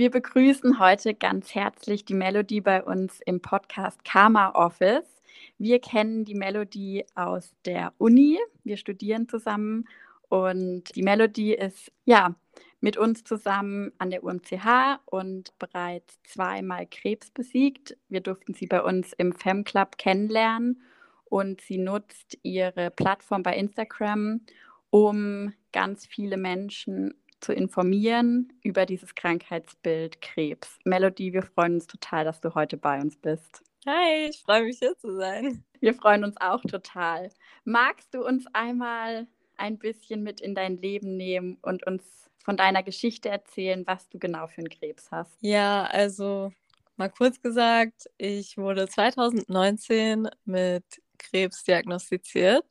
Wir 0.00 0.10
begrüßen 0.10 0.78
heute 0.78 1.12
ganz 1.12 1.54
herzlich 1.54 2.06
die 2.06 2.14
Melodie 2.14 2.62
bei 2.62 2.82
uns 2.82 3.20
im 3.26 3.42
Podcast 3.42 4.02
Karma 4.02 4.48
Office. 4.52 5.20
Wir 5.58 5.78
kennen 5.78 6.24
die 6.24 6.34
Melodie 6.34 7.04
aus 7.14 7.52
der 7.66 7.92
Uni. 7.98 8.38
Wir 8.64 8.78
studieren 8.78 9.28
zusammen 9.28 9.86
und 10.30 10.84
die 10.96 11.02
Melodie 11.02 11.52
ist 11.52 11.92
ja 12.06 12.34
mit 12.80 12.96
uns 12.96 13.24
zusammen 13.24 13.92
an 13.98 14.08
der 14.08 14.24
UMCH 14.24 15.00
und 15.04 15.52
bereits 15.58 16.18
zweimal 16.22 16.86
Krebs 16.86 17.30
besiegt. 17.30 17.98
Wir 18.08 18.22
durften 18.22 18.54
sie 18.54 18.68
bei 18.68 18.82
uns 18.82 19.12
im 19.12 19.34
Fem 19.34 19.64
Club 19.64 19.98
kennenlernen 19.98 20.80
und 21.26 21.60
sie 21.60 21.76
nutzt 21.76 22.38
ihre 22.42 22.90
Plattform 22.90 23.42
bei 23.42 23.54
Instagram, 23.54 24.40
um 24.88 25.52
ganz 25.72 26.06
viele 26.06 26.38
Menschen 26.38 27.12
zu 27.40 27.52
informieren 27.52 28.52
über 28.62 28.86
dieses 28.86 29.14
Krankheitsbild 29.14 30.20
Krebs. 30.20 30.78
Melody, 30.84 31.32
wir 31.32 31.42
freuen 31.42 31.74
uns 31.74 31.86
total, 31.86 32.24
dass 32.24 32.40
du 32.40 32.54
heute 32.54 32.76
bei 32.76 33.00
uns 33.00 33.16
bist. 33.16 33.62
Hi, 33.86 34.28
ich 34.28 34.42
freue 34.42 34.64
mich 34.64 34.78
hier 34.78 34.96
zu 34.98 35.16
sein. 35.16 35.64
Wir 35.80 35.94
freuen 35.94 36.24
uns 36.24 36.36
auch 36.38 36.60
total. 36.62 37.30
Magst 37.64 38.12
du 38.12 38.24
uns 38.24 38.44
einmal 38.52 39.26
ein 39.56 39.78
bisschen 39.78 40.22
mit 40.22 40.40
in 40.40 40.54
dein 40.54 40.76
Leben 40.76 41.16
nehmen 41.16 41.58
und 41.62 41.86
uns 41.86 42.30
von 42.44 42.56
deiner 42.56 42.82
Geschichte 42.82 43.28
erzählen, 43.28 43.86
was 43.86 44.08
du 44.08 44.18
genau 44.18 44.46
für 44.46 44.58
einen 44.58 44.68
Krebs 44.68 45.10
hast? 45.10 45.36
Ja, 45.40 45.84
also 45.84 46.52
mal 46.96 47.10
kurz 47.10 47.40
gesagt, 47.40 48.10
ich 48.18 48.58
wurde 48.58 48.86
2019 48.88 50.28
mit 50.44 50.84
Krebs 51.18 51.64
diagnostiziert. 51.64 52.64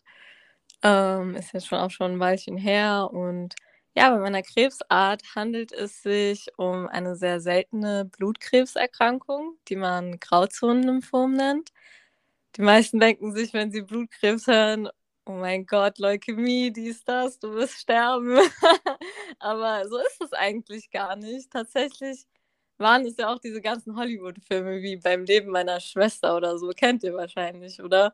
Ähm, 0.81 1.35
ist 1.35 1.53
jetzt 1.53 1.67
schon 1.67 1.79
auch 1.79 1.91
schon 1.91 2.13
ein 2.13 2.19
Weilchen 2.19 2.57
her 2.57 3.09
und 3.11 3.55
ja, 3.95 4.09
bei 4.11 4.19
meiner 4.19 4.43
Krebsart 4.43 5.23
handelt 5.35 5.71
es 5.71 6.03
sich 6.03 6.47
um 6.57 6.87
eine 6.87 7.15
sehr 7.15 7.41
seltene 7.41 8.05
Blutkrebserkrankung, 8.05 9.57
die 9.67 9.75
man 9.75 10.19
Grauzonenlymphom 10.19 11.33
nennt. 11.33 11.71
Die 12.55 12.61
meisten 12.61 12.99
denken 12.99 13.33
sich, 13.33 13.53
wenn 13.53 13.71
sie 13.71 13.81
Blutkrebs 13.81 14.47
hören, 14.47 14.89
oh 15.25 15.33
mein 15.33 15.65
Gott, 15.65 15.99
Leukämie, 15.99 16.71
dies, 16.71 17.03
das, 17.03 17.39
du 17.39 17.53
wirst 17.53 17.75
sterben. 17.75 18.37
Aber 19.39 19.87
so 19.87 19.97
ist 19.97 20.21
es 20.23 20.33
eigentlich 20.33 20.91
gar 20.91 21.15
nicht. 21.15 21.51
Tatsächlich 21.51 22.25
waren 22.77 23.05
es 23.05 23.17
ja 23.17 23.33
auch 23.33 23.39
diese 23.39 23.61
ganzen 23.61 23.95
Hollywood-Filme 23.97 24.81
wie 24.81 24.97
beim 24.97 25.25
Leben 25.25 25.51
meiner 25.51 25.79
Schwester 25.79 26.35
oder 26.37 26.57
so, 26.57 26.69
kennt 26.69 27.03
ihr 27.03 27.13
wahrscheinlich, 27.13 27.81
oder? 27.81 28.13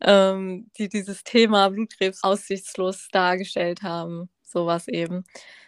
Ähm, 0.00 0.70
die 0.78 0.88
dieses 0.88 1.24
Thema 1.24 1.68
Blutkrebs 1.70 2.22
aussichtslos 2.24 3.08
dargestellt 3.12 3.82
haben 3.82 4.28
sowas 4.52 4.88
eben. 4.88 5.24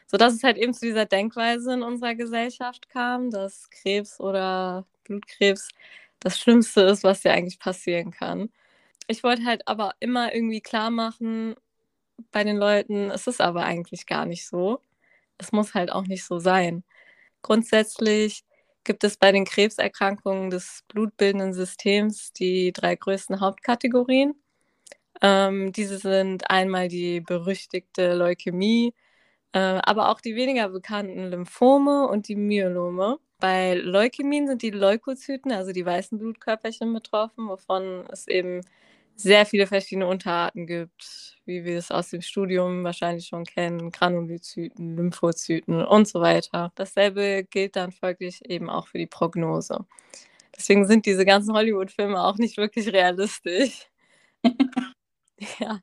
Sodass 0.06 0.34
es 0.34 0.44
halt 0.44 0.58
eben 0.58 0.74
zu 0.74 0.86
dieser 0.86 1.06
Denkweise 1.06 1.74
in 1.74 1.82
unserer 1.82 2.14
Gesellschaft 2.14 2.88
kam, 2.90 3.30
dass 3.30 3.70
Krebs 3.70 4.20
oder 4.20 4.86
Blutkrebs 5.04 5.68
das 6.20 6.38
Schlimmste 6.38 6.82
ist, 6.82 7.04
was 7.04 7.22
dir 7.22 7.32
eigentlich 7.32 7.58
passieren 7.58 8.10
kann. 8.12 8.50
Ich 9.08 9.22
wollte 9.24 9.44
halt 9.44 9.68
aber 9.68 9.92
immer 10.00 10.34
irgendwie 10.34 10.60
klar 10.60 10.90
machen 10.90 11.54
bei 12.32 12.44
den 12.44 12.56
Leuten, 12.56 13.10
es 13.10 13.26
ist 13.26 13.40
aber 13.40 13.64
eigentlich 13.64 14.06
gar 14.06 14.26
nicht 14.26 14.46
so. 14.46 14.80
Es 15.38 15.52
muss 15.52 15.74
halt 15.74 15.92
auch 15.92 16.04
nicht 16.04 16.24
so 16.24 16.38
sein. 16.38 16.84
Grundsätzlich 17.42 18.44
gibt 18.84 19.04
es 19.04 19.16
bei 19.16 19.32
den 19.32 19.44
Krebserkrankungen 19.46 20.50
des 20.50 20.84
blutbildenden 20.88 21.54
Systems 21.54 22.32
die 22.32 22.72
drei 22.72 22.96
größten 22.96 23.40
Hauptkategorien. 23.40 24.34
Ähm, 25.24 25.72
diese 25.72 25.98
sind 25.98 26.50
einmal 26.50 26.88
die 26.88 27.22
berüchtigte 27.22 28.14
Leukämie, 28.14 28.94
äh, 29.54 29.58
aber 29.60 30.10
auch 30.10 30.20
die 30.20 30.36
weniger 30.36 30.68
bekannten 30.70 31.24
Lymphome 31.30 32.08
und 32.08 32.28
die 32.28 32.36
Myelome. 32.36 33.18
Bei 33.40 33.74
Leukämien 33.74 34.48
sind 34.48 34.62
die 34.62 34.70
Leukozyten, 34.70 35.52
also 35.52 35.72
die 35.72 35.86
weißen 35.86 36.18
Blutkörperchen, 36.18 36.92
betroffen, 36.92 37.48
wovon 37.48 38.06
es 38.12 38.28
eben 38.28 38.60
sehr 39.16 39.46
viele 39.46 39.66
verschiedene 39.66 40.08
Unterarten 40.08 40.66
gibt, 40.66 41.38
wie 41.46 41.64
wir 41.64 41.78
es 41.78 41.90
aus 41.90 42.10
dem 42.10 42.22
Studium 42.22 42.84
wahrscheinlich 42.84 43.26
schon 43.28 43.44
kennen, 43.46 43.92
Granulozyten, 43.92 44.96
Lymphozyten 44.96 45.84
und 45.86 46.08
so 46.08 46.20
weiter. 46.20 46.72
Dasselbe 46.76 47.44
gilt 47.50 47.76
dann 47.76 47.92
folglich 47.92 48.42
eben 48.50 48.70
auch 48.70 48.88
für 48.88 48.98
die 48.98 49.06
Prognose. 49.06 49.86
Deswegen 50.56 50.86
sind 50.86 51.06
diese 51.06 51.24
ganzen 51.26 51.54
Hollywood-Filme 51.54 52.22
auch 52.24 52.38
nicht 52.38 52.56
wirklich 52.58 52.92
realistisch. 52.92 53.88
Ja. 55.58 55.80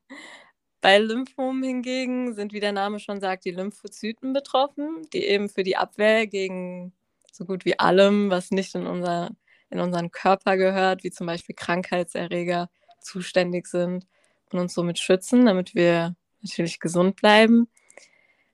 Bei 0.81 0.97
Lymphomen 0.97 1.61
hingegen 1.63 2.33
sind, 2.33 2.53
wie 2.53 2.59
der 2.59 2.71
Name 2.71 2.99
schon 2.99 3.19
sagt, 3.21 3.45
die 3.45 3.51
Lymphozyten 3.51 4.33
betroffen, 4.33 5.07
die 5.13 5.25
eben 5.25 5.47
für 5.47 5.63
die 5.63 5.77
Abwehr 5.77 6.25
gegen 6.25 6.93
so 7.31 7.45
gut 7.45 7.65
wie 7.65 7.77
allem, 7.77 8.31
was 8.31 8.49
nicht 8.49 8.73
in, 8.73 8.87
unser, 8.87 9.29
in 9.69 9.79
unseren 9.79 10.09
Körper 10.11 10.57
gehört, 10.57 11.03
wie 11.03 11.11
zum 11.11 11.27
Beispiel 11.27 11.55
Krankheitserreger, 11.55 12.69
zuständig 12.99 13.67
sind 13.67 14.07
und 14.51 14.59
uns 14.59 14.73
somit 14.73 14.99
schützen, 14.99 15.45
damit 15.45 15.75
wir 15.75 16.15
natürlich 16.41 16.79
gesund 16.79 17.15
bleiben. 17.15 17.67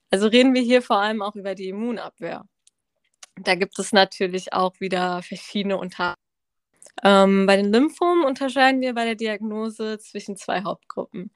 Also 0.10 0.28
reden 0.28 0.54
wir 0.54 0.62
hier 0.62 0.82
vor 0.82 1.00
allem 1.00 1.22
auch 1.22 1.36
über 1.36 1.56
die 1.56 1.70
Immunabwehr. 1.70 2.46
Da 3.36 3.56
gibt 3.56 3.78
es 3.80 3.94
natürlich 3.94 4.54
auch 4.54 4.80
wieder 4.80 5.22
verschiedene 5.22 5.78
Unterarten 5.78 6.27
ähm, 7.04 7.46
bei 7.46 7.58
den 7.58 7.72
Lymphomen 7.72 8.26
unterscheiden 8.26 8.82
wir 8.82 8.94
bei 8.94 9.06
der 9.06 9.16
Diagnose 9.16 10.00
zwischen 10.00 10.36
zwei 10.36 10.64
Hauptgruppen. 10.64 11.32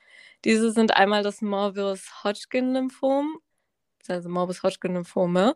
Diese 0.45 0.71
sind 0.71 0.95
einmal 0.95 1.23
das 1.23 1.41
Morbus-Hodgkin-Lymphom, 1.41 3.37
also 4.07 4.29
Morbus-Hodgkin-Lymphome, 4.29 5.55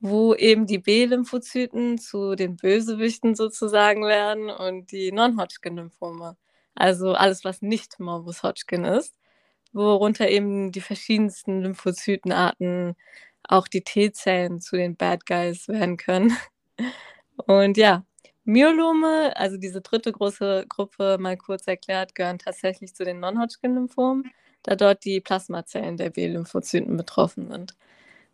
wo 0.00 0.34
eben 0.34 0.66
die 0.66 0.78
B-Lymphozyten 0.78 1.98
zu 1.98 2.34
den 2.34 2.56
Bösewichten 2.56 3.34
sozusagen 3.34 4.04
werden 4.04 4.50
und 4.50 4.92
die 4.92 5.12
Non-Hodgkin-Lymphome, 5.12 6.36
also 6.74 7.14
alles, 7.14 7.44
was 7.44 7.62
nicht 7.62 8.00
Morbus-Hodgkin 8.00 8.84
ist, 8.84 9.14
worunter 9.72 10.28
eben 10.28 10.72
die 10.72 10.80
verschiedensten 10.80 11.62
Lymphozytenarten, 11.62 12.96
auch 13.44 13.68
die 13.68 13.82
T-Zellen 13.82 14.60
zu 14.60 14.76
den 14.76 14.96
Bad 14.96 15.26
Guys 15.26 15.68
werden 15.68 15.96
können. 15.96 16.36
Und 17.46 17.76
ja, 17.76 18.04
Myelome, 18.46 19.36
also 19.36 19.56
diese 19.56 19.80
dritte 19.80 20.12
große 20.12 20.66
Gruppe, 20.68 21.18
mal 21.20 21.36
kurz 21.36 21.66
erklärt, 21.66 22.14
gehören 22.14 22.38
tatsächlich 22.38 22.94
zu 22.94 23.04
den 23.04 23.20
Non-Hodgkin-Lymphomen, 23.20 24.30
da 24.62 24.76
dort 24.76 25.04
die 25.04 25.20
Plasmazellen 25.20 25.96
der 25.96 26.10
B-Lymphozyten 26.10 26.96
betroffen 26.96 27.50
sind. 27.50 27.74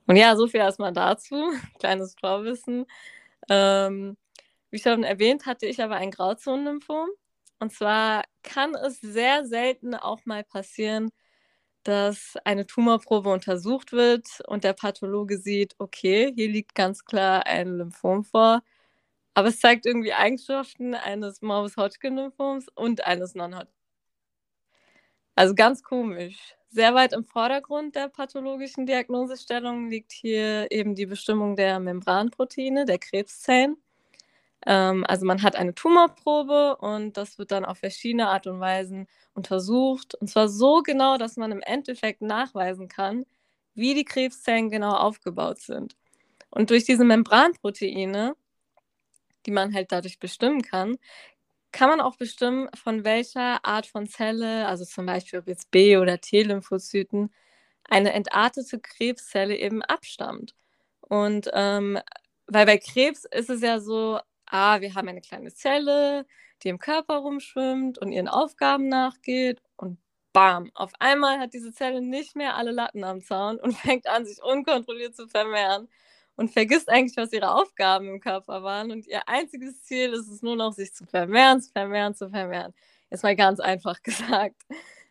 Und 0.06 0.16
ja, 0.16 0.36
so 0.36 0.46
viel 0.48 0.60
erstmal 0.60 0.92
dazu, 0.92 1.36
kleines 1.78 2.14
Vorwissen. 2.20 2.86
Ähm, 3.50 4.16
wie 4.70 4.78
schon 4.78 5.04
erwähnt, 5.04 5.46
hatte 5.46 5.66
ich 5.66 5.82
aber 5.82 5.96
ein 5.96 6.10
Grauzonenlymphom. 6.10 7.08
Und 7.60 7.72
zwar 7.72 8.24
kann 8.42 8.74
es 8.74 9.00
sehr 9.00 9.46
selten 9.46 9.94
auch 9.94 10.26
mal 10.26 10.44
passieren, 10.44 11.10
dass 11.84 12.36
eine 12.44 12.66
Tumorprobe 12.66 13.30
untersucht 13.30 13.92
wird 13.92 14.26
und 14.46 14.64
der 14.64 14.74
Pathologe 14.74 15.38
sieht, 15.38 15.74
okay, 15.78 16.32
hier 16.34 16.48
liegt 16.48 16.74
ganz 16.74 17.04
klar 17.04 17.46
ein 17.46 17.78
Lymphom 17.78 18.24
vor 18.24 18.62
aber 19.34 19.48
es 19.48 19.60
zeigt 19.60 19.86
irgendwie 19.86 20.12
Eigenschaften 20.12 20.94
eines 20.94 21.42
Morbus 21.42 21.76
Hodgkin-Lymphoms 21.76 22.66
und 22.74 23.04
eines 23.04 23.34
Non-Hodgkin. 23.34 23.82
Also 25.34 25.54
ganz 25.54 25.82
komisch. 25.82 26.54
Sehr 26.68 26.94
weit 26.94 27.12
im 27.12 27.24
Vordergrund 27.24 27.96
der 27.96 28.08
pathologischen 28.08 28.86
Diagnosestellung 28.86 29.88
liegt 29.90 30.12
hier 30.12 30.70
eben 30.70 30.94
die 30.94 31.06
Bestimmung 31.06 31.56
der 31.56 31.80
Membranproteine, 31.80 32.84
der 32.84 32.98
Krebszellen. 32.98 33.76
Ähm, 34.66 35.04
also 35.08 35.26
man 35.26 35.42
hat 35.42 35.56
eine 35.56 35.74
Tumorprobe 35.74 36.76
und 36.76 37.16
das 37.16 37.38
wird 37.38 37.52
dann 37.52 37.64
auf 37.64 37.78
verschiedene 37.78 38.28
Art 38.28 38.46
und 38.46 38.60
Weisen 38.60 39.06
untersucht. 39.34 40.14
Und 40.14 40.28
zwar 40.28 40.48
so 40.48 40.82
genau, 40.82 41.18
dass 41.18 41.36
man 41.36 41.52
im 41.52 41.60
Endeffekt 41.60 42.22
nachweisen 42.22 42.88
kann, 42.88 43.24
wie 43.74 43.94
die 43.94 44.04
Krebszellen 44.04 44.70
genau 44.70 44.94
aufgebaut 44.94 45.60
sind. 45.60 45.96
Und 46.50 46.70
durch 46.70 46.84
diese 46.84 47.04
Membranproteine 47.04 48.36
die 49.46 49.50
man 49.50 49.74
halt 49.74 49.92
dadurch 49.92 50.18
bestimmen 50.18 50.62
kann, 50.62 50.96
kann 51.72 51.88
man 51.88 52.00
auch 52.00 52.16
bestimmen, 52.16 52.68
von 52.74 53.04
welcher 53.04 53.64
Art 53.64 53.86
von 53.86 54.06
Zelle, 54.06 54.66
also 54.68 54.84
zum 54.84 55.06
Beispiel 55.06 55.38
ob 55.40 55.48
jetzt 55.48 55.70
B- 55.70 55.96
oder 55.96 56.20
T-Lymphozyten, 56.20 57.32
eine 57.88 58.12
entartete 58.12 58.78
Krebszelle 58.80 59.56
eben 59.56 59.82
abstammt. 59.82 60.54
Und 61.00 61.50
ähm, 61.54 61.98
weil 62.46 62.66
bei 62.66 62.78
Krebs 62.78 63.24
ist 63.24 63.50
es 63.50 63.62
ja 63.62 63.80
so, 63.80 64.20
ah, 64.46 64.80
wir 64.80 64.94
haben 64.94 65.08
eine 65.08 65.20
kleine 65.22 65.52
Zelle, 65.54 66.26
die 66.62 66.68
im 66.68 66.78
Körper 66.78 67.16
rumschwimmt 67.18 67.98
und 67.98 68.12
ihren 68.12 68.28
Aufgaben 68.28 68.88
nachgeht 68.88 69.62
und 69.76 69.98
bam, 70.32 70.70
auf 70.74 70.92
einmal 71.00 71.38
hat 71.38 71.54
diese 71.54 71.72
Zelle 71.72 72.00
nicht 72.02 72.36
mehr 72.36 72.56
alle 72.56 72.70
Latten 72.72 73.04
am 73.04 73.22
Zaun 73.22 73.58
und 73.58 73.72
fängt 73.78 74.06
an, 74.08 74.26
sich 74.26 74.42
unkontrolliert 74.42 75.16
zu 75.16 75.28
vermehren 75.28 75.88
und 76.36 76.50
vergisst 76.50 76.88
eigentlich, 76.88 77.16
was 77.16 77.32
ihre 77.32 77.54
Aufgaben 77.54 78.08
im 78.08 78.20
Körper 78.20 78.62
waren. 78.62 78.90
Und 78.90 79.06
ihr 79.06 79.28
einziges 79.28 79.82
Ziel 79.82 80.12
ist 80.12 80.28
es 80.28 80.42
nur 80.42 80.56
noch, 80.56 80.72
sich 80.72 80.94
zu 80.94 81.06
vermehren, 81.06 81.60
zu 81.60 81.70
vermehren, 81.70 82.14
zu 82.14 82.30
vermehren. 82.30 82.74
Jetzt 83.10 83.22
mal 83.22 83.36
ganz 83.36 83.60
einfach 83.60 84.02
gesagt. 84.02 84.62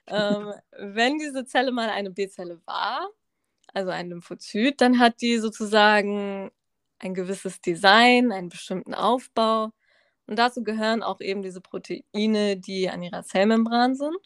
ähm, 0.07 0.53
wenn 0.77 1.19
diese 1.19 1.45
Zelle 1.45 1.71
mal 1.71 1.89
eine 1.89 2.11
B-Zelle 2.11 2.61
war, 2.65 3.09
also 3.73 3.91
ein 3.91 4.09
Lymphozyt, 4.09 4.81
dann 4.81 4.99
hat 4.99 5.21
die 5.21 5.37
sozusagen 5.37 6.51
ein 6.99 7.13
gewisses 7.13 7.61
Design, 7.61 8.31
einen 8.31 8.49
bestimmten 8.49 8.93
Aufbau. 8.93 9.71
Und 10.27 10.37
dazu 10.39 10.63
gehören 10.63 11.03
auch 11.03 11.21
eben 11.21 11.41
diese 11.41 11.61
Proteine, 11.61 12.57
die 12.57 12.89
an 12.89 13.03
ihrer 13.03 13.23
Zellmembran 13.23 13.95
sind. 13.95 14.17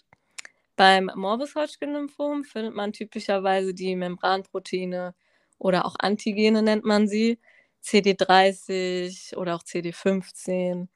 Beim 0.75 1.09
Morbus 1.15 1.55
Hodgkin-Lymphom 1.55 2.43
findet 2.43 2.75
man 2.75 2.91
typischerweise 2.93 3.73
die 3.73 3.95
Membranproteine 3.95 5.15
oder 5.57 5.85
auch 5.85 5.95
Antigene 5.99 6.61
nennt 6.61 6.85
man 6.85 7.07
sie, 7.07 7.39
CD30 7.83 9.35
oder 9.37 9.55
auch 9.55 9.63
CD15. 9.63 10.87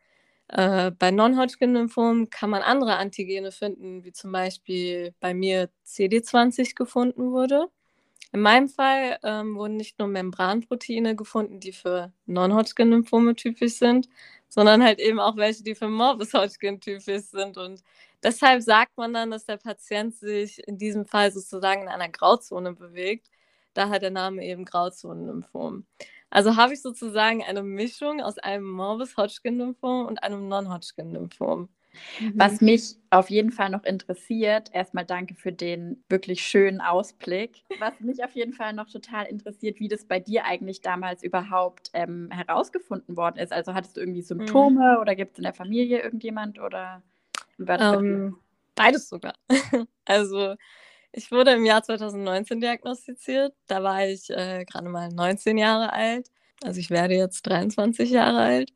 Äh, 0.50 0.92
bei 0.92 1.12
Non-Hodgkin-Lymphom 1.12 2.30
kann 2.30 2.50
man 2.50 2.64
andere 2.64 2.98
Antigene 2.98 3.52
finden, 3.52 4.04
wie 4.04 4.12
zum 4.14 4.32
Beispiel 4.32 5.14
bei 5.20 5.34
mir 5.34 5.70
CD20 5.86 6.76
gefunden 6.76 7.32
wurde. 7.32 7.68
In 8.32 8.42
meinem 8.42 8.70
Fall 8.70 9.18
ähm, 9.24 9.56
wurden 9.56 9.78
nicht 9.78 9.98
nur 10.00 10.08
Membranproteine 10.08 11.16
gefunden, 11.16 11.60
die 11.60 11.74
für 11.74 12.14
Non-Hodgkin-Lymphome 12.28 13.36
typisch 13.36 13.74
sind, 13.76 14.08
sondern 14.50 14.84
halt 14.84 15.00
eben 15.00 15.20
auch 15.20 15.36
welche, 15.38 15.64
die 15.64 15.76
für 15.76 15.88
Morbus 15.90 16.34
Hodgkin 16.34 16.80
typisch 16.80 17.24
sind. 17.26 17.58
Und 17.58 17.82
deshalb 18.24 18.62
sagt 18.62 18.98
man 18.98 19.14
dann, 19.14 19.32
dass 19.32 19.46
der 19.46 19.58
Patient 19.58 20.16
sich 20.16 20.60
in 20.68 20.78
diesem 20.78 21.06
Fall 21.08 21.32
sozusagen 21.32 21.84
in 21.84 21.88
einer 21.88 22.10
Grauzone 22.10 22.74
bewegt. 22.74 23.30
Daher 23.74 24.00
der 24.00 24.12
Name 24.12 24.46
eben 24.46 24.66
Grauzonenlymphom. 24.66 25.86
Also 26.30 26.56
habe 26.56 26.74
ich 26.74 26.82
sozusagen 26.82 27.44
eine 27.44 27.64
Mischung 27.64 28.22
aus 28.22 28.38
einem 28.38 28.70
Morbus 28.70 29.18
Hodgkin-Lymphom 29.18 30.06
und 30.06 30.24
einem 30.24 30.48
Non-Hodgkin-Lymphom. 30.48 31.70
Was 32.36 32.62
mich 32.62 32.98
auf 33.10 33.30
jeden 33.30 33.52
Fall 33.52 33.70
noch 33.70 33.84
interessiert, 33.84 34.70
erstmal 34.74 35.06
danke 35.06 35.36
für 35.36 35.52
den 35.52 36.04
wirklich 36.08 36.42
schönen 36.42 36.82
Ausblick. 36.82 37.64
Was 37.80 38.00
mich 38.00 38.24
auf 38.24 38.32
jeden 38.36 38.54
Fall 38.54 38.74
noch 38.74 38.90
total 38.90 39.26
interessiert, 39.26 39.80
wie 39.80 39.88
das 39.88 40.06
bei 40.06 40.20
dir 40.20 40.46
eigentlich 40.46 40.82
damals 40.82 41.24
überhaupt 41.24 41.90
ähm, 41.94 42.30
herausgefunden 42.32 43.18
worden 43.18 43.38
ist. 43.38 43.52
Also 43.52 43.74
hattest 43.74 43.98
du 43.98 44.02
irgendwie 44.02 44.22
Symptome 44.22 44.96
mhm. 44.96 45.02
oder 45.02 45.16
gibt 45.16 45.34
es 45.34 45.40
in 45.40 45.44
der 45.44 45.54
Familie 45.54 46.02
irgendjemand 46.02 46.60
oder 46.60 47.02
ähm, 47.58 48.38
beides 48.76 49.10
sogar. 49.10 49.34
also 50.06 50.56
ich 51.12 51.32
wurde 51.32 51.52
im 51.54 51.66
Jahr 51.66 51.84
2019 51.84 52.62
diagnostiziert. 52.62 53.54
Da 53.68 53.84
war 53.84 54.06
ich 54.08 54.30
äh, 54.30 54.66
gerade 54.66 54.90
mal 54.90 55.10
19 55.10 55.58
Jahre 55.58 55.94
alt. 55.94 56.30
Also 56.64 56.80
ich 56.80 56.90
werde 56.90 57.16
jetzt 57.16 57.44
23 57.44 58.10
Jahre 58.12 58.40
alt. 58.42 58.72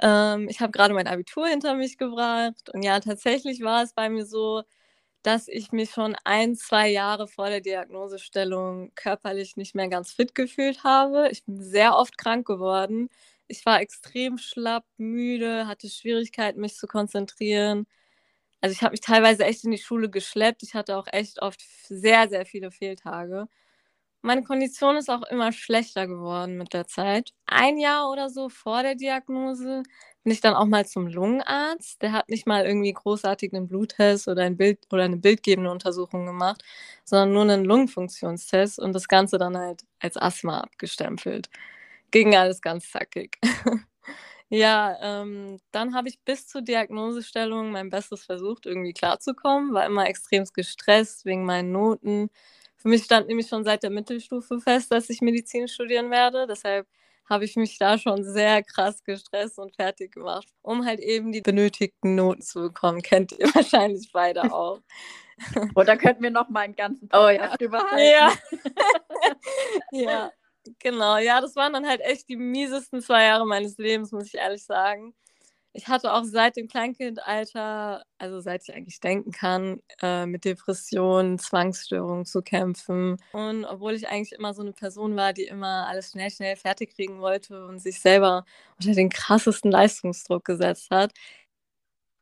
Ähm, 0.00 0.48
ich 0.48 0.60
habe 0.60 0.72
gerade 0.72 0.94
mein 0.94 1.06
Abitur 1.08 1.46
hinter 1.48 1.74
mich 1.74 1.98
gebracht. 1.98 2.70
Und 2.72 2.82
ja, 2.84 3.00
tatsächlich 3.00 3.62
war 3.62 3.82
es 3.82 3.92
bei 3.94 4.08
mir 4.10 4.26
so, 4.26 4.62
dass 5.22 5.48
ich 5.48 5.72
mich 5.72 5.90
schon 5.92 6.16
ein, 6.24 6.56
zwei 6.56 6.88
Jahre 6.90 7.28
vor 7.28 7.48
der 7.50 7.60
Diagnosestellung 7.62 8.92
körperlich 8.94 9.56
nicht 9.56 9.74
mehr 9.74 9.88
ganz 9.88 10.12
fit 10.12 10.34
gefühlt 10.34 10.84
habe. 10.84 11.28
Ich 11.32 11.44
bin 11.44 11.62
sehr 11.62 11.96
oft 11.96 12.18
krank 12.18 12.46
geworden. 12.46 13.08
Ich 13.48 13.64
war 13.66 13.80
extrem 13.80 14.38
schlapp, 14.38 14.84
müde, 14.98 15.66
hatte 15.66 15.88
Schwierigkeiten, 15.90 16.60
mich 16.60 16.76
zu 16.76 16.86
konzentrieren. 16.86 17.86
Also 18.64 18.72
ich 18.72 18.82
habe 18.82 18.92
mich 18.92 19.02
teilweise 19.02 19.44
echt 19.44 19.64
in 19.64 19.72
die 19.72 19.78
Schule 19.78 20.08
geschleppt. 20.08 20.62
Ich 20.62 20.72
hatte 20.74 20.96
auch 20.96 21.06
echt 21.12 21.42
oft 21.42 21.60
sehr, 21.86 22.30
sehr 22.30 22.46
viele 22.46 22.70
Fehltage. 22.70 23.46
Meine 24.22 24.42
Kondition 24.42 24.96
ist 24.96 25.10
auch 25.10 25.22
immer 25.24 25.52
schlechter 25.52 26.06
geworden 26.06 26.56
mit 26.58 26.72
der 26.74 26.86
Zeit. 26.86 27.32
Ein 27.46 27.78
Jahr 27.78 28.10
oder 28.10 28.30
so 28.30 28.48
vor 28.48 28.82
der 28.82 28.94
Diagnose 28.94 29.82
bin 30.24 30.32
ich 30.32 30.40
dann 30.40 30.54
auch 30.54 30.66
mal 30.66 30.86
zum 30.86 31.06
Lungenarzt. 31.08 32.02
Der 32.02 32.12
hat 32.12 32.30
nicht 32.30 32.46
mal 32.46 32.64
irgendwie 32.66 32.92
großartig 32.94 33.52
einen 33.54 33.68
Bluttest 33.68 34.28
oder 34.28 34.44
ein 34.44 34.56
Bild 34.56 34.80
oder 34.92 35.04
eine 35.04 35.18
bildgebende 35.18 35.70
Untersuchung 35.70 36.26
gemacht, 36.26 36.64
sondern 37.04 37.32
nur 37.34 37.42
einen 37.42 37.64
Lungenfunktionstest 37.66 38.78
und 38.80 38.94
das 38.94 39.08
Ganze 39.08 39.38
dann 39.38 39.56
halt 39.58 39.82
als 40.00 40.16
Asthma 40.16 40.60
abgestempelt. 40.62 41.50
Ging 42.12 42.36
alles 42.36 42.62
ganz 42.62 42.90
zackig. 42.90 43.38
ja, 44.50 44.96
ähm, 45.00 45.58
dann 45.72 45.94
habe 45.94 46.08
ich 46.08 46.20
bis 46.24 46.46
zur 46.46 46.62
Diagnosestellung 46.62 47.72
mein 47.72 47.90
Bestes 47.90 48.24
versucht, 48.24 48.66
irgendwie 48.66 48.92
klarzukommen, 48.92 49.74
war 49.74 49.86
immer 49.86 50.06
extrem 50.06 50.44
gestresst 50.54 51.24
wegen 51.24 51.44
meinen 51.44 51.72
Noten 51.72 52.30
für 52.84 52.90
mich 52.90 53.04
stand 53.04 53.28
nämlich 53.28 53.48
schon 53.48 53.64
seit 53.64 53.82
der 53.82 53.88
Mittelstufe 53.88 54.60
fest, 54.60 54.92
dass 54.92 55.08
ich 55.08 55.22
Medizin 55.22 55.68
studieren 55.68 56.10
werde. 56.10 56.46
Deshalb 56.46 56.86
habe 57.30 57.46
ich 57.46 57.56
mich 57.56 57.78
da 57.78 57.96
schon 57.96 58.22
sehr 58.24 58.62
krass 58.62 59.02
gestresst 59.02 59.58
und 59.58 59.74
fertig 59.74 60.12
gemacht, 60.12 60.46
um 60.60 60.84
halt 60.84 61.00
eben 61.00 61.32
die 61.32 61.40
benötigten 61.40 62.14
Noten 62.14 62.42
zu 62.42 62.60
bekommen. 62.60 63.00
Kennt 63.00 63.32
ihr 63.32 63.46
wahrscheinlich 63.54 64.10
beide 64.12 64.52
auch. 64.52 64.80
Da 65.74 65.96
könnten 65.96 66.22
wir 66.22 66.30
noch 66.30 66.50
mal 66.50 66.60
einen 66.60 66.76
ganzen 66.76 67.08
oh, 67.14 67.28
ja. 67.28 67.56
drüber 67.56 67.82
halten. 67.90 68.38
Ja. 69.90 70.02
ja, 70.02 70.30
genau. 70.78 71.18
Ja, 71.18 71.40
das 71.40 71.56
waren 71.56 71.72
dann 71.72 71.86
halt 71.86 72.00
echt 72.00 72.28
die 72.28 72.36
miesesten 72.36 73.00
zwei 73.00 73.24
Jahre 73.24 73.46
meines 73.46 73.78
Lebens, 73.78 74.12
muss 74.12 74.26
ich 74.26 74.34
ehrlich 74.34 74.64
sagen 74.64 75.14
ich 75.76 75.88
hatte 75.88 76.12
auch 76.12 76.22
seit 76.24 76.56
dem 76.56 76.68
Kleinkindalter, 76.68 78.04
also 78.18 78.40
seit 78.40 78.62
ich 78.62 78.74
eigentlich 78.74 79.00
denken 79.00 79.32
kann, 79.32 79.82
äh, 80.00 80.24
mit 80.24 80.44
Depressionen, 80.44 81.38
Zwangsstörungen 81.38 82.24
zu 82.24 82.42
kämpfen. 82.42 83.16
Und 83.32 83.64
obwohl 83.64 83.94
ich 83.94 84.08
eigentlich 84.08 84.32
immer 84.32 84.54
so 84.54 84.62
eine 84.62 84.72
Person 84.72 85.16
war, 85.16 85.32
die 85.32 85.44
immer 85.44 85.88
alles 85.88 86.12
schnell, 86.12 86.30
schnell 86.30 86.54
fertig 86.54 86.94
kriegen 86.94 87.20
wollte 87.20 87.66
und 87.66 87.80
sich 87.80 88.00
selber 88.00 88.44
unter 88.78 88.94
den 88.94 89.10
krassesten 89.10 89.72
Leistungsdruck 89.72 90.44
gesetzt 90.44 90.90
hat, 90.92 91.12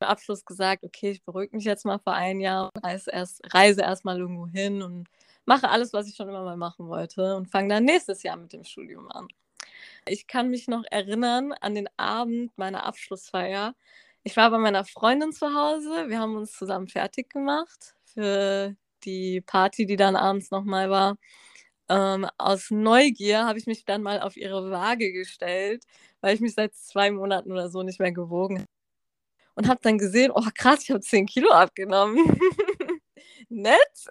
im 0.00 0.08
Abschluss 0.08 0.46
gesagt, 0.46 0.82
okay, 0.82 1.10
ich 1.10 1.22
beruhige 1.22 1.54
mich 1.54 1.64
jetzt 1.66 1.84
mal 1.84 1.98
für 1.98 2.12
ein 2.12 2.40
Jahr, 2.40 2.70
reise 2.82 3.10
erst, 3.10 3.42
reise 3.54 3.82
irgendwo 3.82 4.46
hin 4.46 4.80
und 4.80 5.08
mache 5.44 5.68
alles, 5.68 5.92
was 5.92 6.08
ich 6.08 6.16
schon 6.16 6.28
immer 6.28 6.44
mal 6.44 6.56
machen 6.56 6.88
wollte 6.88 7.36
und 7.36 7.50
fange 7.50 7.68
dann 7.68 7.84
nächstes 7.84 8.22
Jahr 8.22 8.36
mit 8.36 8.52
dem 8.52 8.64
Studium 8.64 9.10
an. 9.10 9.28
Ich 10.06 10.26
kann 10.26 10.50
mich 10.50 10.68
noch 10.68 10.84
erinnern 10.90 11.52
an 11.52 11.74
den 11.74 11.88
Abend 11.96 12.56
meiner 12.58 12.84
Abschlussfeier. 12.84 13.74
Ich 14.24 14.36
war 14.36 14.50
bei 14.50 14.58
meiner 14.58 14.84
Freundin 14.84 15.32
zu 15.32 15.54
Hause. 15.54 16.08
Wir 16.08 16.18
haben 16.18 16.36
uns 16.36 16.52
zusammen 16.52 16.88
fertig 16.88 17.30
gemacht 17.30 17.94
für 18.04 18.76
die 19.04 19.40
Party, 19.40 19.86
die 19.86 19.96
dann 19.96 20.16
abends 20.16 20.50
nochmal 20.50 20.90
war. 20.90 21.16
Ähm, 21.88 22.26
aus 22.38 22.70
Neugier 22.70 23.44
habe 23.46 23.58
ich 23.58 23.66
mich 23.66 23.84
dann 23.84 24.02
mal 24.02 24.20
auf 24.20 24.36
ihre 24.36 24.70
Waage 24.70 25.12
gestellt, 25.12 25.84
weil 26.20 26.34
ich 26.34 26.40
mich 26.40 26.54
seit 26.54 26.74
zwei 26.74 27.10
Monaten 27.10 27.52
oder 27.52 27.68
so 27.70 27.82
nicht 27.82 28.00
mehr 28.00 28.12
gewogen 28.12 28.60
habe. 28.60 28.68
Und 29.54 29.68
habe 29.68 29.80
dann 29.82 29.98
gesehen, 29.98 30.32
oh 30.34 30.46
krass, 30.54 30.82
ich 30.84 30.90
habe 30.90 31.00
10 31.00 31.26
Kilo 31.26 31.50
abgenommen. 31.50 32.16
Nett 33.50 34.08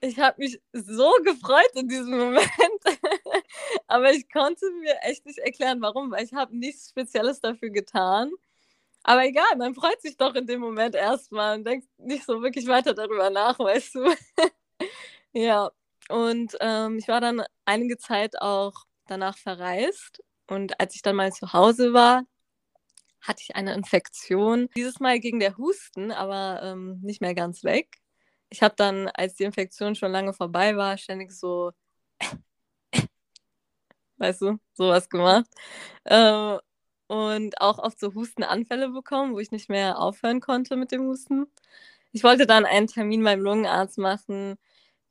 ich 0.00 0.18
habe 0.18 0.38
mich 0.38 0.60
so 0.72 1.12
gefreut 1.24 1.70
in 1.74 1.88
diesem 1.88 2.18
Moment, 2.18 2.48
aber 3.86 4.12
ich 4.12 4.30
konnte 4.30 4.70
mir 4.80 4.96
echt 5.02 5.26
nicht 5.26 5.38
erklären, 5.38 5.80
warum, 5.82 6.10
weil 6.10 6.24
ich 6.24 6.32
habe 6.32 6.56
nichts 6.56 6.90
Spezielles 6.90 7.40
dafür 7.40 7.70
getan. 7.70 8.32
Aber 9.02 9.24
egal, 9.24 9.56
man 9.56 9.74
freut 9.74 10.00
sich 10.02 10.16
doch 10.16 10.34
in 10.34 10.46
dem 10.46 10.60
Moment 10.60 10.94
erstmal 10.94 11.56
und 11.58 11.64
denkt 11.66 11.88
nicht 11.98 12.24
so 12.24 12.42
wirklich 12.42 12.66
weiter 12.66 12.94
darüber 12.94 13.30
nach, 13.30 13.58
weißt 13.58 13.94
du. 13.94 14.14
ja, 15.32 15.70
und 16.08 16.56
ähm, 16.60 16.98
ich 16.98 17.08
war 17.08 17.20
dann 17.20 17.42
einige 17.64 17.98
Zeit 17.98 18.40
auch 18.40 18.84
danach 19.06 19.36
verreist 19.36 20.22
und 20.48 20.80
als 20.80 20.94
ich 20.94 21.02
dann 21.02 21.16
mal 21.16 21.32
zu 21.32 21.52
Hause 21.52 21.92
war, 21.92 22.24
hatte 23.20 23.42
ich 23.42 23.54
eine 23.54 23.74
Infektion. 23.74 24.68
Dieses 24.74 24.98
Mal 24.98 25.20
ging 25.20 25.40
der 25.40 25.58
Husten, 25.58 26.10
aber 26.10 26.62
ähm, 26.62 27.00
nicht 27.02 27.20
mehr 27.20 27.34
ganz 27.34 27.64
weg 27.64 28.00
ich 28.50 28.62
habe 28.62 28.74
dann, 28.76 29.08
als 29.08 29.34
die 29.34 29.44
Infektion 29.44 29.94
schon 29.94 30.12
lange 30.12 30.32
vorbei 30.32 30.76
war, 30.76 30.98
ständig 30.98 31.32
so, 31.32 31.72
weißt 34.18 34.42
du, 34.42 34.58
sowas 34.74 35.08
gemacht. 35.08 35.46
Äh, 36.04 36.58
und 37.08 37.60
auch 37.60 37.78
oft 37.78 37.98
so 38.00 38.14
Hustenanfälle 38.14 38.90
bekommen, 38.90 39.34
wo 39.34 39.40
ich 39.40 39.50
nicht 39.50 39.68
mehr 39.68 39.98
aufhören 39.98 40.40
konnte 40.40 40.76
mit 40.76 40.92
dem 40.92 41.02
Husten. 41.08 41.46
Ich 42.12 42.24
wollte 42.24 42.46
dann 42.46 42.66
einen 42.66 42.86
Termin 42.88 43.24
beim 43.24 43.40
Lungenarzt 43.40 43.98
machen. 43.98 44.56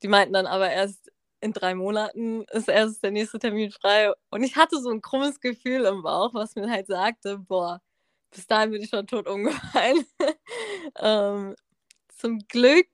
Die 0.04 0.08
meinten 0.08 0.34
dann 0.34 0.48
aber 0.48 0.70
erst 0.72 1.12
in 1.42 1.54
drei 1.54 1.76
Monaten 1.76 2.44
ist 2.52 2.70
erst 2.70 3.04
der 3.04 3.12
nächste 3.12 3.40
Termin 3.40 3.72
frei. 3.72 4.12
Und 4.30 4.44
ich 4.44 4.56
hatte 4.56 4.80
so 4.82 4.90
ein 4.90 5.02
krummes 5.02 5.40
Gefühl 5.40 5.86
im 5.86 6.04
Bauch, 6.04 6.34
was 6.34 6.56
mir 6.56 6.70
halt 6.70 6.88
sagte, 6.88 7.38
boah, 7.40 7.82
bis 8.32 8.48
dahin 8.48 8.72
bin 8.72 8.82
ich 8.82 8.90
schon 8.90 9.08
tot 9.08 9.28
umgefallen. 9.28 10.06
ähm, 11.00 11.56
zum 12.10 12.40
Glück 12.48 12.88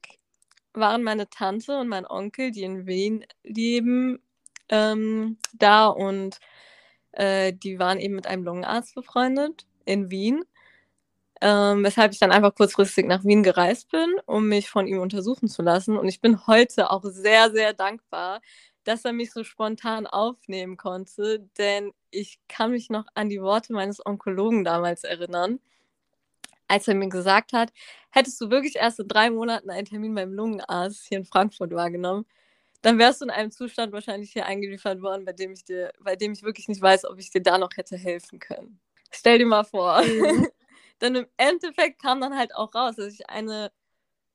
waren 0.78 1.04
meine 1.04 1.30
Tante 1.30 1.78
und 1.78 1.88
mein 1.88 2.06
Onkel, 2.06 2.52
die 2.52 2.64
in 2.64 2.88
Wien 2.88 3.26
leben, 3.44 4.20
ähm, 4.70 5.38
da 5.54 5.88
und 5.88 6.40
äh, 7.14 7.54
die 7.54 7.80
waren 7.80 8.00
eben 8.00 8.16
mit 8.16 8.28
einem 8.28 8.44
Lungenarzt 8.44 8.96
befreundet 8.96 9.66
in 9.86 10.12
Wien. 10.12 10.44
Ähm, 11.42 11.84
weshalb 11.84 12.14
ich 12.14 12.20
dann 12.20 12.32
einfach 12.32 12.56
kurzfristig 12.56 13.06
nach 13.06 13.24
Wien 13.26 13.44
gereist 13.44 13.92
bin, 13.92 14.16
um 14.26 14.48
mich 14.48 14.70
von 14.70 14.88
ihm 14.88 15.00
untersuchen 15.00 15.50
zu 15.50 15.62
lassen. 15.62 15.98
Und 15.98 16.08
ich 16.08 16.22
bin 16.22 16.48
heute 16.48 16.90
auch 16.92 17.04
sehr, 17.04 17.52
sehr 17.52 17.74
dankbar, 17.74 18.42
dass 18.86 19.06
er 19.06 19.14
mich 19.14 19.32
so 19.34 19.44
spontan 19.44 20.08
aufnehmen 20.08 20.78
konnte, 20.78 21.48
denn 21.58 21.92
ich 22.12 22.40
kann 22.48 22.72
mich 22.72 22.90
noch 22.90 23.06
an 23.16 23.30
die 23.30 23.42
Worte 23.42 23.74
meines 23.74 24.06
Onkologen 24.06 24.64
damals 24.64 25.04
erinnern 25.04 25.60
als 26.68 26.88
er 26.88 26.96
mir 26.96 27.10
gesagt 27.10 27.54
hat, 27.54 27.72
hättest 28.12 28.40
du 28.42 28.50
wirklich 28.50 28.76
erst 28.78 29.00
in 29.00 29.08
drei 29.08 29.30
Monaten 29.30 29.70
einen 29.70 29.86
Termin 29.86 30.16
beim 30.16 30.34
Lungenarzt 30.34 31.06
hier 31.08 31.20
in 31.20 31.26
Frankfurt 31.26 31.72
wahrgenommen, 31.74 32.26
dann 32.82 33.00
wärst 33.00 33.22
du 33.22 33.26
in 33.26 33.32
einem 33.32 33.52
Zustand 33.52 33.94
wahrscheinlich 33.94 34.32
hier 34.32 34.46
eingeliefert 34.46 35.02
worden, 35.02 35.26
bei 35.26 35.34
dem 35.34 35.52
ich 35.54 35.66
dir, 35.66 35.92
bei 36.02 36.16
dem 36.16 36.34
ich 36.34 36.44
wirklich 36.44 36.68
nicht 36.68 36.82
weiß, 36.82 37.06
ob 37.06 37.20
ich 37.20 37.32
dir 37.32 37.42
da 37.42 37.58
noch 37.58 37.72
hätte 37.76 37.98
helfen 37.98 38.40
können. 38.40 38.80
Stell 39.12 39.40
dir 39.40 39.46
mal 39.48 39.64
vor. 39.64 40.02
Mhm. 40.04 40.48
Denn 41.02 41.16
im 41.16 41.28
Endeffekt 41.38 42.02
kam 42.02 42.22
dann 42.22 42.38
halt 42.38 42.56
auch 42.56 42.74
raus, 42.76 42.96
dass 42.98 43.14
ich 43.14 43.30
eine, 43.30 43.72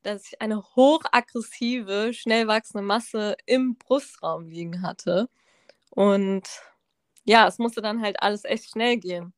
dass 0.02 0.26
ich 0.26 0.40
eine 0.42 0.62
hochaggressive, 0.76 2.12
schnell 2.14 2.48
wachsende 2.48 2.84
Masse 2.84 3.36
im 3.46 3.76
Brustraum 3.76 4.48
liegen 4.48 4.82
hatte. 4.82 5.28
Und 5.90 6.48
ja, 7.24 7.46
es 7.48 7.58
musste 7.58 7.82
dann 7.82 8.02
halt 8.02 8.22
alles 8.22 8.44
echt 8.44 8.70
schnell 8.70 8.98
gehen. 8.98 9.32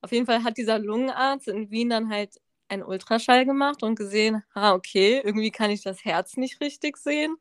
Auf 0.00 0.12
jeden 0.12 0.26
Fall 0.26 0.44
hat 0.44 0.56
dieser 0.56 0.78
Lungenarzt 0.78 1.48
in 1.48 1.70
Wien 1.70 1.90
dann 1.90 2.10
halt 2.10 2.40
einen 2.68 2.82
Ultraschall 2.82 3.44
gemacht 3.46 3.82
und 3.82 3.96
gesehen, 3.96 4.42
ah, 4.54 4.74
okay, 4.74 5.20
irgendwie 5.24 5.50
kann 5.50 5.70
ich 5.70 5.82
das 5.82 6.04
Herz 6.04 6.36
nicht 6.36 6.60
richtig 6.60 6.96
sehen. 6.96 7.36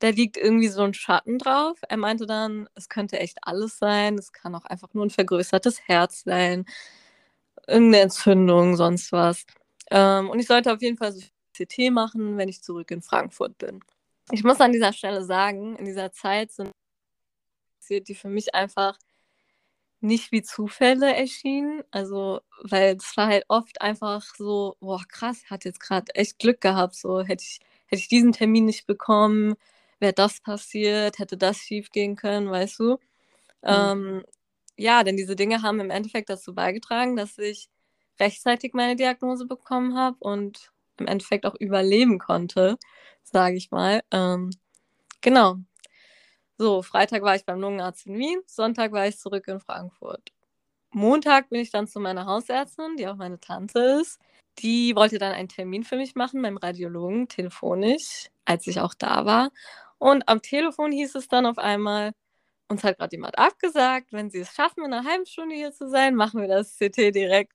Da 0.00 0.08
liegt 0.08 0.36
irgendwie 0.36 0.68
so 0.68 0.82
ein 0.82 0.94
Schatten 0.94 1.38
drauf. 1.38 1.78
Er 1.88 1.96
meinte 1.96 2.26
dann, 2.26 2.68
es 2.74 2.88
könnte 2.88 3.18
echt 3.18 3.38
alles 3.42 3.78
sein. 3.78 4.16
Es 4.16 4.32
kann 4.32 4.54
auch 4.54 4.64
einfach 4.64 4.94
nur 4.94 5.04
ein 5.04 5.10
vergrößertes 5.10 5.82
Herz 5.86 6.22
sein. 6.24 6.66
Irgendeine 7.66 8.04
Entzündung, 8.04 8.76
sonst 8.76 9.12
was. 9.12 9.44
Ähm, 9.90 10.30
und 10.30 10.38
ich 10.38 10.46
sollte 10.46 10.72
auf 10.72 10.80
jeden 10.80 10.96
Fall 10.96 11.12
so 11.12 11.20
CT 11.56 11.90
machen, 11.90 12.36
wenn 12.36 12.48
ich 12.48 12.62
zurück 12.62 12.90
in 12.90 13.02
Frankfurt 13.02 13.58
bin. 13.58 13.80
Ich 14.30 14.44
muss 14.44 14.60
an 14.60 14.72
dieser 14.72 14.92
Stelle 14.92 15.24
sagen, 15.24 15.76
in 15.76 15.84
dieser 15.84 16.12
Zeit 16.12 16.52
sind 16.52 16.72
die 17.90 18.14
für 18.14 18.28
mich 18.28 18.54
einfach 18.54 18.98
nicht 20.00 20.32
wie 20.32 20.42
Zufälle 20.42 21.14
erschienen. 21.14 21.82
Also, 21.90 22.40
weil 22.62 22.96
es 22.96 23.16
war 23.16 23.28
halt 23.28 23.44
oft 23.48 23.80
einfach 23.82 24.22
so, 24.36 24.76
boah, 24.80 25.02
krass, 25.08 25.44
hat 25.50 25.64
jetzt 25.64 25.80
gerade 25.80 26.14
echt 26.14 26.38
Glück 26.38 26.60
gehabt. 26.60 26.94
So, 26.94 27.22
hätte 27.22 27.44
ich, 27.44 27.60
hätte 27.86 28.00
ich 28.00 28.08
diesen 28.08 28.32
Termin 28.32 28.64
nicht 28.66 28.86
bekommen, 28.86 29.54
wäre 30.00 30.12
das 30.12 30.40
passiert, 30.40 31.18
hätte 31.18 31.36
das 31.36 31.58
schief 31.58 31.90
gehen 31.90 32.16
können, 32.16 32.50
weißt 32.50 32.78
du? 32.80 32.92
Mhm. 32.92 32.98
Ähm, 33.64 34.24
ja, 34.76 35.04
denn 35.04 35.16
diese 35.16 35.36
Dinge 35.36 35.62
haben 35.62 35.80
im 35.80 35.90
Endeffekt 35.90 36.30
dazu 36.30 36.54
beigetragen, 36.54 37.16
dass 37.16 37.38
ich 37.38 37.68
rechtzeitig 38.20 38.74
meine 38.74 38.96
Diagnose 38.96 39.46
bekommen 39.46 39.96
habe 39.96 40.16
und 40.20 40.72
im 40.98 41.06
Endeffekt 41.06 41.46
auch 41.46 41.54
überleben 41.58 42.18
konnte, 42.18 42.78
sage 43.24 43.56
ich 43.56 43.70
mal. 43.70 44.02
Ähm, 44.12 44.50
genau, 45.20 45.56
so, 46.58 46.82
Freitag 46.82 47.22
war 47.22 47.36
ich 47.36 47.44
beim 47.44 47.60
Lungenarzt 47.60 48.06
in 48.06 48.18
Wien, 48.18 48.40
Sonntag 48.46 48.92
war 48.92 49.06
ich 49.06 49.18
zurück 49.18 49.46
in 49.48 49.60
Frankfurt. 49.60 50.32
Montag 50.92 51.50
bin 51.50 51.60
ich 51.60 51.70
dann 51.70 51.86
zu 51.88 52.00
meiner 52.00 52.26
Hausärztin, 52.26 52.96
die 52.96 53.08
auch 53.08 53.16
meine 53.16 53.40
Tante 53.40 53.80
ist. 54.02 54.20
Die 54.58 54.96
wollte 54.96 55.18
dann 55.18 55.32
einen 55.32 55.48
Termin 55.48 55.84
für 55.84 55.96
mich 55.96 56.14
machen 56.16 56.42
beim 56.42 56.56
Radiologen, 56.56 57.28
telefonisch, 57.28 58.30
als 58.44 58.66
ich 58.66 58.80
auch 58.80 58.94
da 58.94 59.26
war. 59.26 59.50
Und 59.98 60.28
am 60.28 60.42
Telefon 60.42 60.92
hieß 60.92 61.14
es 61.16 61.28
dann 61.28 61.46
auf 61.46 61.58
einmal, 61.58 62.12
uns 62.68 62.84
hat 62.84 62.98
gerade 62.98 63.16
jemand 63.16 63.38
abgesagt, 63.38 64.12
wenn 64.12 64.30
Sie 64.30 64.40
es 64.40 64.54
schaffen, 64.54 64.84
in 64.84 64.92
einer 64.94 65.08
halben 65.08 65.26
Stunde 65.26 65.56
hier 65.56 65.72
zu 65.72 65.88
sein, 65.90 66.14
machen 66.16 66.40
wir 66.40 66.48
das 66.48 66.76
CT 66.78 67.12
direkt. 67.14 67.54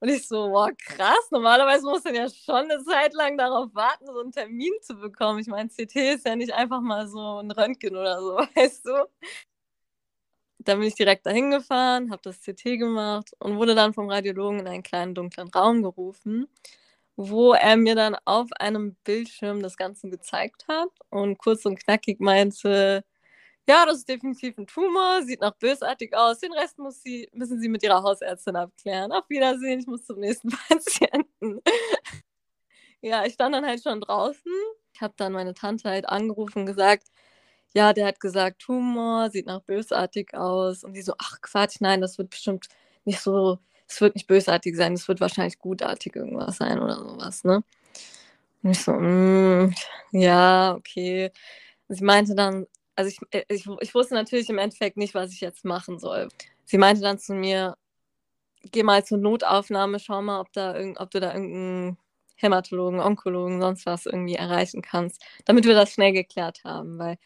Und 0.00 0.08
ich 0.08 0.26
so, 0.26 0.48
boah, 0.48 0.70
krass, 0.78 1.30
normalerweise 1.30 1.84
muss 1.84 2.04
man 2.04 2.14
ja 2.14 2.28
schon 2.28 2.70
eine 2.70 2.82
Zeit 2.84 3.12
lang 3.12 3.36
darauf 3.36 3.74
warten, 3.74 4.06
so 4.06 4.20
einen 4.20 4.32
Termin 4.32 4.72
zu 4.80 4.94
bekommen. 4.96 5.40
Ich 5.40 5.46
meine, 5.46 5.68
CT 5.68 5.96
ist 6.14 6.26
ja 6.26 6.36
nicht 6.36 6.52
einfach 6.54 6.80
mal 6.80 7.06
so 7.06 7.38
ein 7.38 7.50
Röntgen 7.50 7.96
oder 7.96 8.18
so, 8.20 8.36
weißt 8.56 8.86
du? 8.86 9.06
Dann 10.58 10.78
bin 10.78 10.88
ich 10.88 10.94
direkt 10.94 11.26
dahin 11.26 11.50
gefahren, 11.50 12.10
habe 12.10 12.22
das 12.22 12.40
CT 12.40 12.78
gemacht 12.78 13.30
und 13.38 13.56
wurde 13.56 13.74
dann 13.74 13.94
vom 13.94 14.10
Radiologen 14.10 14.60
in 14.60 14.68
einen 14.68 14.82
kleinen 14.82 15.14
dunklen 15.14 15.48
Raum 15.48 15.82
gerufen, 15.82 16.48
wo 17.16 17.52
er 17.54 17.76
mir 17.76 17.94
dann 17.94 18.16
auf 18.26 18.48
einem 18.58 18.96
Bildschirm 19.04 19.62
das 19.62 19.76
Ganze 19.76 20.08
gezeigt 20.10 20.66
hat 20.68 20.90
und 21.10 21.38
kurz 21.38 21.64
und 21.66 21.78
knackig 21.82 22.20
meinte, 22.20 23.04
ja, 23.70 23.86
das 23.86 23.98
ist 23.98 24.08
definitiv 24.08 24.58
ein 24.58 24.66
Tumor, 24.66 25.22
sieht 25.22 25.40
noch 25.40 25.54
bösartig 25.54 26.12
aus. 26.16 26.40
Den 26.40 26.52
Rest 26.52 26.76
muss 26.78 27.02
sie, 27.04 27.28
müssen 27.32 27.60
Sie 27.60 27.68
mit 27.68 27.84
Ihrer 27.84 28.02
Hausärztin 28.02 28.56
abklären. 28.56 29.12
Auf 29.12 29.30
Wiedersehen, 29.30 29.78
ich 29.78 29.86
muss 29.86 30.04
zum 30.04 30.18
nächsten 30.18 30.50
Patienten. 30.68 31.60
ja, 33.00 33.24
ich 33.24 33.34
stand 33.34 33.54
dann 33.54 33.64
halt 33.64 33.80
schon 33.80 34.00
draußen. 34.00 34.52
Ich 34.92 35.00
habe 35.00 35.14
dann 35.16 35.32
meine 35.32 35.54
Tante 35.54 35.88
halt 35.88 36.08
angerufen 36.08 36.60
und 36.60 36.66
gesagt, 36.66 37.06
ja, 37.72 37.92
der 37.92 38.08
hat 38.08 38.18
gesagt, 38.18 38.60
Tumor, 38.60 39.30
sieht 39.30 39.46
noch 39.46 39.62
bösartig 39.62 40.34
aus. 40.34 40.82
Und 40.82 40.94
die 40.94 41.02
so, 41.02 41.14
ach 41.18 41.40
Quatsch, 41.40 41.76
nein, 41.78 42.00
das 42.00 42.18
wird 42.18 42.30
bestimmt 42.30 42.66
nicht 43.04 43.20
so, 43.20 43.60
es 43.86 44.00
wird 44.00 44.16
nicht 44.16 44.26
bösartig 44.26 44.76
sein, 44.76 44.94
es 44.94 45.06
wird 45.06 45.20
wahrscheinlich 45.20 45.60
gutartig 45.60 46.16
irgendwas 46.16 46.56
sein 46.56 46.80
oder 46.80 46.96
sowas, 46.96 47.44
ne? 47.44 47.62
Und 48.64 48.70
ich 48.72 48.82
so, 48.82 48.92
mm, 48.92 49.72
ja, 50.10 50.74
okay. 50.74 51.30
Und 51.88 51.96
sie 51.96 52.04
meinte 52.04 52.34
dann, 52.34 52.66
also 53.00 53.08
ich, 53.08 53.18
äh, 53.34 53.44
ich, 53.48 53.66
ich 53.80 53.94
wusste 53.94 54.14
natürlich 54.14 54.50
im 54.50 54.58
Endeffekt 54.58 54.96
nicht, 54.98 55.14
was 55.14 55.32
ich 55.32 55.40
jetzt 55.40 55.64
machen 55.64 55.98
soll. 55.98 56.28
Sie 56.66 56.78
meinte 56.78 57.00
dann 57.00 57.18
zu 57.18 57.32
mir, 57.34 57.76
geh 58.72 58.82
mal 58.82 59.04
zur 59.04 59.18
Notaufnahme, 59.18 59.98
schau 59.98 60.20
mal, 60.22 60.40
ob, 60.40 60.52
da 60.52 60.76
irgend, 60.76 61.00
ob 61.00 61.10
du 61.10 61.20
da 61.20 61.32
irgendeinen 61.34 61.98
Hämatologen, 62.36 63.00
Onkologen, 63.00 63.60
sonst 63.60 63.86
was 63.86 64.06
irgendwie 64.06 64.34
erreichen 64.34 64.82
kannst, 64.82 65.24
damit 65.46 65.64
wir 65.64 65.74
das 65.74 65.92
schnell 65.92 66.12
geklärt 66.12 66.60
haben. 66.64 66.98
Weil 66.98 67.16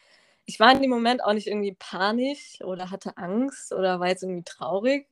ich 0.45 0.59
war 0.61 0.71
in 0.71 0.81
dem 0.81 0.91
Moment 0.91 1.23
auch 1.23 1.33
nicht 1.33 1.47
irgendwie 1.47 1.75
panisch 1.77 2.61
oder 2.63 2.89
hatte 2.91 3.17
Angst 3.17 3.73
oder 3.73 3.99
war 3.99 4.07
jetzt 4.07 4.23
irgendwie 4.23 4.43
traurig. 4.43 5.07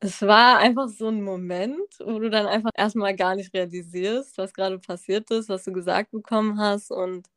Es 0.00 0.20
war 0.22 0.58
einfach 0.58 0.88
so 0.88 1.08
ein 1.08 1.22
Moment, 1.22 1.78
wo 2.04 2.18
du 2.18 2.28
dann 2.28 2.46
einfach 2.46 2.72
erstmal 2.76 3.16
gar 3.16 3.36
nicht 3.36 3.54
realisierst, 3.54 4.36
was 4.36 4.52
gerade 4.52 4.78
passiert 4.78 5.30
ist, 5.30 5.48
was 5.48 5.64
du 5.64 5.72
gesagt 5.72 6.10
bekommen 6.10 6.58
hast 6.58 6.90
und 6.90 7.28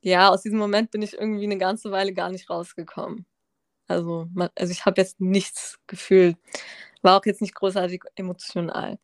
ja, 0.00 0.28
aus 0.30 0.42
diesem 0.42 0.58
Moment 0.58 0.90
bin 0.90 1.02
ich 1.02 1.14
irgendwie 1.14 1.44
eine 1.44 1.58
ganze 1.58 1.90
Weile 1.90 2.12
gar 2.12 2.30
nicht 2.30 2.48
rausgekommen. 2.48 3.26
Also, 3.86 4.28
also 4.54 4.70
ich 4.70 4.84
habe 4.84 5.00
jetzt 5.00 5.20
nichts 5.20 5.78
gefühlt. 5.86 6.36
War 7.02 7.18
auch 7.18 7.24
jetzt 7.24 7.40
nicht 7.40 7.54
großartig 7.54 8.02
emotional. 8.16 8.98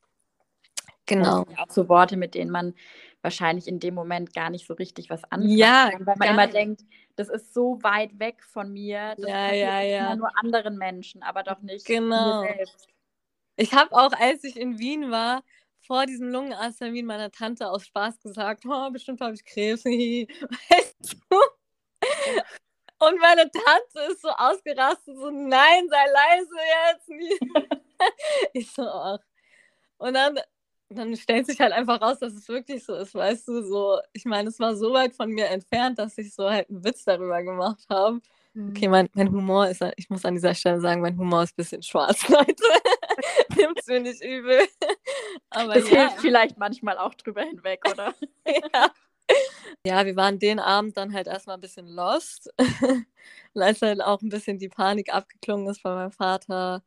Genau. 1.07 1.45
auch 1.59 1.71
so 1.71 1.89
Worte, 1.89 2.17
mit 2.17 2.35
denen 2.35 2.51
man 2.51 2.75
wahrscheinlich 3.21 3.69
in 3.69 3.81
dem 3.81 3.95
Moment 3.95 4.35
gar 4.35 4.51
nicht 4.51 4.67
so 4.67 4.75
richtig 4.75 5.11
was 5.11 5.23
anfangen 5.25 5.57
ja, 5.57 5.91
kann, 5.91 6.07
weil 6.07 6.17
man 6.19 6.29
immer 6.29 6.47
nicht. 6.47 6.55
denkt, 6.55 6.83
das 7.17 7.29
ist 7.29 7.55
so 7.55 7.79
weit 7.83 8.19
weg 8.19 8.43
von 8.43 8.73
mir, 8.73 9.15
das 9.17 9.29
ja, 9.29 9.53
ja, 9.53 9.81
ja. 9.83 10.07
immer 10.07 10.17
nur 10.17 10.39
anderen 10.39 10.77
Menschen, 10.77 11.23
aber 11.23 11.43
doch 11.43 11.61
nicht 11.61 11.87
genau. 11.87 12.43
mir 12.43 12.55
selbst. 12.55 12.89
Ich 13.57 13.73
habe 13.73 13.93
auch, 13.93 14.13
als 14.13 14.45
ich 14.45 14.59
in 14.59 14.79
Wien 14.79 15.11
war, 15.11 15.43
vor 15.87 16.07
diesem 16.07 16.31
Lungenarzttermin 16.31 17.07
meiner 17.07 17.31
Tante 17.31 17.71
aus 17.71 17.87
Spaß 17.87 18.21
gesagt, 18.21 18.65
oh, 18.67 18.91
bestimmt 18.91 19.21
habe 19.21 19.35
ich 19.35 19.45
Krebs. 19.45 19.85
weißt 19.87 21.17
du? 21.31 21.37
Und 23.07 23.21
meine 23.21 23.51
Tante 23.51 24.13
ist 24.13 24.23
so 24.23 24.29
ausgerastet, 24.31 25.17
so, 25.17 25.31
nein, 25.31 25.89
sei 25.89 26.05
leise 26.13 26.55
jetzt. 26.87 27.11
ich 28.53 28.71
so, 28.71 28.83
ach. 28.83 29.19
Und 29.99 30.15
dann, 30.15 30.39
dann 30.89 31.17
stellt 31.17 31.47
sich 31.47 31.61
halt 31.61 31.73
einfach 31.73 32.01
raus, 32.01 32.19
dass 32.19 32.33
es 32.33 32.49
wirklich 32.49 32.85
so 32.85 32.95
ist, 32.95 33.15
weißt 33.15 33.49
du, 33.49 33.63
so, 33.63 33.99
ich 34.13 34.25
meine, 34.25 34.49
es 34.49 34.59
war 34.59 34.77
so 34.77 34.93
weit 34.93 35.15
von 35.15 35.31
mir 35.31 35.49
entfernt, 35.49 35.99
dass 35.99 36.17
ich 36.19 36.35
so 36.35 36.49
halt 36.49 36.71
einen 36.71 36.85
Witz 36.85 37.05
darüber 37.05 37.43
gemacht 37.43 37.85
habe. 37.91 38.21
Okay, 38.57 38.87
mhm. 38.87 38.91
mein, 38.91 39.09
mein 39.15 39.33
Humor 39.33 39.69
ist, 39.69 39.85
ich 39.97 40.09
muss 40.11 40.25
an 40.25 40.35
dieser 40.35 40.55
Stelle 40.55 40.81
sagen, 40.81 41.01
mein 41.01 41.19
Humor 41.19 41.43
ist 41.43 41.53
ein 41.53 41.57
bisschen 41.57 41.83
schwarz, 41.83 42.29
Leute. 42.29 42.55
Nimmt 43.57 43.81
es 43.81 43.87
mir 43.87 44.01
nicht 44.01 44.23
übel. 44.23 44.67
Aber 45.51 45.75
das 45.75 45.91
ja. 45.91 46.01
hilft 46.01 46.21
vielleicht 46.21 46.59
manchmal 46.59 46.99
auch 46.99 47.15
drüber 47.15 47.43
hinweg, 47.43 47.81
oder? 47.91 48.15
ja. 48.47 48.91
Ja, 49.87 50.05
wir 50.05 50.17
waren 50.17 50.39
den 50.39 50.59
Abend 50.59 50.97
dann 50.97 51.15
halt 51.15 51.27
erstmal 51.27 51.57
ein 51.57 51.61
bisschen 51.61 51.87
lost. 51.87 52.53
Und 53.55 53.63
als 53.63 53.83
halt 53.83 54.03
auch 54.03 54.21
ein 54.23 54.29
bisschen 54.29 54.59
die 54.59 54.69
Panik 54.69 55.13
abgeklungen 55.13 55.67
ist 55.69 55.83
bei 55.83 55.95
meinem 55.95 56.13
Vater 56.13 56.83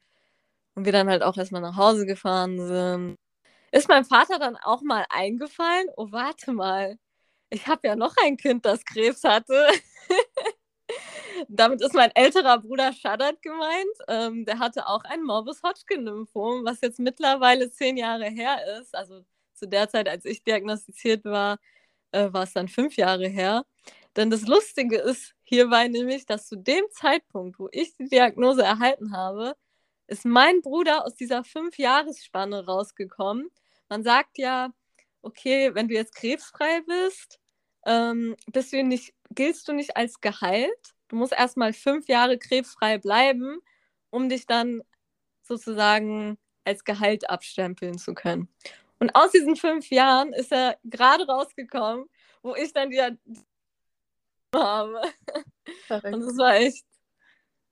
und 0.76 0.86
wir 0.86 0.92
dann 0.92 1.10
halt 1.10 1.24
auch 1.24 1.36
erstmal 1.38 1.62
nach 1.62 1.76
Hause 1.76 2.06
gefahren 2.06 2.60
sind, 2.68 3.16
ist 3.72 3.90
meinem 3.90 4.06
Vater 4.06 4.38
dann 4.38 4.56
auch 4.58 4.82
mal 4.84 5.06
eingefallen, 5.10 5.88
oh, 5.96 6.12
warte 6.12 6.52
mal, 6.54 7.00
ich 7.50 7.66
habe 7.68 7.88
ja 7.88 7.96
noch 7.96 8.14
ein 8.24 8.38
Kind, 8.38 8.66
das 8.66 8.86
Krebs 8.86 9.24
hatte. 9.24 9.68
Damit 11.48 11.82
ist 11.82 11.94
mein 11.94 12.12
älterer 12.16 12.60
Bruder 12.60 12.94
Shadat 12.94 13.42
gemeint. 13.42 13.98
Ähm, 14.08 14.46
der 14.46 14.60
hatte 14.60 14.88
auch 14.88 15.04
ein 15.04 15.24
Morbus 15.24 15.62
Hodgkin-Lymphom, 15.64 16.66
was 16.66 16.82
jetzt 16.82 17.00
mittlerweile 17.00 17.70
zehn 17.70 17.98
Jahre 17.98 18.26
her 18.26 18.58
ist. 18.80 18.96
Also 18.96 19.24
zu 19.54 19.68
der 19.68 19.90
Zeit, 19.90 20.08
als 20.10 20.26
ich 20.26 20.44
diagnostiziert 20.44 21.26
war, 21.26 21.60
äh, 22.12 22.32
war 22.32 22.44
es 22.44 22.54
dann 22.54 22.68
fünf 22.68 22.96
Jahre 22.98 23.28
her. 23.28 23.66
Denn 24.16 24.30
das 24.30 24.48
Lustige 24.48 24.98
ist 24.98 25.36
hierbei 25.44 25.88
nämlich, 25.88 26.26
dass 26.26 26.48
zu 26.48 26.56
dem 26.58 26.86
Zeitpunkt, 26.92 27.60
wo 27.60 27.70
ich 27.72 27.96
die 27.98 28.10
Diagnose 28.10 28.64
erhalten 28.64 29.14
habe, 29.16 29.56
ist 30.08 30.26
mein 30.26 30.62
Bruder 30.62 31.06
aus 31.06 31.16
dieser 31.16 31.44
Fünf-Jahresspanne 31.44 32.66
rausgekommen. 32.66 33.50
Man 33.90 34.04
sagt 34.04 34.38
ja, 34.38 34.72
okay, 35.22 35.76
wenn 35.76 35.88
du 35.88 35.94
jetzt 35.94 36.16
krebsfrei 36.16 36.82
bist, 36.82 37.40
ähm, 37.86 38.36
bist 38.52 38.74
du 38.74 38.84
nicht, 38.84 39.14
giltst 39.32 39.68
du 39.68 39.74
nicht 39.74 39.96
als 39.98 40.20
geheilt. 40.22 40.96
Du 41.08 41.16
musst 41.16 41.34
erstmal 41.34 41.74
fünf 41.74 42.08
Jahre 42.08 42.38
krebsfrei 42.38 42.98
bleiben, 42.98 43.60
um 44.10 44.30
dich 44.30 44.46
dann 44.46 44.82
sozusagen 45.42 46.38
als 46.66 46.84
geheilt 46.84 47.30
abstempeln 47.30 47.98
zu 47.98 48.14
können. 48.14 48.50
Und 49.00 49.16
aus 49.16 49.32
diesen 49.32 49.56
fünf 49.56 49.90
Jahren 49.90 50.34
ist 50.34 50.52
er 50.52 50.78
gerade 50.84 51.26
rausgekommen, 51.26 52.06
wo 52.42 52.56
ich 52.56 52.74
dann 52.74 52.90
die 52.90 53.02
habe. 54.54 55.02
Verrückt. 55.86 56.16
Und 56.16 56.22
es 56.24 56.38
war 56.38 56.56
echt 56.56 56.86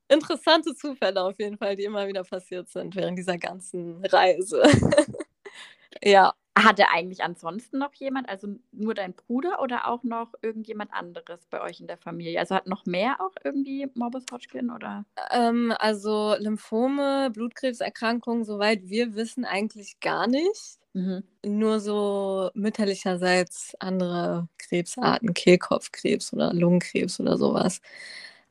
interessante 0.08 0.76
Zufälle 0.76 1.24
auf 1.24 1.38
jeden 1.40 1.58
Fall, 1.58 1.76
die 1.76 1.84
immer 1.84 2.08
wieder 2.08 2.24
passiert 2.24 2.70
sind 2.70 2.96
während 2.96 3.18
dieser 3.18 3.38
ganzen 3.38 4.06
Reise. 4.06 4.64
ja. 6.04 6.34
Hatte 6.58 6.90
eigentlich 6.90 7.22
ansonsten 7.22 7.80
noch 7.80 7.94
jemand, 7.96 8.30
also 8.30 8.48
nur 8.72 8.94
dein 8.94 9.14
Bruder 9.14 9.62
oder 9.62 9.88
auch 9.88 10.04
noch 10.04 10.34
irgendjemand 10.42 10.94
anderes 10.94 11.46
bei 11.50 11.62
euch 11.62 11.82
in 11.82 11.88
der 11.88 11.98
Familie? 11.98 12.40
Also 12.40 12.56
hat 12.56 12.66
noch 12.68 12.86
mehr 12.86 13.20
auch 13.20 13.34
irgendwie 13.44 13.90
Morbus 13.94 14.24
Hodgkin 14.32 14.70
oder? 14.70 15.06
Ähm, 15.32 15.74
also 15.78 16.36
Lymphome, 16.40 17.30
Blutkrebserkrankungen, 17.32 18.46
soweit 18.46 18.88
wir 18.88 19.16
wissen, 19.16 19.44
eigentlich 19.44 20.00
gar 20.00 20.28
nicht. 20.28 20.78
Mhm. 20.94 21.24
Nur 21.46 21.82
so 21.82 22.50
mütterlicherseits 22.54 23.76
andere 23.80 24.48
Krebsarten, 24.58 25.34
Kehlkopfkrebs 25.34 26.32
oder 26.32 26.54
Lungenkrebs 26.54 27.20
oder 27.20 27.38
sowas. 27.38 27.82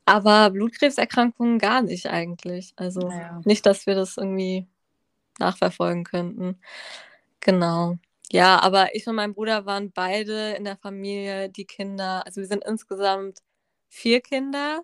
Aber 0.05 0.51
Blutkrebserkrankungen 0.51 1.59
gar 1.59 1.81
nicht 1.81 2.07
eigentlich. 2.07 2.75
Also 2.77 3.09
naja. 3.09 3.41
nicht, 3.45 3.65
dass 3.65 3.87
wir 3.87 3.95
das 3.95 4.19
irgendwie 4.19 4.67
nachverfolgen 5.39 6.05
könnten. 6.05 6.61
Genau. 7.45 7.99
Ja, 8.33 8.59
aber 8.63 8.95
ich 8.95 9.07
und 9.07 9.17
mein 9.17 9.35
Bruder 9.35 9.67
waren 9.67 9.93
beide 9.93 10.53
in 10.55 10.65
der 10.65 10.77
Familie 10.79 11.51
die 11.51 11.67
Kinder. 11.67 12.25
Also 12.27 12.41
wir 12.41 12.49
sind 12.49 12.65
insgesamt 12.65 13.41
vier 13.89 14.21
Kinder. 14.23 14.81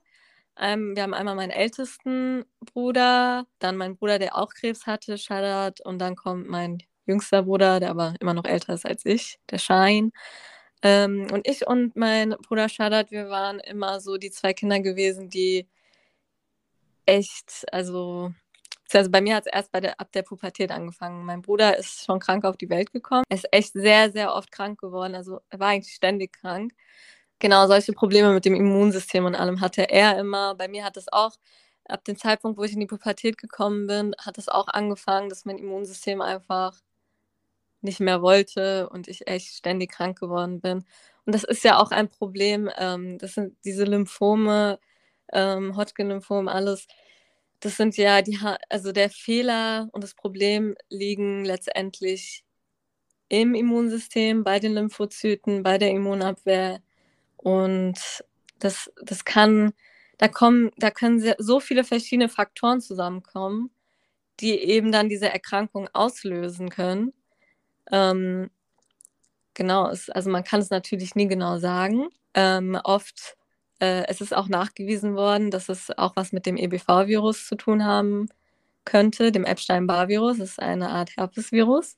Ähm, 0.58 0.96
wir 0.96 1.04
haben 1.04 1.14
einmal 1.14 1.36
meinen 1.36 1.50
ältesten 1.52 2.44
Bruder, 2.60 3.46
dann 3.60 3.76
meinen 3.78 3.96
Bruder, 3.96 4.18
der 4.18 4.36
auch 4.38 4.50
Krebs 4.54 4.86
hatte, 4.86 5.18
Shadat, 5.18 5.80
und 5.82 5.98
dann 6.00 6.16
kommt 6.16 6.48
mein 6.48 6.78
jüngster 7.06 7.44
Bruder, 7.44 7.80
der 7.80 7.90
aber 7.90 8.14
immer 8.20 8.34
noch 8.34 8.44
älter 8.44 8.74
ist 8.74 8.86
als 8.86 9.06
ich, 9.06 9.38
der 9.50 9.58
Schein. 9.58 10.12
Ähm, 10.82 11.28
und 11.32 11.48
ich 11.48 11.66
und 11.66 11.96
mein 11.96 12.30
Bruder 12.48 12.68
Shadat, 12.68 13.10
wir 13.12 13.30
waren 13.30 13.60
immer 13.60 14.00
so 14.00 14.18
die 14.18 14.30
zwei 14.32 14.54
Kinder 14.54 14.80
gewesen, 14.80 15.30
die 15.30 15.68
echt, 17.06 17.64
also 17.72 18.32
also 18.98 19.10
bei 19.10 19.20
mir 19.20 19.36
hat 19.36 19.46
es 19.46 19.52
erst 19.52 19.72
bei 19.72 19.80
der, 19.80 20.00
ab 20.00 20.12
der 20.12 20.22
Pubertät 20.22 20.70
angefangen. 20.70 21.24
Mein 21.24 21.42
Bruder 21.42 21.76
ist 21.78 22.04
schon 22.04 22.20
krank 22.20 22.44
auf 22.44 22.56
die 22.56 22.70
Welt 22.70 22.92
gekommen. 22.92 23.24
Er 23.28 23.36
ist 23.36 23.48
echt 23.52 23.72
sehr, 23.74 24.10
sehr 24.10 24.34
oft 24.34 24.50
krank 24.52 24.80
geworden. 24.80 25.14
Also 25.14 25.40
er 25.50 25.60
war 25.60 25.68
eigentlich 25.68 25.94
ständig 25.94 26.32
krank. 26.32 26.72
Genau, 27.40 27.66
solche 27.66 27.92
Probleme 27.92 28.32
mit 28.34 28.44
dem 28.44 28.54
Immunsystem 28.54 29.24
und 29.24 29.34
allem 29.34 29.60
hatte 29.60 29.90
er 29.90 30.18
immer. 30.18 30.54
Bei 30.54 30.68
mir 30.68 30.84
hat 30.84 30.96
es 30.96 31.12
auch, 31.12 31.32
ab 31.86 32.04
dem 32.04 32.16
Zeitpunkt, 32.16 32.58
wo 32.58 32.64
ich 32.64 32.72
in 32.74 32.80
die 32.80 32.86
Pubertät 32.86 33.38
gekommen 33.38 33.86
bin, 33.86 34.14
hat 34.18 34.38
es 34.38 34.48
auch 34.48 34.68
angefangen, 34.68 35.28
dass 35.28 35.44
mein 35.44 35.58
Immunsystem 35.58 36.20
einfach 36.20 36.80
nicht 37.82 38.00
mehr 38.00 38.22
wollte 38.22 38.88
und 38.90 39.08
ich 39.08 39.26
echt 39.26 39.54
ständig 39.54 39.92
krank 39.92 40.18
geworden 40.18 40.60
bin. 40.60 40.84
Und 41.24 41.34
das 41.34 41.44
ist 41.44 41.64
ja 41.64 41.78
auch 41.78 41.90
ein 41.92 42.08
Problem. 42.08 42.70
Ähm, 42.78 43.18
das 43.18 43.34
sind 43.34 43.56
diese 43.64 43.84
Lymphome, 43.84 44.78
ähm, 45.32 45.76
Hodgkin-Lymphom, 45.76 46.48
alles 46.48 46.86
das 47.60 47.76
sind 47.76 47.96
ja 47.96 48.22
die, 48.22 48.38
also 48.68 48.92
der 48.92 49.10
Fehler 49.10 49.88
und 49.92 50.02
das 50.02 50.14
Problem 50.14 50.76
liegen 50.88 51.44
letztendlich 51.44 52.44
im 53.28 53.54
Immunsystem, 53.54 54.44
bei 54.44 54.58
den 54.58 54.74
Lymphozyten, 54.74 55.62
bei 55.62 55.78
der 55.78 55.90
Immunabwehr. 55.90 56.80
Und 57.36 58.24
das, 58.58 58.90
das 59.02 59.24
kann, 59.24 59.72
da 60.18 60.28
kommen, 60.28 60.70
da 60.78 60.90
können 60.90 61.22
so 61.38 61.60
viele 61.60 61.84
verschiedene 61.84 62.28
Faktoren 62.28 62.80
zusammenkommen, 62.80 63.70
die 64.40 64.58
eben 64.58 64.90
dann 64.92 65.08
diese 65.08 65.28
Erkrankung 65.28 65.88
auslösen 65.92 66.70
können. 66.70 67.12
Ähm, 67.92 68.50
genau, 69.54 69.88
es, 69.90 70.10
also 70.10 70.30
man 70.30 70.44
kann 70.44 70.60
es 70.60 70.70
natürlich 70.70 71.14
nie 71.14 71.28
genau 71.28 71.58
sagen. 71.58 72.08
Ähm, 72.34 72.78
oft 72.84 73.36
äh, 73.80 74.04
es 74.08 74.20
ist 74.20 74.34
auch 74.34 74.48
nachgewiesen 74.48 75.16
worden, 75.16 75.50
dass 75.50 75.68
es 75.68 75.90
auch 75.98 76.16
was 76.16 76.32
mit 76.32 76.46
dem 76.46 76.56
EBV-Virus 76.56 77.46
zu 77.46 77.56
tun 77.56 77.84
haben 77.84 78.28
könnte, 78.84 79.32
dem 79.32 79.44
Epstein-Barr-Virus. 79.44 80.38
Das 80.38 80.50
ist 80.50 80.62
eine 80.62 80.90
Art 80.90 81.16
Herpesvirus. 81.16 81.96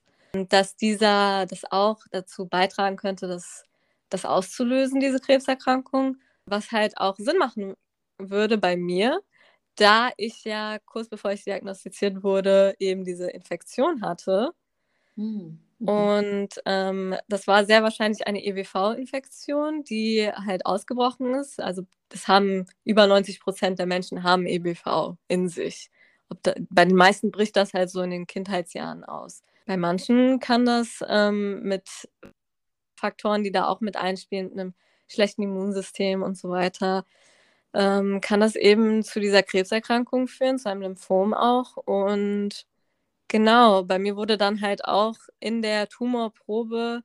Dass 0.48 0.76
dieser 0.76 1.46
das 1.46 1.64
auch 1.70 2.00
dazu 2.10 2.46
beitragen 2.46 2.96
könnte, 2.96 3.28
dass 3.28 3.64
das 4.08 4.24
auszulösen, 4.24 5.00
diese 5.00 5.20
Krebserkrankung, 5.20 6.16
was 6.46 6.72
halt 6.72 6.98
auch 6.98 7.16
Sinn 7.16 7.38
machen 7.38 7.74
würde 8.18 8.58
bei 8.58 8.76
mir, 8.76 9.20
da 9.76 10.10
ich 10.16 10.44
ja 10.44 10.78
kurz 10.84 11.08
bevor 11.08 11.32
ich 11.32 11.44
diagnostiziert 11.44 12.22
wurde, 12.22 12.74
eben 12.78 13.04
diese 13.04 13.30
Infektion 13.30 14.02
hatte. 14.02 14.50
Hm. 15.16 15.58
Mhm. 15.82 15.88
Und 15.88 16.48
ähm, 16.64 17.16
das 17.28 17.46
war 17.46 17.64
sehr 17.64 17.82
wahrscheinlich 17.82 18.26
eine 18.26 18.44
EBV-Infektion, 18.44 19.82
die 19.82 20.30
halt 20.32 20.64
ausgebrochen 20.64 21.34
ist. 21.34 21.60
Also 21.60 21.82
das 22.08 22.28
haben 22.28 22.66
über 22.84 23.06
90 23.06 23.40
Prozent 23.40 23.78
der 23.78 23.86
Menschen 23.86 24.22
haben 24.22 24.46
EBV 24.46 25.16
in 25.28 25.48
sich. 25.48 25.90
Da, 26.42 26.54
bei 26.70 26.84
den 26.84 26.96
meisten 26.96 27.30
bricht 27.32 27.56
das 27.56 27.74
halt 27.74 27.90
so 27.90 28.00
in 28.02 28.10
den 28.10 28.26
Kindheitsjahren 28.26 29.04
aus. 29.04 29.42
Bei 29.66 29.76
manchen 29.76 30.38
kann 30.40 30.64
das 30.64 31.04
ähm, 31.08 31.62
mit 31.62 31.88
Faktoren, 32.96 33.42
die 33.42 33.52
da 33.52 33.66
auch 33.66 33.80
mit 33.80 33.96
einspielen, 33.96 34.52
einem 34.52 34.74
schlechten 35.08 35.42
Immunsystem 35.42 36.22
und 36.22 36.38
so 36.38 36.50
weiter, 36.50 37.04
ähm, 37.74 38.20
kann 38.20 38.40
das 38.40 38.56
eben 38.56 39.02
zu 39.02 39.20
dieser 39.20 39.42
Krebserkrankung 39.42 40.28
führen, 40.28 40.58
zu 40.58 40.70
einem 40.70 40.82
Lymphom 40.82 41.34
auch. 41.34 41.76
Und 41.76 42.66
Genau, 43.28 43.82
bei 43.84 43.98
mir 43.98 44.16
wurde 44.16 44.36
dann 44.36 44.60
halt 44.60 44.84
auch 44.84 45.16
in 45.40 45.62
der 45.62 45.88
Tumorprobe 45.88 47.02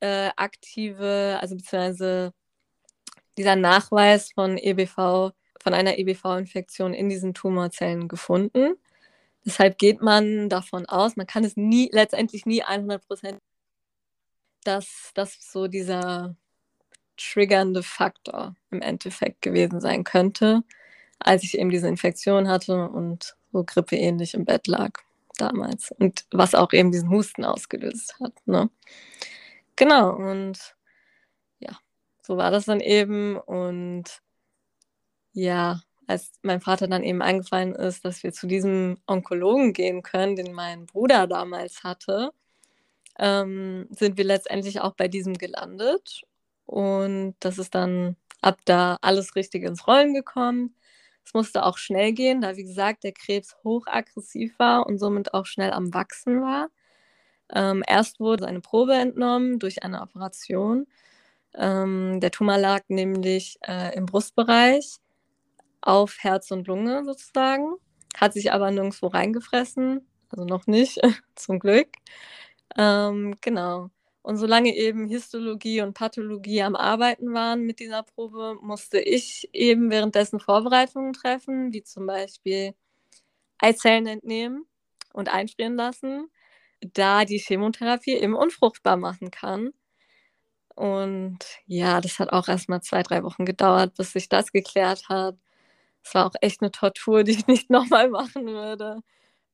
äh, 0.00 0.30
aktive, 0.36 1.38
also 1.40 1.56
beziehungsweise 1.56 2.32
dieser 3.38 3.56
Nachweis 3.56 4.32
von 4.32 4.58
EBV, 4.58 5.32
von 5.62 5.74
einer 5.74 5.98
EBV-Infektion 5.98 6.94
in 6.94 7.08
diesen 7.08 7.34
Tumorzellen 7.34 8.08
gefunden. 8.08 8.74
Deshalb 9.46 9.78
geht 9.78 10.02
man 10.02 10.48
davon 10.48 10.86
aus, 10.86 11.16
man 11.16 11.26
kann 11.26 11.44
es 11.44 11.56
nie, 11.56 11.90
letztendlich 11.92 12.46
nie 12.46 12.62
100 12.62 13.06
Prozent, 13.06 13.40
dass 14.64 15.10
das 15.14 15.38
so 15.40 15.68
dieser 15.68 16.36
triggernde 17.16 17.82
Faktor 17.82 18.56
im 18.70 18.82
Endeffekt 18.82 19.42
gewesen 19.42 19.80
sein 19.80 20.04
könnte, 20.04 20.62
als 21.18 21.44
ich 21.44 21.58
eben 21.58 21.70
diese 21.70 21.88
Infektion 21.88 22.48
hatte 22.48 22.88
und 22.88 23.36
so 23.54 23.62
grippeähnlich 23.64 24.34
im 24.34 24.44
Bett 24.44 24.66
lag 24.66 24.90
damals 25.38 25.92
und 25.92 26.24
was 26.32 26.56
auch 26.56 26.72
eben 26.72 26.90
diesen 26.90 27.08
Husten 27.10 27.44
ausgelöst 27.44 28.16
hat. 28.20 28.32
Ne? 28.46 28.68
Genau, 29.76 30.10
und 30.10 30.74
ja, 31.60 31.78
so 32.20 32.36
war 32.36 32.50
das 32.50 32.64
dann 32.64 32.80
eben. 32.80 33.36
Und 33.36 34.22
ja, 35.32 35.80
als 36.08 36.32
mein 36.42 36.60
Vater 36.60 36.88
dann 36.88 37.04
eben 37.04 37.22
eingefallen 37.22 37.74
ist, 37.76 38.04
dass 38.04 38.24
wir 38.24 38.32
zu 38.32 38.48
diesem 38.48 38.98
Onkologen 39.06 39.72
gehen 39.72 40.02
können, 40.02 40.34
den 40.34 40.52
mein 40.52 40.86
Bruder 40.86 41.28
damals 41.28 41.84
hatte, 41.84 42.32
ähm, 43.20 43.86
sind 43.90 44.18
wir 44.18 44.24
letztendlich 44.24 44.80
auch 44.80 44.94
bei 44.94 45.06
diesem 45.06 45.34
gelandet. 45.34 46.22
Und 46.66 47.36
das 47.38 47.58
ist 47.58 47.74
dann 47.76 48.16
ab 48.42 48.58
da 48.64 48.98
alles 49.00 49.36
richtig 49.36 49.62
ins 49.62 49.86
Rollen 49.86 50.12
gekommen. 50.12 50.74
Es 51.24 51.34
musste 51.34 51.64
auch 51.64 51.78
schnell 51.78 52.12
gehen, 52.12 52.40
da, 52.40 52.56
wie 52.56 52.64
gesagt, 52.64 53.04
der 53.04 53.12
Krebs 53.12 53.56
hochaggressiv 53.64 54.58
war 54.58 54.86
und 54.86 54.98
somit 54.98 55.34
auch 55.34 55.46
schnell 55.46 55.72
am 55.72 55.94
Wachsen 55.94 56.42
war. 56.42 56.68
Ähm, 57.52 57.82
erst 57.86 58.20
wurde 58.20 58.46
eine 58.46 58.60
Probe 58.60 58.94
entnommen 58.94 59.58
durch 59.58 59.82
eine 59.84 60.02
Operation. 60.02 60.86
Ähm, 61.54 62.20
der 62.20 62.30
Tumor 62.30 62.58
lag 62.58 62.82
nämlich 62.88 63.58
äh, 63.66 63.96
im 63.96 64.06
Brustbereich 64.06 64.98
auf 65.82 66.16
Herz 66.20 66.50
und 66.50 66.66
Lunge 66.66 67.04
sozusagen, 67.04 67.74
hat 68.16 68.32
sich 68.34 68.52
aber 68.52 68.70
nirgendwo 68.70 69.08
reingefressen, 69.08 70.06
also 70.30 70.44
noch 70.44 70.66
nicht, 70.66 71.00
zum 71.36 71.58
Glück. 71.58 71.88
Ähm, 72.76 73.36
genau. 73.40 73.90
Und 74.24 74.38
solange 74.38 74.74
eben 74.74 75.06
Histologie 75.06 75.82
und 75.82 75.92
Pathologie 75.92 76.62
am 76.62 76.76
Arbeiten 76.76 77.34
waren 77.34 77.60
mit 77.66 77.78
dieser 77.78 78.02
Probe, 78.04 78.56
musste 78.62 78.98
ich 78.98 79.50
eben 79.52 79.90
währenddessen 79.90 80.40
Vorbereitungen 80.40 81.12
treffen, 81.12 81.74
wie 81.74 81.82
zum 81.82 82.06
Beispiel 82.06 82.74
Eizellen 83.58 84.06
entnehmen 84.06 84.66
und 85.14 85.28
einfrieren 85.30 85.76
lassen, 85.76 86.30
da 86.80 87.24
die 87.26 87.38
Chemotherapie 87.38 88.14
eben 88.14 88.34
unfruchtbar 88.36 88.96
machen 88.96 89.30
kann. 89.30 89.72
Und 90.76 91.38
ja, 91.66 92.00
das 92.00 92.18
hat 92.18 92.32
auch 92.32 92.48
erst 92.48 92.68
mal 92.68 92.80
zwei, 92.82 93.02
drei 93.02 93.22
Wochen 93.22 93.44
gedauert, 93.44 93.94
bis 93.96 94.12
sich 94.12 94.28
das 94.28 94.50
geklärt 94.52 95.08
hat. 95.08 95.36
Es 96.04 96.14
war 96.14 96.26
auch 96.26 96.34
echt 96.40 96.62
eine 96.62 96.72
Tortur, 96.72 97.24
die 97.24 97.32
ich 97.32 97.46
nicht 97.46 97.70
nochmal 97.72 98.08
machen 98.10 98.46
würde. 98.46 99.00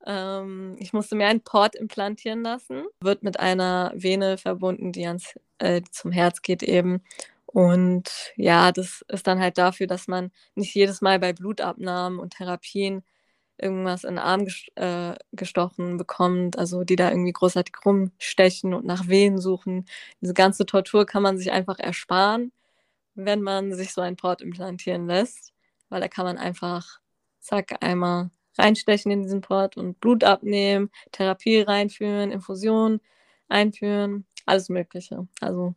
Ähm, 0.07 0.77
ich 0.79 0.93
musste 0.93 1.15
mir 1.17 1.29
einen 1.29 1.43
Port 1.43 1.75
implantieren 1.75 2.43
lassen. 2.43 2.85
Wird 3.03 3.23
mit 3.23 3.39
einer 3.41 3.93
Vene 3.95 4.39
verbunden, 4.39 4.93
die 4.93 5.07
ans, 5.07 5.39
äh, 5.59 5.83
zum 5.91 6.13
Herz 6.13 6.43
geht 6.43 6.63
eben. 6.63 7.03
Und 7.47 8.33
ja, 8.37 8.73
das 8.73 9.05
ist 9.09 9.27
dann 9.27 9.41
halt 9.41 9.59
dafür, 9.59 9.87
dass 9.87 10.09
man 10.09 10.31
nicht 10.55 10.75
jedes 10.75 11.01
Mal 11.01 11.19
bei 11.19 11.33
Blutabnahmen 11.33 12.19
und 12.21 12.35
Therapien 12.35 13.03
irgendwas 13.59 14.05
in 14.05 14.17
den 14.17 14.19
Arm 14.21 14.47
äh, 14.77 15.15
gestochen 15.33 15.97
bekommt, 15.97 16.59
also 16.59 16.85
die 16.85 16.97
da 16.97 17.11
irgendwie 17.11 17.33
großartig 17.33 17.75
rumstechen 17.85 18.75
und 18.75 18.87
nach 18.87 19.09
Venen 19.09 19.39
suchen. 19.39 19.87
Diese 20.21 20.35
ganze 20.35 20.67
Tortur 20.67 21.07
kann 21.07 21.23
man 21.23 21.39
sich 21.39 21.53
einfach 21.53 21.79
ersparen, 21.79 22.53
wenn 23.15 23.43
man 23.43 23.75
sich 23.75 23.93
so 23.93 24.01
ein 24.01 24.17
Port 24.17 24.43
implantieren 24.43 25.07
lässt, 25.07 25.53
weil 25.89 26.01
da 26.01 26.09
kann 26.09 26.25
man 26.25 26.39
einfach, 26.39 27.01
zack, 27.41 27.77
einmal 27.83 28.31
reinstechen 28.59 29.11
in 29.13 29.23
diesen 29.23 29.41
Port 29.41 29.77
und 29.77 30.01
Blut 30.01 30.25
abnehmen, 30.25 30.91
Therapie 31.13 31.61
reinführen, 31.61 32.31
Infusion 32.33 33.01
einführen, 33.49 34.27
alles 34.47 34.69
Mögliche. 34.69 35.27
Also 35.41 35.75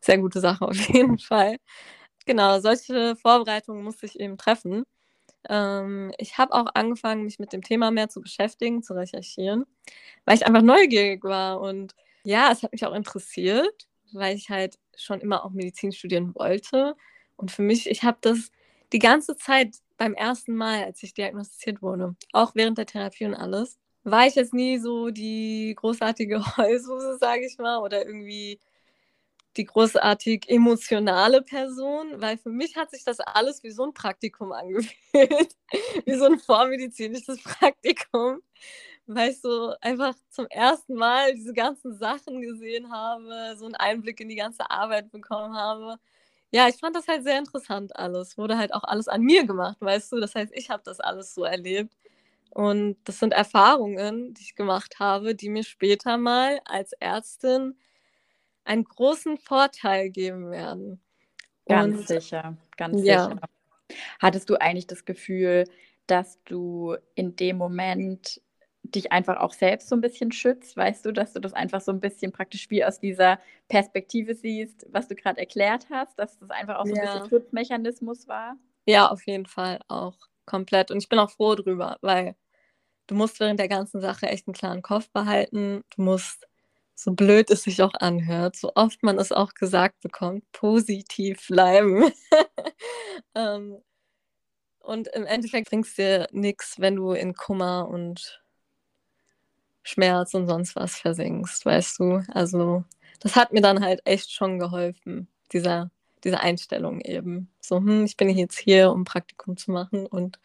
sehr 0.00 0.18
gute 0.18 0.40
Sache 0.40 0.66
auf 0.66 0.76
jeden 0.88 1.18
Fall. 1.18 1.56
Genau, 2.26 2.60
solche 2.60 3.16
Vorbereitungen 3.16 3.84
musste 3.84 4.06
ich 4.06 4.18
eben 4.20 4.38
treffen. 4.38 4.84
Ähm, 5.48 6.12
ich 6.18 6.38
habe 6.38 6.54
auch 6.54 6.66
angefangen, 6.74 7.24
mich 7.24 7.38
mit 7.38 7.52
dem 7.52 7.62
Thema 7.62 7.90
mehr 7.90 8.08
zu 8.08 8.20
beschäftigen, 8.20 8.82
zu 8.82 8.94
recherchieren, 8.94 9.66
weil 10.24 10.36
ich 10.36 10.46
einfach 10.46 10.62
neugierig 10.62 11.22
war. 11.24 11.60
Und 11.60 11.94
ja, 12.24 12.50
es 12.52 12.62
hat 12.62 12.72
mich 12.72 12.86
auch 12.86 12.94
interessiert, 12.94 13.88
weil 14.12 14.36
ich 14.36 14.50
halt 14.50 14.78
schon 14.96 15.20
immer 15.20 15.44
auch 15.44 15.50
Medizin 15.50 15.92
studieren 15.92 16.34
wollte. 16.34 16.96
Und 17.36 17.50
für 17.50 17.62
mich, 17.62 17.90
ich 17.90 18.02
habe 18.04 18.18
das 18.22 18.50
die 18.92 18.98
ganze 19.00 19.36
Zeit 19.36 19.76
beim 19.96 20.14
ersten 20.14 20.54
Mal, 20.56 20.84
als 20.84 21.02
ich 21.02 21.14
diagnostiziert 21.14 21.82
wurde, 21.82 22.16
auch 22.32 22.54
während 22.54 22.78
der 22.78 22.86
Therapie 22.86 23.26
und 23.26 23.34
alles, 23.34 23.78
war 24.04 24.26
ich 24.26 24.34
jetzt 24.34 24.54
nie 24.54 24.78
so 24.78 25.10
die 25.10 25.74
großartige 25.76 26.44
Heulsuse, 26.56 27.18
sage 27.18 27.46
ich 27.46 27.58
mal, 27.58 27.78
oder 27.78 28.06
irgendwie 28.06 28.60
die 29.56 29.64
großartig 29.64 30.48
emotionale 30.48 31.42
Person, 31.42 32.20
weil 32.20 32.38
für 32.38 32.50
mich 32.50 32.76
hat 32.76 32.90
sich 32.90 33.04
das 33.04 33.20
alles 33.20 33.62
wie 33.62 33.70
so 33.70 33.84
ein 33.84 33.94
Praktikum 33.94 34.52
angefühlt, 34.52 35.56
wie 36.04 36.14
so 36.14 36.24
ein 36.26 36.38
vormedizinisches 36.38 37.42
Praktikum, 37.42 38.42
weil 39.06 39.30
ich 39.30 39.40
so 39.40 39.74
einfach 39.80 40.14
zum 40.30 40.46
ersten 40.48 40.94
Mal 40.94 41.34
diese 41.34 41.52
ganzen 41.54 41.96
Sachen 41.96 42.40
gesehen 42.40 42.90
habe, 42.92 43.54
so 43.56 43.66
einen 43.66 43.76
Einblick 43.76 44.20
in 44.20 44.28
die 44.28 44.36
ganze 44.36 44.70
Arbeit 44.70 45.10
bekommen 45.12 45.54
habe. 45.56 45.98
Ja, 46.54 46.68
ich 46.68 46.76
fand 46.76 46.94
das 46.94 47.08
halt 47.08 47.24
sehr 47.24 47.36
interessant 47.36 47.96
alles. 47.96 48.38
Wurde 48.38 48.56
halt 48.56 48.72
auch 48.72 48.84
alles 48.84 49.08
an 49.08 49.22
mir 49.22 49.44
gemacht, 49.44 49.76
weißt 49.80 50.12
du? 50.12 50.20
Das 50.20 50.36
heißt, 50.36 50.52
ich 50.54 50.70
habe 50.70 50.84
das 50.84 51.00
alles 51.00 51.34
so 51.34 51.42
erlebt. 51.42 51.92
Und 52.50 52.96
das 53.02 53.18
sind 53.18 53.32
Erfahrungen, 53.32 54.34
die 54.34 54.42
ich 54.42 54.54
gemacht 54.54 55.00
habe, 55.00 55.34
die 55.34 55.48
mir 55.48 55.64
später 55.64 56.16
mal 56.16 56.60
als 56.64 56.92
Ärztin 56.92 57.76
einen 58.62 58.84
großen 58.84 59.36
Vorteil 59.38 60.10
geben 60.10 60.52
werden. 60.52 61.00
Ganz 61.66 61.96
Und, 61.96 62.06
sicher, 62.06 62.56
ganz 62.76 63.02
ja. 63.02 63.24
sicher. 63.24 63.40
Hattest 64.22 64.48
du 64.48 64.54
eigentlich 64.54 64.86
das 64.86 65.04
Gefühl, 65.04 65.64
dass 66.06 66.40
du 66.44 66.96
in 67.16 67.34
dem 67.34 67.56
Moment 67.58 68.40
dich 68.94 69.12
einfach 69.12 69.38
auch 69.38 69.52
selbst 69.52 69.88
so 69.88 69.96
ein 69.96 70.00
bisschen 70.00 70.32
schützt, 70.32 70.76
weißt 70.76 71.04
du, 71.04 71.12
dass 71.12 71.32
du 71.32 71.40
das 71.40 71.52
einfach 71.52 71.80
so 71.80 71.92
ein 71.92 72.00
bisschen 72.00 72.32
praktisch 72.32 72.70
wie 72.70 72.84
aus 72.84 73.00
dieser 73.00 73.38
Perspektive 73.68 74.34
siehst, 74.34 74.86
was 74.90 75.08
du 75.08 75.14
gerade 75.14 75.40
erklärt 75.40 75.86
hast, 75.90 76.18
dass 76.18 76.38
das 76.38 76.50
einfach 76.50 76.76
auch 76.76 76.86
so 76.86 76.94
ein 76.94 77.04
ja. 77.04 77.14
bisschen 77.14 77.28
Schutzmechanismus 77.30 78.28
war? 78.28 78.56
Ja, 78.86 79.08
auf 79.08 79.26
jeden 79.26 79.46
Fall 79.46 79.80
auch 79.88 80.16
komplett. 80.46 80.90
Und 80.90 80.98
ich 80.98 81.08
bin 81.08 81.18
auch 81.18 81.30
froh 81.30 81.54
drüber, 81.54 81.96
weil 82.00 82.36
du 83.06 83.14
musst 83.14 83.40
während 83.40 83.60
der 83.60 83.68
ganzen 83.68 84.00
Sache 84.00 84.26
echt 84.26 84.46
einen 84.46 84.54
klaren 84.54 84.82
Kopf 84.82 85.10
behalten. 85.10 85.82
Du 85.96 86.02
musst 86.02 86.46
so 86.94 87.12
blöd 87.12 87.50
es 87.50 87.64
sich 87.64 87.82
auch 87.82 87.94
anhört, 87.94 88.56
so 88.56 88.72
oft 88.74 89.02
man 89.02 89.18
es 89.18 89.32
auch 89.32 89.54
gesagt 89.54 90.00
bekommt, 90.00 90.44
positiv 90.52 91.46
bleiben. 91.48 92.12
ähm, 93.34 93.82
und 94.78 95.08
im 95.08 95.24
Endeffekt 95.24 95.70
bringt 95.70 95.86
es 95.86 95.94
dir 95.94 96.28
nichts, 96.30 96.78
wenn 96.78 96.96
du 96.96 97.12
in 97.12 97.34
Kummer 97.34 97.88
und 97.88 98.43
Schmerz 99.84 100.34
und 100.34 100.48
sonst 100.48 100.76
was 100.76 100.96
versinkst, 100.96 101.64
weißt 101.66 102.00
du? 102.00 102.22
Also, 102.32 102.84
das 103.20 103.36
hat 103.36 103.52
mir 103.52 103.60
dann 103.60 103.84
halt 103.84 104.00
echt 104.04 104.32
schon 104.32 104.58
geholfen, 104.58 105.28
dieser, 105.52 105.90
diese 106.24 106.40
Einstellung 106.40 107.00
eben. 107.02 107.50
So, 107.60 107.76
hm, 107.76 108.04
ich 108.04 108.16
bin 108.16 108.30
jetzt 108.30 108.58
hier, 108.58 108.90
um 108.90 109.04
Praktikum 109.04 109.56
zu 109.56 109.70
machen 109.72 110.06
und 110.06 110.38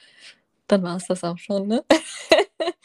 dann 0.68 0.84
war 0.84 0.98
es 0.98 1.08
das 1.08 1.24
auch 1.24 1.38
schon, 1.38 1.68
ne? 1.68 1.84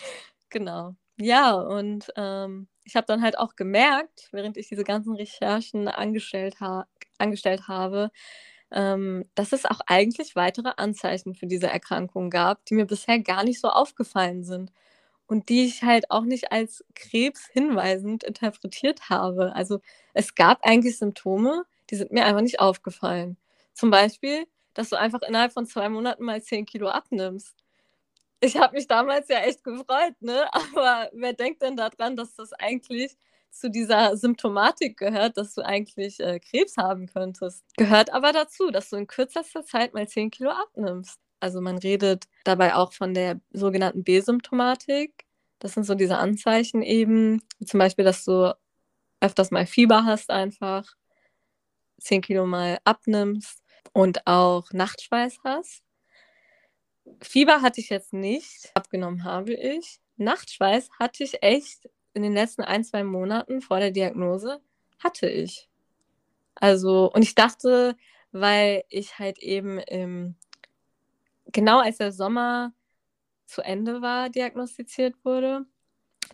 genau. 0.50 0.94
Ja, 1.18 1.52
und 1.54 2.12
ähm, 2.16 2.68
ich 2.84 2.96
habe 2.96 3.06
dann 3.06 3.22
halt 3.22 3.38
auch 3.38 3.56
gemerkt, 3.56 4.28
während 4.32 4.56
ich 4.56 4.68
diese 4.68 4.84
ganzen 4.84 5.14
Recherchen 5.14 5.88
angestellt, 5.88 6.60
ha 6.60 6.86
angestellt 7.18 7.68
habe, 7.68 8.10
ähm, 8.72 9.24
dass 9.34 9.52
es 9.52 9.66
auch 9.66 9.80
eigentlich 9.86 10.36
weitere 10.36 10.72
Anzeichen 10.76 11.34
für 11.34 11.46
diese 11.46 11.68
Erkrankung 11.68 12.30
gab, 12.30 12.64
die 12.66 12.74
mir 12.74 12.86
bisher 12.86 13.20
gar 13.20 13.44
nicht 13.44 13.60
so 13.60 13.68
aufgefallen 13.68 14.44
sind 14.44 14.72
und 15.34 15.48
die 15.48 15.64
ich 15.64 15.82
halt 15.82 16.10
auch 16.12 16.22
nicht 16.24 16.52
als 16.52 16.84
Krebs 16.94 17.48
hinweisend 17.52 18.22
interpretiert 18.22 19.10
habe. 19.10 19.52
Also 19.56 19.80
es 20.14 20.36
gab 20.36 20.64
eigentlich 20.64 20.96
Symptome, 20.98 21.64
die 21.90 21.96
sind 21.96 22.12
mir 22.12 22.24
einfach 22.24 22.42
nicht 22.42 22.60
aufgefallen. 22.60 23.36
Zum 23.72 23.90
Beispiel, 23.90 24.46
dass 24.74 24.90
du 24.90 24.96
einfach 24.96 25.22
innerhalb 25.22 25.52
von 25.52 25.66
zwei 25.66 25.88
Monaten 25.88 26.24
mal 26.24 26.40
10 26.40 26.66
Kilo 26.66 26.88
abnimmst 26.88 27.56
ich 28.40 28.56
habe 28.56 28.76
mich 28.76 28.86
damals 28.86 29.28
ja 29.28 29.38
echt 29.40 29.64
gefreut, 29.64 30.14
ne? 30.20 30.46
Aber 30.76 31.10
wer 31.12 31.32
denkt 31.32 31.62
denn 31.62 31.76
daran, 31.76 32.16
dass 32.16 32.34
das 32.36 32.52
eigentlich 32.52 33.16
zu 33.50 33.70
dieser 33.70 34.16
Symptomatik 34.16 34.96
gehört, 34.98 35.36
dass 35.36 35.54
du 35.54 35.62
eigentlich 35.62 36.20
äh, 36.20 36.40
Krebs 36.40 36.76
haben 36.76 37.06
könntest? 37.06 37.64
Gehört 37.76 38.12
aber 38.12 38.32
dazu, 38.32 38.70
dass 38.70 38.90
du 38.90 38.96
in 38.96 39.06
kürzester 39.06 39.64
Zeit 39.64 39.94
mal 39.94 40.08
10 40.08 40.30
Kilo 40.30 40.50
abnimmst. 40.50 41.20
Also 41.44 41.60
man 41.60 41.76
redet 41.76 42.24
dabei 42.44 42.74
auch 42.74 42.94
von 42.94 43.12
der 43.12 43.38
sogenannten 43.52 44.02
B-Symptomatik. 44.02 45.26
Das 45.58 45.74
sind 45.74 45.84
so 45.84 45.94
diese 45.94 46.16
Anzeichen 46.16 46.80
eben, 46.80 47.42
zum 47.62 47.78
Beispiel, 47.80 48.06
dass 48.06 48.24
du 48.24 48.56
öfters 49.20 49.50
mal 49.50 49.66
Fieber 49.66 50.06
hast 50.06 50.30
einfach, 50.30 50.94
10 52.00 52.22
Kilo 52.22 52.46
mal 52.46 52.78
abnimmst 52.84 53.62
und 53.92 54.26
auch 54.26 54.72
Nachtschweiß 54.72 55.40
hast. 55.44 55.82
Fieber 57.20 57.60
hatte 57.60 57.82
ich 57.82 57.90
jetzt 57.90 58.14
nicht, 58.14 58.70
abgenommen 58.72 59.24
habe 59.24 59.52
ich. 59.52 60.00
Nachtschweiß 60.16 60.92
hatte 60.98 61.24
ich 61.24 61.42
echt 61.42 61.90
in 62.14 62.22
den 62.22 62.32
letzten 62.32 62.62
ein, 62.62 62.84
zwei 62.84 63.04
Monaten 63.04 63.60
vor 63.60 63.80
der 63.80 63.90
Diagnose, 63.90 64.62
hatte 64.98 65.28
ich. 65.28 65.68
Also, 66.54 67.12
und 67.12 67.20
ich 67.20 67.34
dachte, 67.34 67.96
weil 68.34 68.82
ich 68.88 69.20
halt 69.20 69.38
eben 69.38 69.78
im, 69.78 70.34
genau 71.54 71.80
als 71.80 71.96
der 71.96 72.12
Sommer 72.12 72.74
zu 73.46 73.62
Ende 73.62 74.02
war, 74.02 74.28
diagnostiziert 74.28 75.14
wurde, 75.24 75.64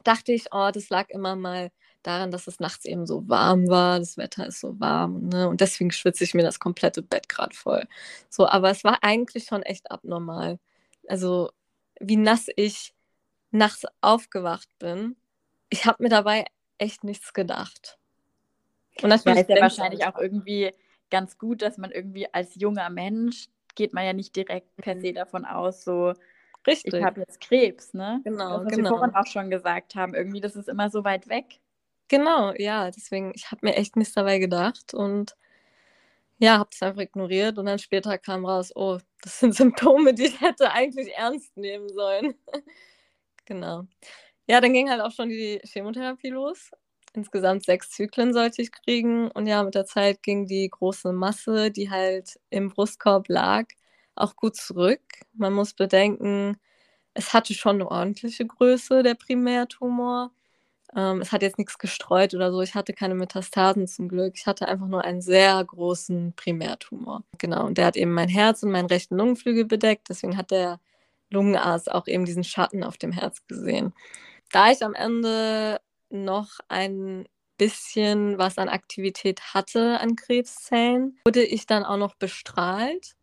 dachte 0.02 0.33
ich, 0.33 0.46
oh, 0.52 0.70
das 0.72 0.88
lag 0.88 1.09
immer 1.11 1.37
mal 1.37 1.70
daran, 2.02 2.30
dass 2.30 2.46
es 2.46 2.59
nachts 2.59 2.85
eben 2.87 3.06
so 3.06 3.28
warm 3.28 3.68
war, 3.68 4.00
das 4.00 4.16
Wetter 4.16 4.46
ist 4.46 4.61
so 4.61 4.80
warm, 4.80 5.28
ne? 5.28 5.48
Und 5.48 5.61
deswegen 5.61 5.92
schwitze 5.92 6.24
ich 6.24 6.35
mir 6.35 6.42
das 6.42 6.59
komplette 6.59 7.02
Bett 7.02 7.28
gerade 7.28 7.54
voll. 7.54 7.87
So, 8.30 8.48
aber 8.48 8.70
es 8.70 8.83
war 8.85 8.98
eigentlich 9.02 9.44
schon 9.44 9.62
echt 9.62 9.90
abnormal. 9.90 10.59
Also, 11.06 11.50
wie 12.00 12.16
nass 12.16 12.46
ich 12.56 12.94
nachts 13.50 13.85
aufgewacht 14.00 14.68
bin. 14.78 15.16
Ich 15.68 15.85
habe 15.87 16.02
mir 16.02 16.09
dabei 16.09 16.46
echt 16.78 17.04
nichts 17.04 17.33
gedacht. 17.33 17.98
Und 19.02 19.11
das 19.11 19.24
ja, 19.24 19.33
ist 19.33 19.48
ja 19.48 19.61
wahrscheinlich 19.61 20.06
auch 20.06 20.18
irgendwie 20.18 20.72
ganz 21.11 21.38
gut, 21.38 21.62
dass 21.62 21.78
man 21.78 21.90
irgendwie 21.90 22.33
als 22.33 22.54
junger 22.54 22.90
Mensch 22.90 23.48
geht 23.74 23.92
man 23.92 24.04
ja 24.04 24.12
nicht 24.12 24.35
direkt 24.37 24.76
per 24.76 25.00
se 25.00 25.11
mhm. 25.11 25.14
davon 25.14 25.44
aus, 25.44 25.85
so 25.85 26.14
Richtig. 26.66 26.94
ich 26.94 27.02
habe 27.02 27.20
jetzt 27.20 27.40
Krebs, 27.40 27.94
ne? 27.94 28.20
Genau, 28.24 28.59
das, 28.59 28.66
was 28.66 28.76
genau. 28.76 28.90
wir 28.90 28.98
vorhin 28.98 29.14
auch 29.14 29.26
schon 29.26 29.50
gesagt 29.50 29.94
haben, 29.94 30.14
irgendwie, 30.14 30.40
das 30.40 30.56
ist 30.56 30.68
immer 30.68 30.90
so 30.90 31.04
weit 31.04 31.28
weg. 31.28 31.61
Genau, 32.09 32.52
ja, 32.56 32.90
deswegen, 32.90 33.33
ich 33.35 33.50
habe 33.50 33.61
mir 33.62 33.76
echt 33.76 33.96
nichts 33.96 34.14
dabei 34.14 34.38
gedacht 34.38 34.94
und 34.94 35.37
ja, 36.38 36.59
habe 36.59 36.70
es 36.72 36.83
einfach 36.83 37.02
ignoriert 37.02 37.59
und 37.59 37.66
dann 37.66 37.78
später 37.78 38.18
kam 38.18 38.46
raus, 38.46 38.72
oh, 38.74 38.98
das 39.22 39.40
sind 39.40 39.54
Symptome, 39.54 40.14
die 40.14 40.24
ich 40.26 40.40
hätte 40.40 40.72
eigentlich 40.72 41.14
ernst 41.14 41.56
nehmen 41.56 41.88
sollen. 41.90 42.35
genau. 43.44 43.85
Ja, 44.46 44.61
dann 44.61 44.72
ging 44.72 44.90
halt 44.90 45.02
auch 45.02 45.12
schon 45.12 45.28
die 45.28 45.61
Chemotherapie 45.64 46.30
los. 46.30 46.70
Insgesamt 47.12 47.64
sechs 47.64 47.90
Zyklen 47.90 48.32
sollte 48.32 48.62
ich 48.62 48.70
kriegen 48.72 49.30
und 49.32 49.46
ja, 49.46 49.62
mit 49.64 49.74
der 49.74 49.84
Zeit 49.84 50.22
ging 50.22 50.46
die 50.46 50.68
große 50.68 51.12
Masse, 51.12 51.70
die 51.70 51.90
halt 51.90 52.38
im 52.50 52.70
Brustkorb 52.70 53.28
lag, 53.28 53.64
auch 54.14 54.36
gut 54.36 54.56
zurück. 54.56 55.00
Man 55.32 55.52
muss 55.52 55.74
bedenken, 55.74 56.56
es 57.14 57.32
hatte 57.32 57.54
schon 57.54 57.76
eine 57.76 57.90
ordentliche 57.90 58.46
Größe, 58.46 59.02
der 59.02 59.14
Primärtumor. 59.14 60.30
Ähm, 60.96 61.20
es 61.20 61.32
hat 61.32 61.42
jetzt 61.42 61.58
nichts 61.58 61.78
gestreut 61.78 62.34
oder 62.34 62.52
so. 62.52 62.62
Ich 62.62 62.74
hatte 62.74 62.92
keine 62.92 63.14
Metastasen 63.14 63.86
zum 63.88 64.08
Glück. 64.08 64.34
Ich 64.36 64.46
hatte 64.46 64.68
einfach 64.68 64.86
nur 64.86 65.04
einen 65.04 65.20
sehr 65.22 65.62
großen 65.64 66.34
Primärtumor. 66.36 67.24
Genau. 67.38 67.66
Und 67.66 67.78
der 67.78 67.86
hat 67.86 67.96
eben 67.96 68.12
mein 68.12 68.28
Herz 68.28 68.62
und 68.62 68.70
meinen 68.70 68.86
rechten 68.86 69.16
Lungenflügel 69.16 69.64
bedeckt. 69.64 70.08
Deswegen 70.08 70.36
hat 70.36 70.50
der 70.50 70.80
Lungenarzt 71.30 71.90
auch 71.90 72.06
eben 72.08 72.24
diesen 72.24 72.44
Schatten 72.44 72.84
auf 72.84 72.98
dem 72.98 73.12
Herz 73.12 73.46
gesehen. 73.46 73.92
Da 74.52 74.70
ich 74.70 74.84
am 74.84 74.94
Ende 74.94 75.80
noch 76.10 76.58
ein 76.68 77.26
bisschen 77.56 78.38
was 78.38 78.58
an 78.58 78.68
Aktivität 78.68 79.40
hatte 79.54 80.00
an 80.00 80.16
Krebszellen, 80.16 81.18
wurde 81.24 81.42
ich 81.42 81.66
dann 81.66 81.84
auch 81.84 81.98
noch 81.98 82.14
bestrahlt. 82.14 83.16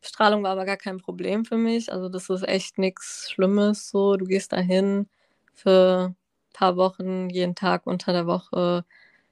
Strahlung 0.00 0.42
war 0.42 0.52
aber 0.52 0.64
gar 0.64 0.76
kein 0.76 0.98
Problem 0.98 1.44
für 1.44 1.56
mich. 1.56 1.92
Also 1.92 2.08
das 2.08 2.30
ist 2.30 2.46
echt 2.46 2.78
nichts 2.78 3.30
Schlimmes. 3.30 3.88
So, 3.88 4.16
du 4.16 4.24
gehst 4.24 4.52
dahin 4.52 5.08
für 5.52 6.14
paar 6.52 6.76
Wochen, 6.76 7.28
jeden 7.30 7.54
Tag 7.54 7.86
unter 7.86 8.12
der 8.12 8.26
Woche, 8.26 8.84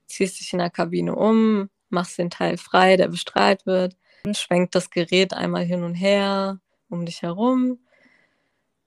ziehst 0.07 0.41
dich 0.41 0.53
in 0.53 0.59
der 0.59 0.71
Kabine 0.71 1.15
um, 1.15 1.71
machst 1.89 2.19
den 2.19 2.31
Teil 2.31 2.57
frei, 2.57 2.97
der 2.97 3.09
bestrahlt 3.09 3.67
wird, 3.67 3.97
schwenkt 4.33 4.75
das 4.75 4.91
Gerät 4.91 5.33
einmal 5.33 5.65
hin 5.65 5.85
und 5.85 5.95
her 5.95 6.61
um 6.89 7.07
dich 7.07 7.23
herum 7.23 7.79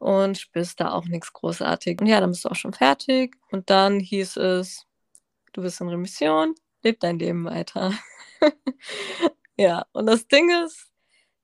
und 0.04 0.38
spürst 0.38 0.82
da 0.82 0.92
auch 0.92 1.06
nichts 1.06 1.32
großartig. 1.32 2.02
Und 2.02 2.08
ja, 2.08 2.20
dann 2.20 2.32
bist 2.32 2.44
du 2.44 2.50
auch 2.50 2.56
schon 2.56 2.74
fertig. 2.74 3.38
Und 3.52 3.70
dann 3.70 4.02
hieß 4.02 4.36
es, 4.38 4.86
du 5.54 5.62
bist 5.62 5.80
in 5.80 5.88
Remission, 5.88 6.56
leb 6.84 7.00
dein 7.00 7.20
Leben 7.20 7.46
weiter. 7.46 7.94
ja, 9.58 9.86
und 9.94 10.08
das 10.08 10.28
Ding 10.28 10.50
ist, 10.66 10.92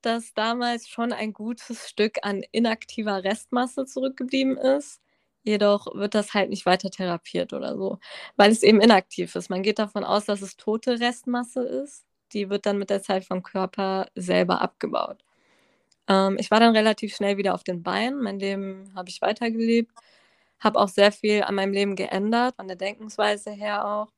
dass 0.02 0.34
damals 0.34 0.88
schon 0.88 1.12
ein 1.12 1.32
gutes 1.32 1.88
Stück 1.88 2.18
an 2.22 2.42
inaktiver 2.52 3.24
Restmasse 3.24 3.86
zurückgeblieben 3.86 4.58
ist. 4.58 5.00
Jedoch 5.42 5.94
wird 5.94 6.14
das 6.14 6.34
halt 6.34 6.50
nicht 6.50 6.66
weiter 6.66 6.90
therapiert 6.90 7.54
oder 7.54 7.76
so, 7.78 7.98
weil 8.36 8.50
es 8.52 8.62
eben 8.62 8.82
inaktiv 8.82 9.34
ist. 9.36 9.48
Man 9.48 9.62
geht 9.62 9.78
davon 9.78 10.04
aus, 10.04 10.26
dass 10.26 10.42
es 10.42 10.58
tote 10.58 11.00
Restmasse 11.00 11.62
ist. 11.62 12.04
Die 12.32 12.50
wird 12.50 12.66
dann 12.66 12.78
mit 12.78 12.90
der 12.90 13.02
Zeit 13.02 13.24
vom 13.24 13.42
Körper 13.42 14.08
selber 14.14 14.60
abgebaut. 14.60 15.24
Ähm, 16.10 16.36
ich 16.38 16.50
war 16.50 16.60
dann 16.60 16.76
relativ 16.76 17.14
schnell 17.14 17.36
wieder 17.38 17.54
auf 17.54 17.64
den 17.64 17.82
Beinen. 17.82 18.20
Mein 18.22 18.40
Leben 18.40 18.92
habe 18.96 19.08
ich 19.10 19.22
weitergelebt. 19.22 19.92
Habe 20.60 20.80
auch 20.80 20.88
sehr 20.88 21.12
viel 21.12 21.42
an 21.44 21.54
meinem 21.54 21.72
Leben 21.72 21.96
geändert, 21.96 22.56
von 22.56 22.68
der 22.68 22.76
Denkensweise 22.76 23.50
her 23.52 23.86
auch. 23.86 24.08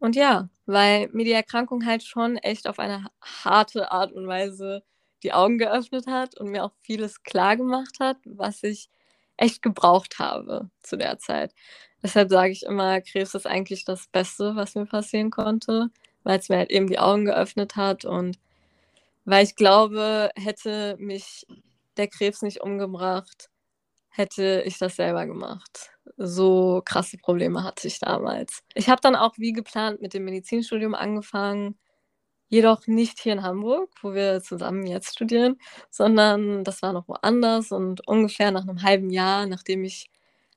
Und 0.00 0.16
ja, 0.16 0.48
weil 0.66 1.08
mir 1.12 1.24
die 1.24 1.32
Erkrankung 1.32 1.86
halt 1.86 2.02
schon 2.04 2.36
echt 2.38 2.68
auf 2.68 2.78
eine 2.78 3.06
harte 3.22 3.92
Art 3.92 4.12
und 4.12 4.26
Weise 4.28 4.82
die 5.22 5.32
Augen 5.32 5.58
geöffnet 5.58 6.06
hat 6.06 6.36
und 6.38 6.50
mir 6.50 6.64
auch 6.64 6.72
vieles 6.82 7.22
klar 7.22 7.56
gemacht 7.56 7.96
hat, 8.00 8.18
was 8.24 8.62
ich 8.62 8.90
echt 9.36 9.62
gebraucht 9.62 10.18
habe 10.18 10.70
zu 10.82 10.96
der 10.96 11.18
Zeit. 11.18 11.54
Deshalb 12.02 12.30
sage 12.30 12.52
ich 12.52 12.64
immer, 12.64 13.00
Krebs 13.00 13.34
ist 13.34 13.46
eigentlich 13.46 13.84
das 13.84 14.08
Beste, 14.08 14.56
was 14.56 14.74
mir 14.76 14.86
passieren 14.86 15.30
konnte, 15.30 15.90
weil 16.24 16.38
es 16.38 16.48
mir 16.48 16.58
halt 16.58 16.70
eben 16.70 16.88
die 16.88 16.98
Augen 16.98 17.24
geöffnet 17.24 17.76
hat 17.76 18.04
und 18.04 18.38
weil 19.28 19.44
ich 19.44 19.56
glaube, 19.56 20.30
hätte 20.36 20.96
mich 20.98 21.46
der 21.98 22.08
Krebs 22.08 22.42
nicht 22.42 22.62
umgebracht, 22.62 23.50
hätte 24.10 24.62
ich 24.66 24.78
das 24.78 24.96
selber 24.96 25.26
gemacht. 25.26 25.90
So 26.16 26.82
krasse 26.84 27.18
Probleme 27.18 27.64
hatte 27.64 27.88
ich 27.88 27.98
damals. 28.00 28.62
Ich 28.74 28.88
habe 28.88 29.00
dann 29.02 29.16
auch 29.16 29.34
wie 29.38 29.52
geplant 29.52 30.00
mit 30.02 30.14
dem 30.14 30.24
Medizinstudium 30.24 30.94
angefangen, 30.94 31.78
jedoch 32.48 32.86
nicht 32.86 33.20
hier 33.20 33.34
in 33.34 33.42
Hamburg, 33.42 33.90
wo 34.02 34.14
wir 34.14 34.42
zusammen 34.42 34.86
jetzt 34.86 35.14
studieren, 35.14 35.58
sondern 35.90 36.64
das 36.64 36.82
war 36.82 36.92
noch 36.94 37.08
woanders 37.08 37.72
und 37.72 38.06
ungefähr 38.08 38.50
nach 38.52 38.62
einem 38.68 38.82
halben 38.82 39.10
Jahr, 39.10 39.46
nachdem 39.46 39.84
ich 39.84 40.10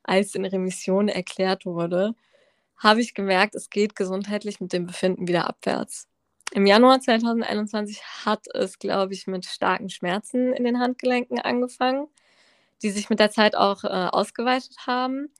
als 0.03 0.35
in 0.35 0.45
Remission 0.45 1.09
erklärt 1.09 1.65
wurde, 1.65 2.15
habe 2.77 3.01
ich 3.01 3.13
gemerkt, 3.15 3.55
es 3.55 3.69
geht 3.69 3.95
gesundheitlich 3.95 4.61
mit 4.61 4.73
dem 4.73 4.87
Befinden 4.87 5.27
wieder 5.27 5.47
abwärts. 5.49 6.07
Im 6.53 6.65
Januar 6.65 6.99
2021 6.99 8.01
hat 8.25 8.45
es, 8.53 8.77
glaube 8.79 9.13
ich, 9.13 9.27
mit 9.27 9.45
starken 9.45 9.89
Schmerzen 9.89 10.53
in 10.53 10.63
den 10.63 10.79
Handgelenken 10.79 11.39
angefangen 11.39 12.07
die 12.83 12.91
sich 12.91 13.09
mit 13.09 13.19
der 13.19 13.31
Zeit 13.31 13.55
auch 13.55 13.83
äh, 13.83 13.87
ausgeweitet 13.87 14.75
haben. 14.87 15.31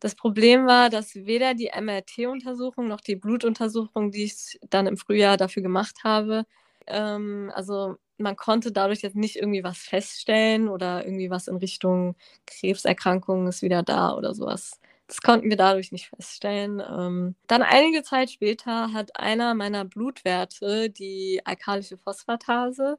Das 0.00 0.14
Problem 0.16 0.66
war, 0.66 0.90
dass 0.90 1.14
weder 1.14 1.54
die 1.54 1.70
MRT-Untersuchung 1.74 2.88
noch 2.88 3.00
die 3.00 3.16
Blutuntersuchung, 3.16 4.12
die 4.12 4.24
ich 4.24 4.58
dann 4.70 4.86
im 4.86 4.96
Frühjahr 4.96 5.36
dafür 5.38 5.62
gemacht 5.62 6.04
habe, 6.04 6.44
ähm, 6.86 7.52
also 7.54 7.96
man 8.18 8.36
konnte 8.36 8.72
dadurch 8.72 9.02
jetzt 9.02 9.16
nicht 9.16 9.36
irgendwie 9.36 9.64
was 9.64 9.78
feststellen 9.78 10.68
oder 10.68 11.04
irgendwie 11.06 11.30
was 11.30 11.48
in 11.48 11.56
Richtung 11.56 12.16
Krebserkrankung 12.46 13.48
ist 13.48 13.62
wieder 13.62 13.82
da 13.82 14.14
oder 14.16 14.34
sowas. 14.34 14.80
Das 15.06 15.20
konnten 15.20 15.48
wir 15.50 15.56
dadurch 15.56 15.92
nicht 15.92 16.08
feststellen. 16.08 16.80
Ähm, 16.80 17.36
dann 17.46 17.62
einige 17.62 18.02
Zeit 18.02 18.30
später 18.30 18.92
hat 18.92 19.18
einer 19.18 19.54
meiner 19.54 19.84
Blutwerte, 19.84 20.90
die 20.90 21.40
alkalische 21.44 21.96
Phosphatase, 21.96 22.98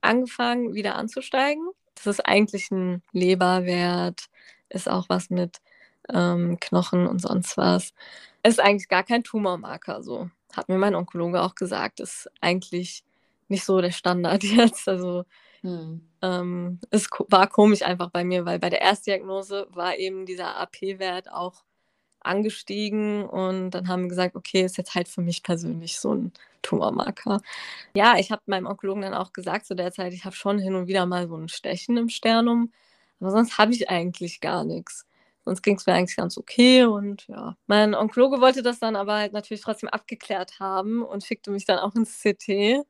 angefangen 0.00 0.74
wieder 0.74 0.94
anzusteigen. 0.96 1.68
Das 1.94 2.06
ist 2.06 2.26
eigentlich 2.26 2.70
ein 2.70 3.02
Leberwert, 3.12 4.26
ist 4.70 4.88
auch 4.88 5.08
was 5.08 5.30
mit 5.30 5.58
ähm, 6.12 6.58
Knochen 6.60 7.06
und 7.06 7.20
sonst 7.20 7.56
was. 7.56 7.92
Ist 8.42 8.60
eigentlich 8.60 8.88
gar 8.88 9.04
kein 9.04 9.24
Tumormarker, 9.24 10.02
so. 10.02 10.30
Hat 10.54 10.68
mir 10.68 10.78
mein 10.78 10.94
Onkologe 10.94 11.42
auch 11.42 11.54
gesagt. 11.54 12.00
Ist 12.00 12.30
eigentlich 12.40 13.04
nicht 13.48 13.64
so 13.64 13.80
der 13.80 13.90
Standard 13.92 14.42
jetzt. 14.44 14.88
Also 14.88 15.24
hm. 15.62 16.02
Ähm, 16.24 16.80
es 16.90 17.08
war 17.28 17.48
komisch 17.48 17.82
einfach 17.82 18.10
bei 18.10 18.24
mir, 18.24 18.46
weil 18.46 18.58
bei 18.58 18.70
der 18.70 18.80
Erstdiagnose 18.80 19.66
war 19.70 19.96
eben 19.98 20.24
dieser 20.24 20.56
AP-Wert 20.56 21.30
auch 21.30 21.64
angestiegen 22.20 23.26
und 23.26 23.72
dann 23.72 23.88
haben 23.88 24.02
wir 24.04 24.08
gesagt, 24.08 24.34
okay, 24.34 24.62
ist 24.62 24.78
jetzt 24.78 24.94
halt 24.94 25.08
für 25.08 25.20
mich 25.20 25.42
persönlich 25.42 25.98
so 26.00 26.14
ein 26.14 26.32
Tumormarker. 26.62 27.42
Ja, 27.94 28.16
ich 28.18 28.32
habe 28.32 28.42
meinem 28.46 28.66
Onkologen 28.66 29.02
dann 29.02 29.12
auch 29.14 29.34
gesagt 29.34 29.66
zu 29.66 29.74
der 29.76 29.92
Zeit, 29.92 30.14
ich 30.14 30.24
habe 30.24 30.34
schon 30.34 30.58
hin 30.58 30.74
und 30.74 30.86
wieder 30.86 31.04
mal 31.04 31.28
so 31.28 31.36
ein 31.36 31.48
Stechen 31.48 31.98
im 31.98 32.08
Sternum, 32.08 32.72
aber 33.20 33.30
sonst 33.30 33.58
habe 33.58 33.72
ich 33.72 33.90
eigentlich 33.90 34.40
gar 34.40 34.64
nichts. 34.64 35.06
Sonst 35.44 35.60
ging 35.60 35.76
es 35.76 35.86
mir 35.86 35.92
eigentlich 35.92 36.16
ganz 36.16 36.38
okay 36.38 36.84
und 36.84 37.26
ja. 37.28 37.56
Mein 37.66 37.94
Onkologe 37.94 38.40
wollte 38.40 38.62
das 38.62 38.78
dann 38.78 38.96
aber 38.96 39.16
halt 39.16 39.34
natürlich 39.34 39.62
trotzdem 39.62 39.90
abgeklärt 39.90 40.58
haben 40.58 41.02
und 41.02 41.22
schickte 41.24 41.50
mich 41.50 41.66
dann 41.66 41.78
auch 41.78 41.94
ins 41.94 42.22
CT. 42.22 42.86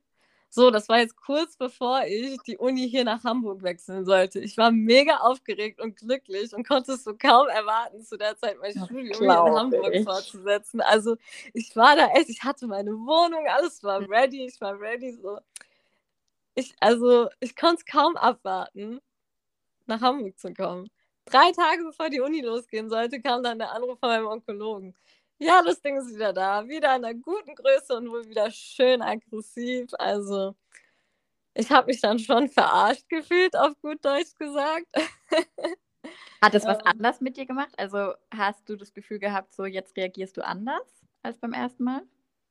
So, 0.54 0.70
das 0.70 0.88
war 0.88 1.00
jetzt 1.00 1.16
kurz 1.16 1.56
bevor 1.56 2.04
ich 2.06 2.40
die 2.42 2.56
Uni 2.58 2.88
hier 2.88 3.02
nach 3.02 3.24
Hamburg 3.24 3.64
wechseln 3.64 4.04
sollte. 4.04 4.38
Ich 4.38 4.56
war 4.56 4.70
mega 4.70 5.16
aufgeregt 5.16 5.80
und 5.80 5.96
glücklich 5.96 6.54
und 6.54 6.64
konnte 6.64 6.92
es 6.92 7.02
so 7.02 7.16
kaum 7.16 7.48
erwarten, 7.48 8.04
zu 8.04 8.16
der 8.16 8.36
Zeit 8.36 8.58
mein 8.60 8.70
Studium 8.70 9.20
in 9.20 9.30
Hamburg 9.32 9.92
ich. 9.92 10.04
fortzusetzen. 10.04 10.80
Also 10.80 11.16
ich 11.54 11.74
war 11.74 11.96
da 11.96 12.06
echt, 12.10 12.28
ich 12.28 12.44
hatte 12.44 12.68
meine 12.68 12.92
Wohnung, 12.92 13.44
alles 13.48 13.82
war 13.82 14.08
ready, 14.08 14.46
ich 14.46 14.60
war 14.60 14.78
ready. 14.78 15.18
So. 15.20 15.40
Ich, 16.54 16.72
also 16.78 17.28
ich 17.40 17.56
konnte 17.56 17.82
es 17.84 17.84
kaum 17.84 18.16
abwarten, 18.16 19.00
nach 19.86 20.02
Hamburg 20.02 20.38
zu 20.38 20.54
kommen. 20.54 20.88
Drei 21.24 21.50
Tage 21.50 21.82
bevor 21.82 22.10
die 22.10 22.20
Uni 22.20 22.42
losgehen 22.42 22.88
sollte, 22.88 23.20
kam 23.20 23.42
dann 23.42 23.58
der 23.58 23.72
Anruf 23.72 23.98
von 23.98 24.08
meinem 24.08 24.28
Onkologen. 24.28 24.94
Ja, 25.38 25.62
das 25.62 25.80
Ding 25.82 25.96
ist 25.96 26.14
wieder 26.14 26.32
da. 26.32 26.66
Wieder 26.68 26.96
in 26.96 27.04
einer 27.04 27.14
guten 27.14 27.54
Größe 27.54 27.96
und 27.96 28.10
wohl 28.10 28.28
wieder 28.28 28.50
schön 28.50 29.02
aggressiv. 29.02 29.90
Also, 29.98 30.54
ich 31.54 31.70
habe 31.70 31.88
mich 31.88 32.00
dann 32.00 32.18
schon 32.18 32.48
verarscht 32.48 33.08
gefühlt, 33.08 33.56
auf 33.56 33.78
gut 33.80 34.04
Deutsch 34.04 34.34
gesagt. 34.38 34.86
Hat 36.42 36.54
es 36.54 36.64
was 36.64 36.78
ähm, 36.78 36.86
anders 36.86 37.20
mit 37.20 37.36
dir 37.36 37.46
gemacht? 37.46 37.72
Also, 37.78 38.14
hast 38.32 38.68
du 38.68 38.76
das 38.76 38.92
Gefühl 38.92 39.18
gehabt, 39.18 39.54
so 39.54 39.64
jetzt 39.64 39.96
reagierst 39.96 40.36
du 40.36 40.44
anders 40.44 41.04
als 41.22 41.38
beim 41.38 41.52
ersten 41.52 41.84
Mal? 41.84 42.02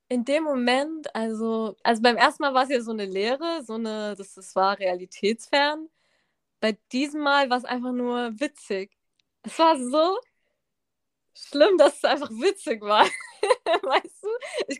In 0.08 0.24
dem 0.24 0.44
Moment, 0.44 1.14
also, 1.14 1.76
also 1.82 2.02
beim 2.02 2.16
ersten 2.16 2.42
Mal 2.42 2.54
war 2.54 2.64
es 2.64 2.70
ja 2.70 2.80
so 2.80 2.90
eine 2.92 3.06
Lehre, 3.06 3.62
so 3.62 3.74
eine, 3.74 4.14
das, 4.16 4.34
das 4.34 4.54
war 4.54 4.78
realitätsfern. 4.78 5.88
Bei 6.60 6.76
diesem 6.92 7.20
Mal 7.22 7.50
war 7.50 7.58
es 7.58 7.64
einfach 7.64 7.92
nur 7.92 8.38
witzig. 8.40 8.96
Es 9.42 9.58
war 9.58 9.78
so, 9.78 10.18
schlimm, 11.34 11.76
dass 11.76 11.96
es 11.96 12.04
einfach 12.04 12.30
witzig 12.30 12.80
war. 12.80 13.04
weißt 13.82 14.22
du? 14.22 14.28
Ich 14.68 14.78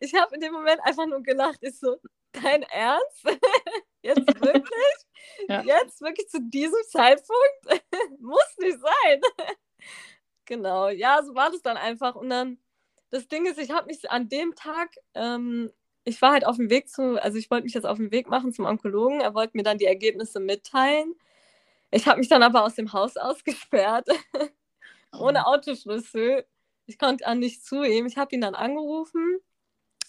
ich 0.00 0.14
habe 0.14 0.34
in 0.34 0.40
dem 0.40 0.52
Moment 0.52 0.80
einfach 0.82 1.06
nur 1.06 1.22
gelacht. 1.22 1.58
Ich 1.60 1.78
so, 1.78 1.96
dein 2.32 2.62
Ernst? 2.64 3.24
Jetzt 4.02 4.26
wirklich? 4.26 4.94
ja. 5.48 5.62
Jetzt 5.62 6.00
wirklich 6.00 6.28
zu 6.28 6.40
diesem 6.40 6.82
Zeitpunkt? 6.88 7.84
Muss 8.18 8.56
nicht 8.58 8.78
sein. 8.80 9.20
genau, 10.44 10.88
ja, 10.88 11.22
so 11.22 11.34
war 11.34 11.50
das 11.50 11.62
dann 11.62 11.76
einfach. 11.76 12.14
Und 12.14 12.30
dann, 12.30 12.58
das 13.10 13.28
Ding 13.28 13.46
ist, 13.46 13.58
ich 13.58 13.70
habe 13.70 13.86
mich 13.86 14.10
an 14.10 14.28
dem 14.28 14.54
Tag, 14.54 14.90
ähm, 15.14 15.70
ich 16.04 16.20
war 16.20 16.32
halt 16.32 16.46
auf 16.46 16.56
dem 16.56 16.68
Weg 16.68 16.90
zu, 16.90 17.22
also 17.22 17.38
ich 17.38 17.50
wollte 17.50 17.64
mich 17.64 17.74
jetzt 17.74 17.86
auf 17.86 17.96
den 17.96 18.10
Weg 18.10 18.28
machen 18.28 18.52
zum 18.52 18.66
Onkologen. 18.66 19.20
Er 19.20 19.34
wollte 19.34 19.56
mir 19.56 19.62
dann 19.62 19.78
die 19.78 19.86
Ergebnisse 19.86 20.40
mitteilen. 20.40 21.14
Ich 21.90 22.06
habe 22.06 22.18
mich 22.18 22.28
dann 22.28 22.42
aber 22.42 22.64
aus 22.64 22.74
dem 22.74 22.92
Haus 22.92 23.16
ausgesperrt 23.16 24.08
ohne 25.18 25.46
Autoschlüssel. 25.46 26.46
Ich 26.86 26.98
konnte 26.98 27.26
an 27.26 27.38
nicht 27.38 27.64
zu 27.64 27.82
ihm. 27.82 28.06
Ich 28.06 28.16
habe 28.16 28.34
ihn 28.34 28.40
dann 28.40 28.54
angerufen. 28.54 29.38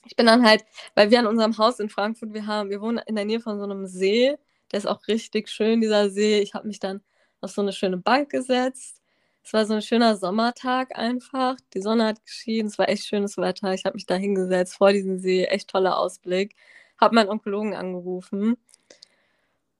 Ich 0.06 0.16
bin 0.16 0.26
dann 0.28 0.46
halt, 0.46 0.66
weil 0.94 1.10
wir 1.10 1.20
an 1.20 1.28
unserem 1.28 1.58
Haus 1.58 1.80
in 1.80 1.90
Frankfurt, 1.90 2.34
wir 2.34 2.46
haben, 2.48 2.70
wir 2.70 2.82
wohnen 2.82 3.00
in 3.08 3.16
der 3.16 3.26
Nähe 3.26 3.40
von 3.40 3.58
so 3.58 3.64
einem 3.64 3.88
See. 3.88 4.36
Der 4.72 4.78
ist 4.80 4.86
auch 4.86 5.08
richtig 5.08 5.50
schön, 5.50 5.82
dieser 5.82 6.10
See. 6.10 6.40
Ich 6.40 6.54
habe 6.54 6.68
mich 6.68 6.80
dann 6.80 7.02
auf 7.42 7.52
so 7.52 7.62
eine 7.62 7.74
schöne 7.74 7.98
Bank 7.98 8.30
gesetzt. 8.30 9.02
Es 9.44 9.54
war 9.54 9.66
so 9.66 9.76
ein 9.76 9.82
schöner 9.82 10.18
Sommertag 10.18 10.98
einfach. 10.98 11.56
Die 11.74 11.82
Sonne 11.82 12.06
hat 12.06 12.24
geschienen, 12.26 12.68
es 12.68 12.80
war 12.80 12.90
echt 12.90 13.06
schönes 13.06 13.38
Wetter. 13.38 13.74
Ich 13.74 13.86
habe 13.86 13.96
mich 13.96 14.08
da 14.08 14.16
hingesetzt 14.16 14.76
vor 14.76 14.92
diesem 14.92 15.20
See, 15.20 15.46
echt 15.46 15.70
toller 15.70 15.98
Ausblick. 16.00 16.56
Habe 17.00 17.16
meinen 17.16 17.30
Onkologen 17.30 17.76
angerufen. 17.76 18.58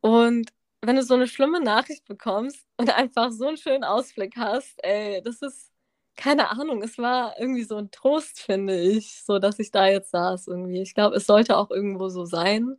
Und 0.02 0.52
wenn 0.88 0.96
du 0.96 1.04
so 1.04 1.14
eine 1.14 1.28
schlimme 1.28 1.62
Nachricht 1.62 2.06
bekommst 2.06 2.66
und 2.78 2.90
einfach 2.96 3.32
so 3.32 3.48
einen 3.48 3.58
schönen 3.58 3.84
Ausblick 3.84 4.36
hast, 4.38 4.80
ey, 4.84 5.22
das 5.24 5.42
ist, 5.42 5.72
keine 6.16 6.50
Ahnung, 6.52 6.82
es 6.82 6.98
war 6.98 7.40
irgendwie 7.40 7.64
so 7.64 7.78
ein 7.78 7.92
Trost, 7.92 8.40
finde 8.40 8.80
ich, 8.80 9.24
so 9.24 9.40
dass 9.40 9.60
ich 9.60 9.72
da 9.72 9.88
jetzt 9.88 10.12
saß 10.12 10.48
irgendwie. 10.48 10.82
Ich 10.82 10.94
glaube, 10.94 11.18
es 11.18 11.26
sollte 11.26 11.58
auch 11.58 11.72
irgendwo 11.72 12.10
so 12.10 12.26
sein. 12.26 12.78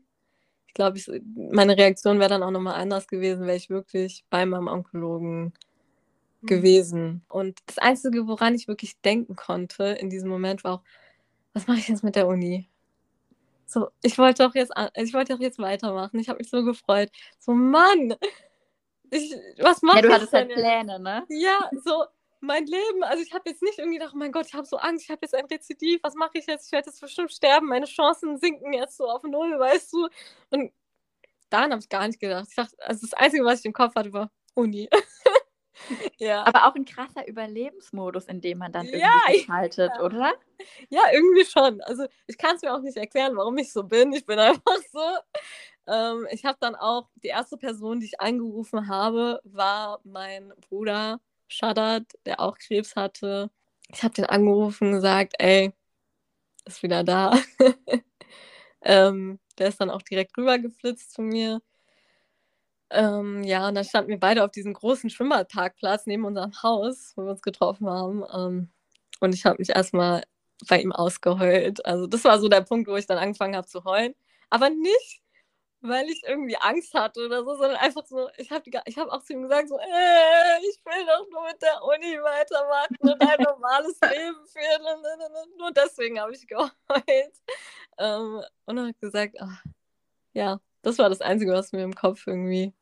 Ich 0.67 0.75
glaube, 0.75 1.01
meine 1.35 1.77
Reaktion 1.77 2.19
wäre 2.19 2.31
dann 2.31 2.43
auch 2.43 2.51
nochmal 2.51 2.81
anders 2.81 3.09
gewesen, 3.09 3.47
wäre 3.47 3.57
ich 3.57 3.71
wirklich 3.71 4.25
bei 4.31 4.45
meinem 4.47 4.69
Onkologen 4.69 5.53
mhm. 6.43 6.47
gewesen. 6.47 7.25
Und 7.29 7.61
das 7.67 7.79
Einzige, 7.79 8.27
woran 8.27 8.55
ich 8.55 8.69
wirklich 8.69 9.01
denken 9.01 9.37
konnte 9.37 9.85
in 9.85 10.11
diesem 10.11 10.29
Moment, 10.29 10.65
war 10.65 10.75
auch, 10.75 10.83
was 11.55 11.67
mache 11.67 11.79
ich 11.79 11.89
jetzt 11.89 12.05
mit 12.05 12.17
der 12.17 12.27
Uni? 12.27 12.69
So, 13.67 13.89
ich 14.03 14.17
wollte 14.17 14.45
doch 14.45 14.55
jetzt, 14.55 14.73
ich 14.95 15.13
wollte 15.13 15.35
doch 15.35 15.41
jetzt 15.41 15.59
weitermachen. 15.59 16.19
Ich 16.21 16.29
habe 16.29 16.39
mich 16.39 16.49
so 16.49 16.63
gefreut. 16.65 17.11
So, 17.39 17.53
Mann, 17.53 18.15
ich, 19.11 19.35
was 19.59 19.83
mache 19.83 19.99
ich? 19.99 20.05
Ja, 20.05 20.09
du 20.09 20.15
hattest 20.15 20.33
halt 20.33 20.53
Pläne, 20.53 21.01
ne? 21.01 21.25
Ja, 21.29 21.71
so, 21.85 22.05
mein 22.41 22.67
Leben, 22.67 23.03
also 23.03 23.23
ich 23.23 23.33
habe 23.33 23.49
jetzt 23.51 23.63
nicht 23.63 23.79
irgendwie 23.79 23.99
gedacht, 23.99 24.13
oh 24.15 24.19
mein 24.19 24.33
Gott, 24.33 24.47
ich 24.47 24.55
habe 24.55 24.67
so 24.67 24.77
Angst, 24.77 25.05
ich 25.05 25.11
habe 25.11 25.21
jetzt 25.23 25.35
ein 25.35 25.47
Rezidiv, 25.47 26.01
was 26.03 26.15
mache 26.15 26.33
ich 26.35 26.47
jetzt? 26.47 26.67
Ich 26.67 26.73
werde 26.73 26.91
jetzt 26.91 27.01
bestimmt 27.01 27.33
sterben, 27.33 27.67
meine 27.67 27.87
Chancen 27.87 28.39
sinken 28.39 28.73
jetzt 28.73 28.97
so 28.97 29.09
auf 29.09 29.23
Null, 29.23 29.59
weißt 29.59 29.93
du? 29.93 30.09
Und 30.51 30.73
daran 31.51 31.73
habe 31.73 31.81
ich 31.81 31.89
gar 31.89 32.07
nicht 32.07 32.21
gedacht. 32.21 32.47
Ich 32.49 32.57
dachte, 32.57 32.77
also 32.81 33.07
das 33.07 33.15
Einzige, 33.15 33.45
was 33.45 33.61
ich 33.61 33.65
im 33.67 33.73
Kopf 33.73 33.95
hatte, 33.95 34.13
war 34.13 34.31
Uni. 34.55 34.89
ja. 36.19 36.45
Aber 36.45 36.67
auch 36.67 36.75
ein 36.75 36.85
krasser 36.85 37.27
Überlebensmodus, 37.27 38.27
in 38.27 38.41
dem 38.41 38.59
man 38.59 38.73
dann 38.73 38.87
irgendwie 38.87 39.01
ja, 39.01 39.41
schaltet, 39.47 39.93
ja. 39.95 40.03
oder? 40.03 40.35
Ja, 40.89 41.03
irgendwie 41.13 41.45
schon. 41.45 41.81
Also 41.83 42.07
ich 42.27 42.39
kann 42.39 42.57
es 42.57 42.63
mir 42.63 42.75
auch 42.75 42.81
nicht 42.81 42.97
erklären, 42.97 43.37
warum 43.37 43.57
ich 43.59 43.73
so 43.73 43.83
bin. 43.83 44.13
Ich 44.13 44.27
bin 44.27 44.39
einfach 44.39 44.79
so. 44.93 45.01
Ähm, 45.87 46.27
ich 46.31 46.45
habe 46.45 46.59
dann 46.61 46.75
auch, 46.75 47.09
die 47.23 47.29
erste 47.29 47.57
Person, 47.57 48.01
die 48.01 48.07
ich 48.07 48.21
angerufen 48.21 48.89
habe, 48.89 49.41
war 49.45 50.01
mein 50.05 50.53
Bruder 50.69 51.21
Shadat, 51.49 52.05
der 52.25 52.41
auch 52.41 52.59
Krebs 52.59 52.97
hatte. 52.97 53.51
Ich 53.89 54.03
habe 54.03 54.15
den 54.15 54.27
angerufen 54.27 54.89
und 54.89 54.95
gesagt, 54.95 55.35
ey, 55.39 55.73
ist 56.65 56.83
wieder 56.83 57.05
da. 57.05 57.39
ähm, 58.83 59.39
der 59.59 59.69
ist 59.69 59.81
dann 59.81 59.91
auch 59.91 60.03
direkt 60.03 60.37
rübergeflitzt 60.37 61.13
zu 61.13 61.23
mir. 61.23 61.61
Ähm, 62.91 63.43
ja, 63.45 63.69
und 63.69 63.75
dann 63.75 63.85
standen 63.85 64.11
wir 64.11 64.21
beide 64.21 64.45
auf 64.45 64.53
diesem 64.53 64.73
großen 64.73 65.11
Schwimmbadparkplatz 65.11 66.07
neben 66.07 66.25
unserem 66.25 66.53
Haus, 66.63 67.13
wo 67.17 67.25
wir 67.25 67.31
uns 67.33 67.43
getroffen 67.43 67.89
haben. 67.89 68.25
Ähm, 68.33 68.71
und 69.21 69.35
ich 69.35 69.45
habe 69.45 69.59
mich 69.59 69.71
erstmal 69.71 70.25
bei 70.69 70.81
ihm 70.81 70.93
ausgeheult. 70.93 71.85
Also 71.85 72.07
das 72.07 72.25
war 72.25 72.39
so 72.41 72.49
der 72.49 72.63
Punkt, 72.63 72.89
wo 72.89 72.97
ich 72.97 73.07
dann 73.07 73.19
angefangen 73.19 73.57
habe 73.57 73.67
zu 73.67 73.85
heulen. 73.85 74.15
Aber 74.51 74.71
nicht, 74.71 75.23
weil 75.81 76.07
ich 76.09 76.23
irgendwie 76.27 76.57
Angst 76.57 76.95
hatte 76.95 77.27
oder 77.27 77.45
so, 77.45 77.57
sondern 77.57 77.77
einfach 77.77 78.07
so, 78.07 78.29
ich 78.39 78.51
habe 78.51 78.65
ich 78.87 78.99
hab 78.99 79.09
auch 79.09 79.23
zu 79.23 79.35
ihm 79.35 79.43
gesagt, 79.43 79.69
so, 79.69 79.79
äh, 79.79 80.59
ich 80.61 80.79
will 80.85 81.07
doch 81.07 81.29
nur 81.31 81.45
mit 81.47 81.61
der 81.63 81.83
Uni 81.83 82.19
weitermachen 82.23 82.97
und 83.01 83.21
ein 83.21 83.41
normales 83.43 83.99
Leben 84.03 84.47
führen. 84.47 85.59
Nur 85.59 85.73
deswegen 85.73 86.21
habe 86.21 86.33
ich 86.35 86.47
geheult. 86.47 86.73
Ähm, 87.99 88.43
und 88.67 88.79
habe 88.79 88.95
gesagt, 88.95 89.37
ach, 89.41 89.63
ja, 90.33 90.61
das 90.87 90.99
war 90.99 91.09
das 91.09 91.21
Einzige, 91.21 91.53
was 91.53 91.73
mir 91.73 91.83
im 91.83 91.97
Kopf 91.97 92.29
irgendwie 92.29 92.73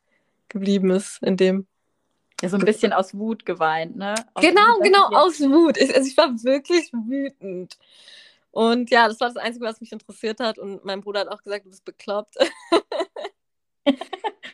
geblieben 0.49 0.91
ist 0.91 1.23
in 1.23 1.39
dem. 1.39 1.67
Ja, 2.43 2.51
so 2.51 2.59
ein 2.59 2.65
bisschen 2.65 2.93
aus 2.93 3.15
Wut 3.15 3.47
geweint, 3.47 3.97
ne? 3.97 4.15
Aus 4.35 4.45
genau, 4.45 4.77
Wut, 4.77 4.85
genau, 4.85 5.07
aus 5.07 5.41
Wut. 5.41 5.79
Ich, 5.79 5.95
also 5.95 6.07
ich 6.07 6.17
war 6.19 6.29
wirklich 6.45 6.93
wütend. 6.93 7.79
Und 8.51 8.91
ja, 8.91 9.09
das 9.09 9.21
war 9.21 9.29
das 9.29 9.39
Einzige, 9.39 9.65
was 9.65 9.81
mich 9.81 9.91
interessiert 9.91 10.41
hat. 10.41 10.59
Und 10.59 10.85
mein 10.85 11.01
Bruder 11.01 11.21
hat 11.21 11.29
auch 11.29 11.43
gesagt, 11.43 11.65
du 11.65 11.71
bist 11.71 11.87
bekloppt. 11.87 12.37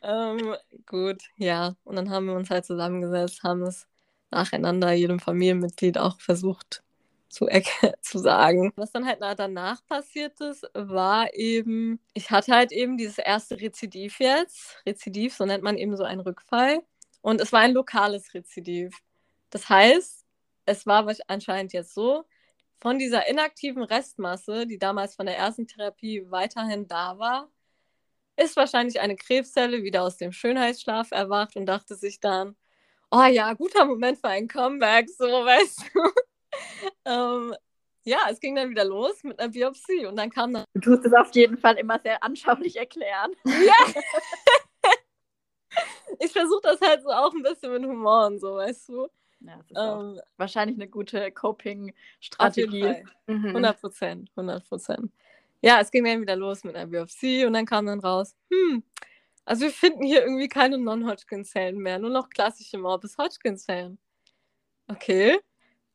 ähm, 0.03 0.55
gut, 0.87 1.23
ja. 1.37 1.75
Und 1.83 1.97
dann 1.97 2.11
haben 2.11 2.27
wir 2.27 2.35
uns 2.35 2.51
halt 2.51 2.65
zusammengesetzt, 2.65 3.43
haben 3.43 3.63
es 3.63 3.89
nacheinander 4.31 4.93
jedem 4.93 5.19
Familienmitglied 5.19 5.99
auch 5.99 6.21
versucht 6.21 6.85
zu, 7.31 7.47
zu 8.03 8.19
sagen. 8.19 8.73
Was 8.77 8.93
dann 8.93 9.07
halt 9.07 9.21
danach 9.21 9.85
passiert 9.87 10.39
ist, 10.41 10.69
war 10.75 11.33
eben, 11.35 12.01
ich 12.13 12.31
hatte 12.31 12.53
halt 12.53 12.73
eben 12.73 12.99
dieses 12.99 13.19
erste 13.19 13.61
Rezidiv 13.61 14.21
jetzt. 14.21 14.83
Rezidiv, 14.87 15.35
so 15.35 15.47
nennt 15.47 15.63
man 15.63 15.79
eben 15.79 15.97
so 15.97 16.05
einen 16.05 16.21
Rückfall. 16.21 16.81
Und 17.23 17.41
es 17.41 17.53
war 17.53 17.61
ein 17.61 17.73
lokales 17.73 18.35
Rezidiv. 18.35 18.99
Das 19.51 19.69
heißt, 19.69 20.27
es 20.67 20.87
war 20.87 21.11
anscheinend 21.29 21.73
jetzt 21.73 21.95
so, 21.95 22.25
von 22.81 22.99
dieser 22.99 23.29
inaktiven 23.29 23.83
Restmasse, 23.83 24.67
die 24.67 24.79
damals 24.79 25.15
von 25.15 25.27
der 25.27 25.37
ersten 25.37 25.67
Therapie 25.67 26.25
weiterhin 26.31 26.89
da 26.89 27.19
war, 27.19 27.51
ist 28.37 28.57
wahrscheinlich 28.57 29.01
eine 29.01 29.17
Krebszelle 29.17 29.83
wieder 29.83 30.03
aus 30.03 30.17
dem 30.17 30.33
Schönheitsschlaf 30.33 31.11
erwacht 31.11 31.57
und 31.57 31.67
dachte 31.67 31.95
sich 31.95 32.21
dann, 32.21 32.57
oh 33.11 33.25
ja, 33.25 33.53
guter 33.55 33.85
Moment 33.85 34.19
für 34.19 34.29
ein 34.29 34.49
Comeback, 34.49 35.11
so 35.11 35.25
weißt 35.27 35.91
du. 35.95 36.01
Ähm, 37.05 37.55
ja, 38.05 38.19
es 38.31 38.41
ging 38.41 38.55
dann 38.55 38.71
wieder 38.71 38.85
los 38.85 39.23
mit 39.23 39.39
einer 39.39 39.51
Biopsie 39.51 40.07
und 40.07 40.17
dann 40.17 40.31
kam 40.31 40.53
dann. 40.53 40.65
Du 40.75 40.81
tust 40.81 41.05
es 41.05 41.13
auf 41.13 41.35
jeden 41.35 41.59
Fall 41.59 41.77
immer 41.77 41.99
sehr 42.01 42.23
anschaulich 42.23 42.77
erklären. 42.77 43.33
Ja! 43.45 43.75
ich 46.19 46.33
versuche 46.33 46.61
das 46.63 46.81
halt 46.81 47.03
so 47.03 47.11
auch 47.11 47.33
ein 47.33 47.43
bisschen 47.43 47.73
mit 47.73 47.85
Humor 47.85 48.27
und 48.27 48.41
so, 48.41 48.57
weißt 48.57 48.89
du. 48.89 49.09
Ja, 49.41 49.57
das 49.57 49.71
ist 49.71 49.77
ähm, 49.77 50.21
wahrscheinlich 50.37 50.77
eine 50.77 50.89
gute 50.89 51.31
Coping-Strategie. 51.33 53.05
100 53.27 53.77
mhm. 53.77 53.81
Prozent, 53.81 54.31
100 54.31 54.69
Prozent. 54.69 55.13
Ja, 55.63 55.81
es 55.81 55.91
ging 55.91 56.05
dann 56.05 56.21
wieder 56.21 56.37
los 56.37 56.65
mit 56.65 56.77
einer 56.77 56.87
Biopsie 56.87 57.45
und 57.45 57.53
dann 57.53 57.67
kam 57.67 57.87
dann 57.87 58.01
raus, 58.01 58.35
hm, 58.51 58.83
also 59.45 59.63
wir 59.63 59.73
finden 59.73 60.05
hier 60.05 60.23
irgendwie 60.23 60.49
keine 60.49 60.79
Non-Hodgkin-Zellen 60.79 61.79
mehr, 61.79 61.99
nur 61.99 62.11
noch 62.11 62.31
klassische 62.31 62.79
Morbus-Hodgkin-Zellen. 62.79 63.99
Okay, 64.89 65.39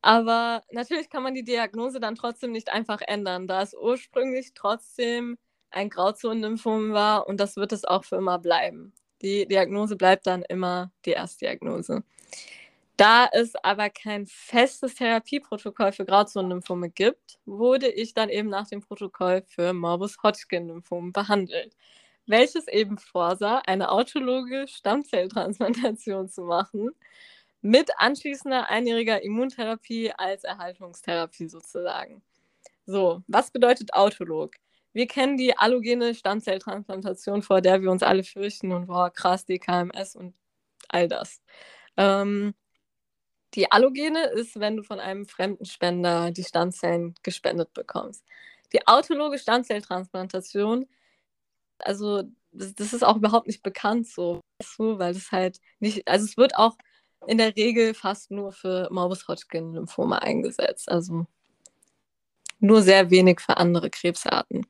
aber 0.06 0.62
natürlich 0.70 1.10
kann 1.10 1.24
man 1.24 1.34
die 1.34 1.42
Diagnose 1.42 1.98
dann 1.98 2.14
trotzdem 2.14 2.52
nicht 2.52 2.72
einfach 2.72 3.00
ändern, 3.04 3.48
da 3.48 3.62
es 3.62 3.74
ursprünglich 3.74 4.52
trotzdem 4.54 5.36
ein 5.70 5.90
Grauzone-Lymphom 5.90 6.92
war 6.92 7.26
und 7.26 7.40
das 7.40 7.56
wird 7.56 7.72
es 7.72 7.84
auch 7.84 8.04
für 8.04 8.14
immer 8.16 8.38
bleiben. 8.38 8.92
Die 9.20 9.46
Diagnose 9.48 9.96
bleibt 9.96 10.28
dann 10.28 10.42
immer 10.42 10.92
die 11.04 11.10
Erstdiagnose. 11.10 12.04
Da 12.96 13.28
es 13.32 13.56
aber 13.64 13.90
kein 13.90 14.28
festes 14.28 14.94
Therapieprotokoll 14.94 15.90
für 15.90 16.04
Grauzonenlymphome 16.04 16.90
gibt, 16.90 17.40
wurde 17.44 17.88
ich 17.88 18.14
dann 18.14 18.28
eben 18.28 18.48
nach 18.48 18.68
dem 18.68 18.82
Protokoll 18.82 19.42
für 19.48 19.72
Morbus 19.72 20.18
Hodgkin-Lymphom 20.22 21.12
behandelt, 21.12 21.76
welches 22.26 22.68
eben 22.68 22.96
vorsah, 22.98 23.58
eine 23.66 23.90
autologe 23.90 24.66
Stammzelltransplantation 24.68 26.28
zu 26.28 26.42
machen, 26.42 26.92
mit 27.66 27.90
anschließender 27.98 28.68
einjähriger 28.68 29.22
Immuntherapie 29.22 30.12
als 30.12 30.44
Erhaltungstherapie 30.44 31.48
sozusagen. 31.48 32.22
So, 32.86 33.22
was 33.26 33.50
bedeutet 33.50 33.92
autolog? 33.92 34.54
Wir 34.92 35.06
kennen 35.08 35.36
die 35.36 35.58
allogene 35.58 36.14
Stammzelltransplantation, 36.14 37.42
vor 37.42 37.60
der 37.60 37.82
wir 37.82 37.90
uns 37.90 38.02
alle 38.02 38.24
fürchten 38.24 38.72
und 38.72 38.86
boah, 38.86 39.10
krass, 39.10 39.44
DKMS 39.44 40.14
und 40.16 40.34
all 40.88 41.08
das. 41.08 41.42
Ähm, 41.96 42.54
die 43.54 43.70
Allogene 43.70 44.26
ist, 44.28 44.60
wenn 44.60 44.76
du 44.76 44.82
von 44.82 45.00
einem 45.00 45.26
fremden 45.26 45.64
Spender 45.64 46.30
die 46.30 46.44
Stammzellen 46.44 47.14
gespendet 47.22 47.74
bekommst. 47.74 48.24
Die 48.72 48.86
autologe 48.86 49.38
Stammzelltransplantation, 49.38 50.86
also 51.78 52.22
das, 52.52 52.74
das 52.74 52.92
ist 52.92 53.04
auch 53.04 53.16
überhaupt 53.16 53.48
nicht 53.48 53.62
bekannt 53.62 54.06
so, 54.06 54.40
weil 54.78 55.12
es 55.12 55.32
halt 55.32 55.60
nicht, 55.80 56.06
also 56.08 56.24
es 56.24 56.36
wird 56.36 56.56
auch 56.56 56.76
in 57.26 57.38
der 57.38 57.56
Regel 57.56 57.94
fast 57.94 58.30
nur 58.30 58.52
für 58.52 58.88
Morbus 58.90 59.26
Hodgkin-Lymphome 59.28 60.20
eingesetzt, 60.22 60.90
also 60.90 61.26
nur 62.60 62.82
sehr 62.82 63.10
wenig 63.10 63.40
für 63.40 63.56
andere 63.56 63.90
Krebsarten. 63.90 64.66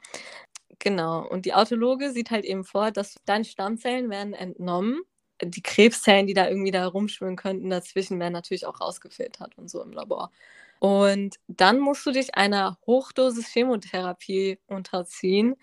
Genau, 0.78 1.26
und 1.26 1.46
die 1.46 1.54
Autologe 1.54 2.12
sieht 2.12 2.30
halt 2.30 2.44
eben 2.44 2.64
vor, 2.64 2.90
dass 2.90 3.16
deine 3.24 3.44
Stammzellen 3.44 4.11
werden 4.11 4.35
entnommen 4.35 5.00
die 5.42 5.62
Krebszellen, 5.62 6.26
die 6.26 6.35
da 6.35 6.48
irgendwie 6.48 6.70
da 6.70 6.87
rumschwimmen 6.87 7.37
könnten, 7.37 7.70
dazwischen 7.70 8.18
werden 8.18 8.32
natürlich 8.32 8.66
auch 8.66 8.80
rausgefiltert 8.80 9.56
und 9.59 9.68
so 9.68 9.82
im 9.82 9.92
Labor. 9.92 10.30
Und 10.78 11.37
dann 11.48 11.78
musst 11.80 12.04
du 12.06 12.12
dich 12.12 12.35
einer 12.35 12.78
Hochdosis 12.87 13.48
Chemotherapie 13.48 14.59
unterziehen, 14.66 15.56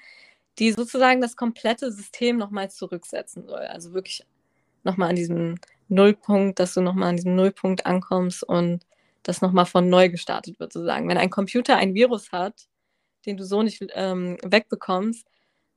die 0.59 0.71
sozusagen 0.71 1.21
das 1.21 1.35
komplette 1.35 1.91
System 1.91 2.37
nochmal 2.37 2.69
zurücksetzen 2.69 3.47
soll. 3.47 3.61
Also 3.61 3.93
wirklich 3.93 4.25
nochmal 4.83 5.09
an 5.09 5.15
diesem 5.15 5.55
Nullpunkt, 5.93 6.59
dass 6.59 6.73
du 6.73 6.81
nochmal 6.81 7.09
an 7.09 7.15
diesem 7.15 7.35
Nullpunkt 7.35 7.85
ankommst 7.85 8.43
und 8.43 8.85
das 9.23 9.41
nochmal 9.41 9.65
von 9.65 9.89
neu 9.89 10.09
gestartet 10.09 10.59
wird, 10.59 10.73
sozusagen. 10.73 11.07
Wenn 11.07 11.17
ein 11.17 11.29
Computer 11.29 11.77
ein 11.77 11.93
Virus 11.93 12.31
hat, 12.31 12.67
den 13.25 13.37
du 13.37 13.45
so 13.45 13.63
nicht 13.63 13.83
ähm, 13.93 14.37
wegbekommst, 14.43 15.27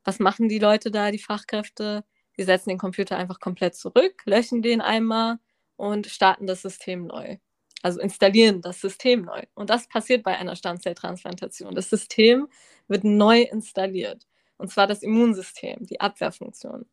was 0.05 0.19
machen 0.19 0.49
die 0.49 0.59
Leute 0.59 0.91
da, 0.91 1.11
die 1.11 1.19
Fachkräfte? 1.19 2.05
Wir 2.35 2.45
setzen 2.45 2.71
den 2.71 2.79
Computer 2.79 3.17
einfach 3.17 3.41
komplett 3.41 3.75
zurück, 3.77 4.23
löschen 4.25 4.63
den 4.63 4.81
einmal 4.81 5.39
und 5.77 6.07
starten 6.07 6.47
das 6.47 6.63
System 6.63 7.07
neu. 7.07 7.39
Also 7.83 8.01
installieren 8.01 8.63
das 8.63 8.81
System 8.81 9.23
neu. 9.23 9.43
Und 9.55 9.71
das 9.71 9.89
passiert 9.89 10.23
bei 10.23 10.37
einer 10.37 10.57
Stammzelltransplantation. 10.57 11.75
Das 11.75 11.91
System 11.91 12.49
wird 12.89 13.05
neu 13.05 13.43
installiert. 13.43 14.27
Und 14.59 14.71
zwar 14.71 14.87
das 14.87 15.03
Immunsystem, 15.03 15.87
die 15.87 16.01
Abwehrfunktion. 16.01 16.87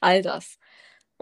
All 0.00 0.22
das. 0.22 0.58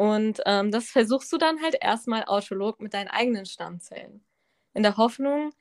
Und 0.01 0.41
ähm, 0.47 0.71
das 0.71 0.87
versuchst 0.87 1.31
du 1.31 1.37
dann 1.37 1.61
halt 1.61 1.77
erstmal 1.79 2.25
autolog 2.25 2.81
mit 2.81 2.95
deinen 2.95 3.09
eigenen 3.09 3.45
Stammzellen. 3.45 4.25
In 4.73 4.83
der 4.83 4.97
Hoffnung, 4.97 5.53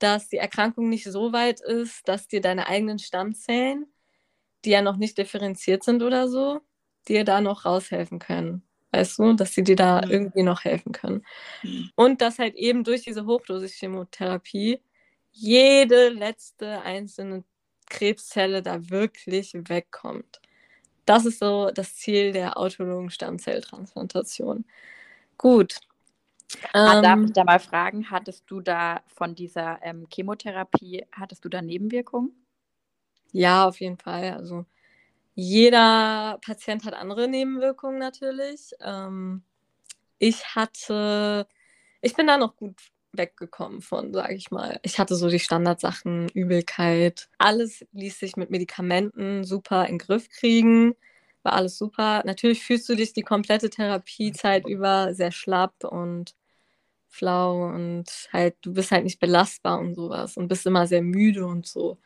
dass 0.00 0.28
die 0.28 0.38
Erkrankung 0.38 0.88
nicht 0.88 1.04
so 1.04 1.32
weit 1.32 1.60
ist, 1.60 2.08
dass 2.08 2.26
dir 2.26 2.40
deine 2.40 2.66
eigenen 2.66 2.98
Stammzellen, 2.98 3.86
die 4.64 4.70
ja 4.70 4.82
noch 4.82 4.96
nicht 4.96 5.16
differenziert 5.18 5.84
sind 5.84 6.02
oder 6.02 6.26
so, 6.26 6.62
dir 7.06 7.22
da 7.22 7.40
noch 7.40 7.64
raushelfen 7.64 8.18
können. 8.18 8.66
Weißt 8.90 9.20
du, 9.20 9.34
dass 9.34 9.54
sie 9.54 9.62
dir 9.62 9.76
da 9.76 10.02
mhm. 10.04 10.10
irgendwie 10.10 10.42
noch 10.42 10.64
helfen 10.64 10.90
können. 10.90 11.24
Mhm. 11.62 11.90
Und 11.94 12.22
dass 12.22 12.40
halt 12.40 12.56
eben 12.56 12.82
durch 12.82 13.02
diese 13.02 13.24
Hochdosis-Chemotherapie 13.24 14.80
jede 15.30 16.08
letzte 16.08 16.82
einzelne 16.82 17.44
Krebszelle 17.88 18.62
da 18.62 18.90
wirklich 18.90 19.52
wegkommt. 19.54 20.40
Das 21.06 21.24
ist 21.24 21.38
so 21.38 21.70
das 21.70 21.96
Ziel 21.96 22.32
der 22.32 22.58
autologen 22.58 23.10
Stammzelltransplantation. 23.10 24.64
Gut. 25.38 25.76
Ah, 26.72 27.00
darf 27.00 27.20
ich 27.20 27.26
ähm, 27.26 27.32
da 27.32 27.44
mal 27.44 27.58
fragen, 27.58 28.10
hattest 28.10 28.44
du 28.50 28.60
da 28.60 29.02
von 29.06 29.34
dieser 29.34 29.78
ähm, 29.82 30.06
Chemotherapie, 30.12 31.06
hattest 31.12 31.44
du 31.44 31.48
da 31.48 31.62
Nebenwirkungen? 31.62 32.32
Ja, 33.32 33.66
auf 33.66 33.80
jeden 33.80 33.98
Fall. 33.98 34.32
Also 34.34 34.64
jeder 35.34 36.38
Patient 36.44 36.84
hat 36.84 36.94
andere 36.94 37.28
Nebenwirkungen 37.28 37.98
natürlich. 37.98 38.72
Ähm, 38.80 39.42
ich 40.18 40.54
hatte, 40.54 41.46
ich 42.00 42.14
bin 42.14 42.26
da 42.26 42.38
noch 42.38 42.56
gut 42.56 42.80
weggekommen 43.18 43.80
von, 43.80 44.12
sage 44.12 44.34
ich 44.34 44.50
mal. 44.50 44.78
Ich 44.82 44.98
hatte 44.98 45.16
so 45.16 45.28
die 45.28 45.38
Standardsachen, 45.38 46.28
Übelkeit. 46.28 47.28
Alles 47.38 47.84
ließ 47.92 48.18
sich 48.18 48.36
mit 48.36 48.50
Medikamenten 48.50 49.44
super 49.44 49.86
in 49.86 49.94
den 49.94 49.98
Griff 49.98 50.28
kriegen. 50.28 50.94
War 51.42 51.54
alles 51.54 51.78
super. 51.78 52.22
Natürlich 52.24 52.62
fühlst 52.62 52.88
du 52.88 52.96
dich 52.96 53.12
die 53.12 53.22
komplette 53.22 53.70
Therapiezeit 53.70 54.66
über 54.66 55.14
sehr 55.14 55.32
schlapp 55.32 55.84
und 55.84 56.34
flau 57.08 57.66
und 57.68 58.28
halt, 58.32 58.56
du 58.62 58.74
bist 58.74 58.90
halt 58.90 59.04
nicht 59.04 59.20
belastbar 59.20 59.78
und 59.78 59.94
sowas 59.94 60.36
und 60.36 60.48
bist 60.48 60.66
immer 60.66 60.86
sehr 60.86 61.02
müde 61.02 61.46
und 61.46 61.66
so. 61.66 61.98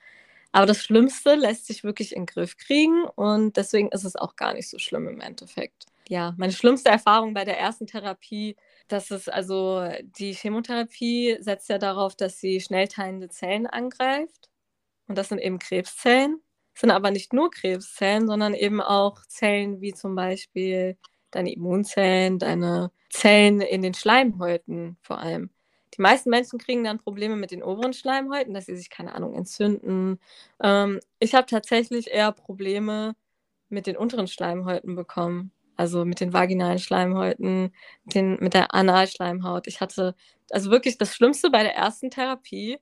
Aber 0.52 0.66
das 0.66 0.82
Schlimmste 0.82 1.34
lässt 1.34 1.66
sich 1.66 1.84
wirklich 1.84 2.12
in 2.14 2.22
den 2.22 2.26
Griff 2.26 2.56
kriegen 2.56 3.04
und 3.04 3.56
deswegen 3.56 3.88
ist 3.90 4.04
es 4.04 4.16
auch 4.16 4.36
gar 4.36 4.54
nicht 4.54 4.68
so 4.68 4.78
schlimm 4.78 5.08
im 5.08 5.20
Endeffekt. 5.20 5.86
Ja, 6.10 6.34
meine 6.38 6.52
schlimmste 6.52 6.88
Erfahrung 6.90 7.34
bei 7.34 7.44
der 7.44 7.58
ersten 7.58 7.86
Therapie 7.86 8.56
das 8.90 9.12
ist 9.12 9.32
also, 9.32 9.88
die 10.18 10.32
Chemotherapie 10.32 11.36
setzt 11.38 11.68
ja 11.68 11.78
darauf, 11.78 12.16
dass 12.16 12.40
sie 12.40 12.60
schnell 12.60 12.88
teilende 12.88 13.28
Zellen 13.28 13.68
angreift. 13.68 14.50
Und 15.08 15.16
das 15.18 15.28
sind 15.28 15.38
eben 15.38 15.60
Krebszellen. 15.60 16.40
Das 16.74 16.82
sind 16.82 16.90
aber 16.90 17.12
nicht 17.12 17.32
nur 17.32 17.50
Krebszellen, 17.52 18.26
sondern 18.26 18.54
eben 18.54 18.80
auch 18.80 19.24
Zellen 19.26 19.80
wie 19.80 19.94
zum 19.94 20.16
Beispiel 20.16 20.98
deine 21.30 21.52
Immunzellen, 21.52 22.40
deine 22.40 22.90
Zellen 23.10 23.60
in 23.60 23.82
den 23.82 23.94
Schleimhäuten 23.94 24.98
vor 25.02 25.18
allem. 25.18 25.50
Die 25.94 26.02
meisten 26.02 26.30
Menschen 26.30 26.58
kriegen 26.58 26.82
dann 26.84 26.98
Probleme 26.98 27.36
mit 27.36 27.52
den 27.52 27.62
oberen 27.62 27.92
Schleimhäuten, 27.92 28.54
dass 28.54 28.66
sie 28.66 28.76
sich, 28.76 28.90
keine 28.90 29.14
Ahnung, 29.14 29.34
entzünden. 29.34 30.18
Ähm, 30.62 31.00
ich 31.20 31.34
habe 31.34 31.46
tatsächlich 31.46 32.10
eher 32.10 32.32
Probleme 32.32 33.14
mit 33.68 33.86
den 33.86 33.96
unteren 33.96 34.26
Schleimhäuten 34.28 34.96
bekommen 34.96 35.52
also 35.80 36.04
mit 36.04 36.20
den 36.20 36.34
vaginalen 36.34 36.78
Schleimhäuten, 36.78 37.72
mit, 38.04 38.14
den, 38.14 38.36
mit 38.40 38.52
der 38.54 38.74
Analschleimhaut. 38.74 39.66
Ich 39.66 39.80
hatte, 39.80 40.14
also 40.50 40.70
wirklich 40.70 40.98
das 40.98 41.14
Schlimmste 41.14 41.50
bei 41.50 41.62
der 41.62 41.74
ersten 41.74 42.10
Therapie 42.10 42.78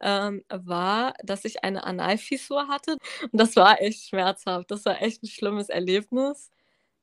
ähm, 0.00 0.44
war, 0.48 1.14
dass 1.24 1.44
ich 1.44 1.64
eine 1.64 1.84
Analfissur 1.84 2.68
hatte. 2.68 2.98
Und 3.32 3.40
das 3.40 3.56
war 3.56 3.82
echt 3.82 4.08
schmerzhaft. 4.08 4.70
Das 4.70 4.84
war 4.84 5.02
echt 5.02 5.24
ein 5.24 5.28
schlimmes 5.28 5.68
Erlebnis. 5.70 6.52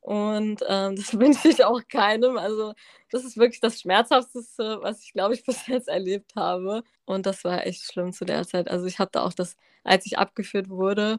Und 0.02 0.62
ähm, 0.70 0.96
das 0.96 1.14
wünsche 1.20 1.50
ich 1.50 1.66
auch 1.66 1.82
keinem. 1.90 2.38
Also, 2.38 2.74
das 3.12 3.26
ist 3.26 3.38
wirklich 3.38 3.60
das 3.62 3.82
Schmerzhafteste, 3.82 4.80
was 4.82 5.04
ich, 5.04 5.14
glaube 5.14 5.34
ich, 5.34 5.44
bis 5.46 5.68
jetzt 5.68 5.90
erlebt 5.90 6.36
habe. 6.38 6.84
Und 7.06 7.26
das 7.26 7.44
war 7.44 7.66
echt 7.68 7.84
schlimm 7.84 8.14
zu 8.14 8.26
der 8.26 8.48
Zeit. 8.48 8.70
Also, 8.70 8.86
ich 8.86 8.98
da 8.98 9.24
auch 9.24 9.34
das, 9.34 9.58
als 9.84 10.06
ich 10.06 10.18
abgeführt 10.18 10.70
wurde, 10.70 11.18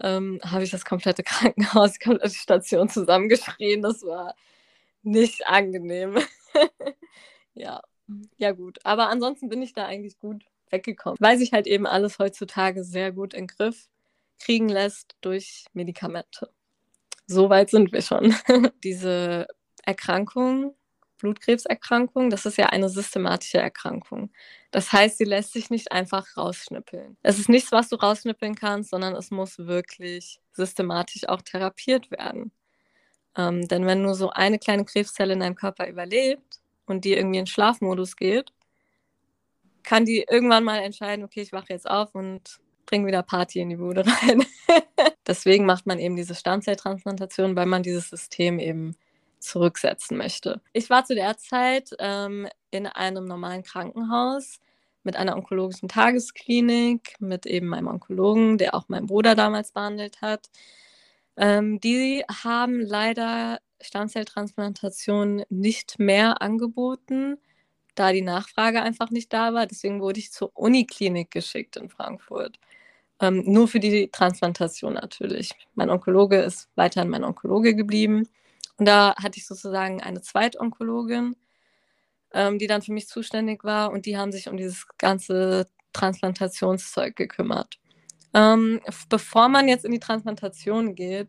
ähm, 0.00 0.40
habe 0.44 0.64
ich 0.64 0.70
das 0.70 0.84
komplette 0.84 1.22
Krankenhaus, 1.24 1.92
die 1.94 2.04
komplette 2.04 2.34
Station 2.34 2.88
zusammengeschrien. 2.88 3.82
Das 3.82 4.02
war 4.02 4.34
nicht 5.02 5.46
angenehm. 5.46 6.18
ja, 7.54 7.80
ja 8.38 8.52
gut. 8.52 8.78
Aber 8.84 9.08
ansonsten 9.08 9.48
bin 9.48 9.62
ich 9.62 9.72
da 9.72 9.86
eigentlich 9.86 10.18
gut 10.18 10.44
weggekommen, 10.70 11.18
weil 11.20 11.38
sich 11.38 11.52
halt 11.52 11.66
eben 11.66 11.86
alles 11.86 12.18
heutzutage 12.18 12.84
sehr 12.84 13.12
gut 13.12 13.34
in 13.34 13.46
den 13.46 13.56
Griff 13.56 13.88
kriegen 14.38 14.68
lässt 14.68 15.16
durch 15.20 15.66
Medikamente. 15.72 16.50
So 17.26 17.48
weit 17.50 17.70
sind 17.70 17.92
wir 17.92 18.02
schon. 18.02 18.34
Diese 18.84 19.46
Erkrankung 19.84 20.74
Blutkrebserkrankung, 21.22 22.30
das 22.30 22.46
ist 22.46 22.58
ja 22.58 22.66
eine 22.66 22.88
systematische 22.88 23.58
Erkrankung. 23.58 24.30
Das 24.72 24.92
heißt, 24.92 25.18
sie 25.18 25.24
lässt 25.24 25.52
sich 25.52 25.70
nicht 25.70 25.92
einfach 25.92 26.36
rausschnippeln. 26.36 27.16
Es 27.22 27.38
ist 27.38 27.48
nichts, 27.48 27.70
was 27.70 27.88
du 27.88 27.96
rausschnippeln 27.96 28.56
kannst, 28.56 28.90
sondern 28.90 29.14
es 29.14 29.30
muss 29.30 29.58
wirklich 29.58 30.40
systematisch 30.52 31.28
auch 31.28 31.40
therapiert 31.42 32.10
werden. 32.10 32.50
Ähm, 33.36 33.68
denn 33.68 33.86
wenn 33.86 34.02
nur 34.02 34.14
so 34.14 34.30
eine 34.30 34.58
kleine 34.58 34.84
Krebszelle 34.84 35.32
in 35.32 35.40
deinem 35.40 35.54
Körper 35.54 35.88
überlebt 35.88 36.60
und 36.86 37.04
die 37.04 37.14
irgendwie 37.14 37.38
in 37.38 37.46
Schlafmodus 37.46 38.16
geht, 38.16 38.52
kann 39.84 40.04
die 40.04 40.26
irgendwann 40.28 40.64
mal 40.64 40.80
entscheiden, 40.80 41.24
okay, 41.24 41.40
ich 41.40 41.52
wache 41.52 41.70
jetzt 41.70 41.88
auf 41.88 42.14
und 42.14 42.60
bringe 42.86 43.06
wieder 43.06 43.22
Party 43.22 43.60
in 43.60 43.70
die 43.70 43.76
Bude 43.76 44.04
rein. 44.22 44.44
Deswegen 45.26 45.66
macht 45.66 45.86
man 45.86 46.00
eben 46.00 46.16
diese 46.16 46.34
Stammzelltransplantation, 46.34 47.54
weil 47.54 47.66
man 47.66 47.84
dieses 47.84 48.10
System 48.10 48.58
eben 48.58 48.96
zurücksetzen 49.42 50.16
möchte. 50.16 50.60
Ich 50.72 50.90
war 50.90 51.04
zu 51.04 51.14
der 51.14 51.36
Zeit 51.38 51.90
ähm, 51.98 52.48
in 52.70 52.86
einem 52.86 53.24
normalen 53.26 53.62
Krankenhaus 53.62 54.60
mit 55.04 55.16
einer 55.16 55.36
onkologischen 55.36 55.88
Tagesklinik, 55.88 57.16
mit 57.20 57.46
eben 57.46 57.66
meinem 57.68 57.88
Onkologen, 57.88 58.58
der 58.58 58.74
auch 58.74 58.88
meinen 58.88 59.06
Bruder 59.06 59.34
damals 59.34 59.72
behandelt 59.72 60.22
hat. 60.22 60.48
Ähm, 61.36 61.80
die 61.80 62.24
haben 62.28 62.80
leider 62.80 63.58
Stammzelltransplantation 63.80 65.44
nicht 65.48 65.98
mehr 65.98 66.40
angeboten, 66.42 67.38
da 67.94 68.12
die 68.12 68.22
Nachfrage 68.22 68.82
einfach 68.82 69.10
nicht 69.10 69.32
da 69.32 69.54
war. 69.54 69.66
Deswegen 69.66 70.00
wurde 70.00 70.20
ich 70.20 70.32
zur 70.32 70.52
Uniklinik 70.54 71.30
geschickt 71.30 71.76
in 71.76 71.88
Frankfurt. 71.88 72.58
Ähm, 73.20 73.42
nur 73.46 73.68
für 73.68 73.80
die 73.80 74.08
Transplantation 74.10 74.94
natürlich. 74.94 75.52
Mein 75.74 75.90
Onkologe 75.90 76.40
ist 76.42 76.68
weiterhin 76.76 77.10
mein 77.10 77.24
Onkologe 77.24 77.74
geblieben. 77.74 78.28
Und 78.82 78.86
da 78.86 79.14
hatte 79.14 79.38
ich 79.38 79.46
sozusagen 79.46 80.02
eine 80.02 80.22
Zweitonkologin, 80.22 81.36
ähm, 82.34 82.58
die 82.58 82.66
dann 82.66 82.82
für 82.82 82.92
mich 82.92 83.06
zuständig 83.06 83.62
war 83.62 83.92
und 83.92 84.06
die 84.06 84.16
haben 84.16 84.32
sich 84.32 84.48
um 84.48 84.56
dieses 84.56 84.88
ganze 84.98 85.68
Transplantationszeug 85.92 87.14
gekümmert. 87.14 87.78
Ähm, 88.34 88.80
bevor 89.08 89.48
man 89.48 89.68
jetzt 89.68 89.84
in 89.84 89.92
die 89.92 90.00
Transplantation 90.00 90.96
geht, 90.96 91.28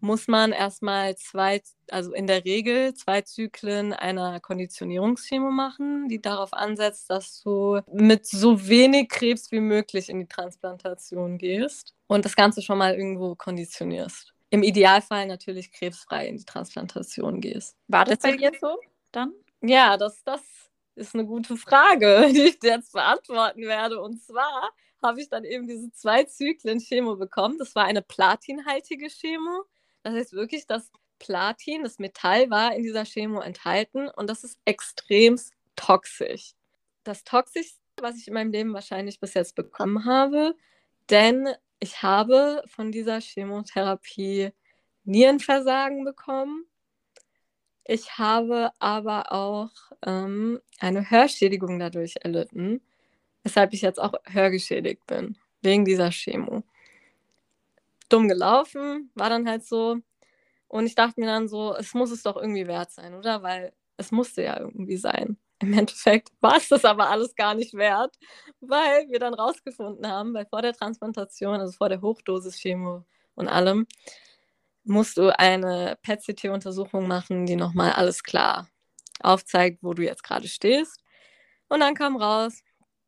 muss 0.00 0.28
man 0.28 0.52
erstmal 0.52 1.16
zwei, 1.16 1.62
also 1.90 2.12
in 2.12 2.26
der 2.26 2.44
Regel 2.44 2.92
zwei 2.92 3.22
Zyklen 3.22 3.94
einer 3.94 4.38
Konditionierungschemo 4.38 5.50
machen, 5.50 6.06
die 6.10 6.20
darauf 6.20 6.52
ansetzt, 6.52 7.08
dass 7.08 7.40
du 7.40 7.80
mit 7.90 8.26
so 8.26 8.68
wenig 8.68 9.08
Krebs 9.08 9.50
wie 9.52 9.60
möglich 9.60 10.10
in 10.10 10.20
die 10.20 10.28
Transplantation 10.28 11.38
gehst 11.38 11.94
und 12.08 12.26
das 12.26 12.36
Ganze 12.36 12.60
schon 12.60 12.76
mal 12.76 12.94
irgendwo 12.94 13.36
konditionierst 13.36 14.34
im 14.50 14.62
Idealfall 14.62 15.26
natürlich 15.26 15.72
krebsfrei 15.72 16.26
in 16.26 16.36
die 16.36 16.44
Transplantation 16.44 17.40
gehst. 17.40 17.76
War 17.88 18.04
das 18.04 18.18
bei 18.18 18.36
dir 18.36 18.52
so 18.60 18.78
dann? 19.12 19.32
Ja, 19.62 19.96
das, 19.96 20.22
das 20.24 20.40
ist 20.96 21.14
eine 21.14 21.24
gute 21.24 21.56
Frage, 21.56 22.28
die 22.32 22.42
ich 22.42 22.58
dir 22.58 22.72
jetzt 22.72 22.92
beantworten 22.92 23.62
werde. 23.62 24.00
Und 24.00 24.22
zwar 24.22 24.70
habe 25.02 25.20
ich 25.20 25.28
dann 25.28 25.44
eben 25.44 25.66
diese 25.66 25.90
zwei 25.92 26.24
Zyklen 26.24 26.80
Chemo 26.80 27.16
bekommen. 27.16 27.58
Das 27.58 27.74
war 27.74 27.84
eine 27.84 28.02
platinhaltige 28.02 29.08
Chemo. 29.08 29.64
Das 30.02 30.14
heißt 30.14 30.32
wirklich, 30.32 30.66
das 30.66 30.90
Platin, 31.18 31.84
das 31.84 31.98
Metall 31.98 32.50
war 32.50 32.74
in 32.74 32.82
dieser 32.82 33.04
Chemo 33.04 33.40
enthalten 33.40 34.08
und 34.08 34.28
das 34.28 34.42
ist 34.42 34.58
extrem 34.64 35.38
toxisch. 35.76 36.54
Das 37.04 37.24
Toxischste, 37.24 37.78
was 38.00 38.16
ich 38.16 38.28
in 38.28 38.34
meinem 38.34 38.52
Leben 38.52 38.72
wahrscheinlich 38.72 39.20
bis 39.20 39.34
jetzt 39.34 39.54
bekommen 39.54 40.06
habe, 40.06 40.56
denn 41.10 41.48
ich 41.80 42.02
habe 42.02 42.62
von 42.66 42.92
dieser 42.92 43.20
Chemotherapie 43.20 44.52
Nierenversagen 45.04 46.04
bekommen. 46.04 46.66
Ich 47.84 48.18
habe 48.18 48.70
aber 48.78 49.32
auch 49.32 49.70
ähm, 50.06 50.60
eine 50.78 51.10
Hörschädigung 51.10 51.78
dadurch 51.78 52.16
erlitten, 52.20 52.82
weshalb 53.42 53.72
ich 53.72 53.80
jetzt 53.80 53.98
auch 53.98 54.12
hörgeschädigt 54.26 55.06
bin, 55.06 55.36
wegen 55.62 55.84
dieser 55.84 56.10
Chemo. 56.10 56.62
Dumm 58.10 58.28
gelaufen, 58.28 59.10
war 59.14 59.30
dann 59.30 59.48
halt 59.48 59.64
so. 59.64 59.96
Und 60.68 60.86
ich 60.86 60.94
dachte 60.94 61.18
mir 61.18 61.26
dann 61.26 61.48
so, 61.48 61.74
es 61.74 61.94
muss 61.94 62.10
es 62.10 62.22
doch 62.22 62.36
irgendwie 62.36 62.66
wert 62.66 62.92
sein, 62.92 63.14
oder? 63.14 63.42
Weil 63.42 63.72
es 63.96 64.12
musste 64.12 64.42
ja 64.42 64.60
irgendwie 64.60 64.98
sein. 64.98 65.38
Im 65.60 65.72
Endeffekt 65.74 66.30
war 66.40 66.56
es 66.56 66.68
das 66.68 66.84
aber 66.84 67.10
alles 67.10 67.34
gar 67.34 67.54
nicht 67.54 67.74
wert, 67.74 68.16
weil 68.60 69.08
wir 69.10 69.18
dann 69.18 69.34
rausgefunden 69.34 70.06
haben, 70.06 70.34
weil 70.34 70.46
vor 70.46 70.62
der 70.62 70.72
Transplantation, 70.72 71.60
also 71.60 71.72
vor 71.72 71.88
der 71.88 72.00
Hochdosis-Chemo 72.00 73.04
und 73.34 73.48
allem, 73.48 73.86
musst 74.84 75.18
du 75.18 75.36
eine 75.38 75.98
PET-CT-Untersuchung 76.02 77.06
machen, 77.06 77.46
die 77.46 77.56
nochmal 77.56 77.92
alles 77.92 78.22
klar 78.24 78.68
aufzeigt, 79.22 79.80
wo 79.82 79.94
du 79.94 80.02
jetzt 80.02 80.24
gerade 80.24 80.48
stehst. 80.48 81.02
Und 81.68 81.80
dann 81.80 81.94
kam 81.94 82.16
raus, 82.16 82.62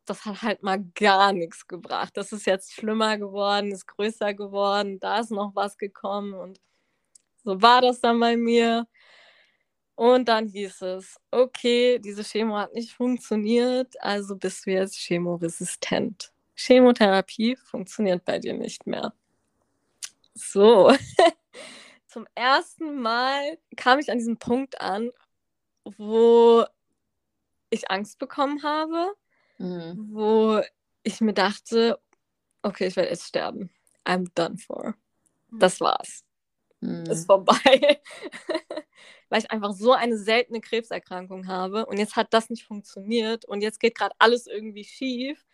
das 0.07 0.25
hat 0.27 0.43
halt 0.43 0.63
mal 0.63 0.85
gar 0.95 1.33
nichts 1.33 1.67
gebracht. 1.67 2.17
Das 2.17 2.33
ist 2.33 2.47
jetzt 2.47 2.73
schlimmer 2.73 3.19
geworden, 3.19 3.73
ist 3.73 3.87
größer 3.87 4.35
geworden, 4.35 5.01
da 5.01 5.21
ist 5.21 5.31
noch 5.31 5.55
was 5.55 5.79
gekommen 5.79 6.35
und 6.35 6.61
so 7.45 7.61
war 7.63 7.81
das 7.81 8.01
dann 8.01 8.21
bei 8.21 8.37
mir. 8.37 8.87
Und 9.95 10.27
dann 10.29 10.49
hieß 10.49 10.83
es, 10.83 11.21
okay, 11.31 11.99
diese 11.99 12.25
Chemo 12.25 12.57
hat 12.57 12.75
nicht 12.75 12.93
funktioniert, 12.93 13.95
also 14.03 14.37
bist 14.37 14.67
du 14.67 14.71
jetzt 14.71 14.97
chemoresistent. 14.97 16.33
Chemotherapie 16.55 17.57
funktioniert 17.57 18.25
bei 18.25 18.39
dir 18.39 18.55
nicht 18.55 18.87
mehr. 18.87 19.13
So, 20.35 20.93
zum 22.07 22.27
ersten 22.35 23.01
Mal 23.01 23.59
kam 23.77 23.99
ich 23.99 24.11
an 24.11 24.19
diesem 24.19 24.39
Punkt 24.39 24.81
an, 24.81 25.11
wo 25.85 26.65
ich 27.71 27.91
Angst 27.91 28.19
bekommen 28.19 28.63
habe, 28.63 29.15
mhm. 29.59 30.09
wo 30.13 30.63
ich 31.03 31.21
mir 31.21 31.35
dachte, 31.35 31.99
okay, 32.63 32.87
ich 32.87 32.97
werde 32.97 33.11
jetzt 33.11 33.27
sterben. 33.27 33.71
I'm 34.05 34.29
done 34.35 34.57
for. 34.57 34.95
Mhm. 35.51 35.59
Das 35.59 35.81
war's. 35.81 36.25
Mhm. 36.83 37.05
Ist 37.05 37.27
vorbei. 37.27 37.55
Weil 39.29 39.39
ich 39.41 39.51
einfach 39.51 39.73
so 39.73 39.93
eine 39.93 40.19
seltene 40.19 40.61
Krebserkrankung 40.61 41.47
habe 41.47 41.87
und 41.87 41.97
jetzt 41.97 42.17
hat 42.17 42.35
das 42.35 42.51
nicht 42.51 42.65
funktioniert 42.65 43.45
und 43.47 43.63
jetzt 43.63 43.81
geht 43.81 43.95
gerade 43.95 44.15
alles 44.19 44.47
irgendwie 44.47 44.85
schief. 44.85 45.47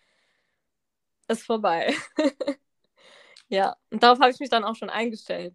Ist 1.29 1.45
vorbei. 1.45 1.95
ja, 3.49 3.77
und 3.91 4.03
darauf 4.03 4.21
habe 4.21 4.31
ich 4.31 4.41
mich 4.41 4.49
dann 4.49 4.65
auch 4.65 4.75
schon 4.75 4.91
eingestellt. 4.91 5.55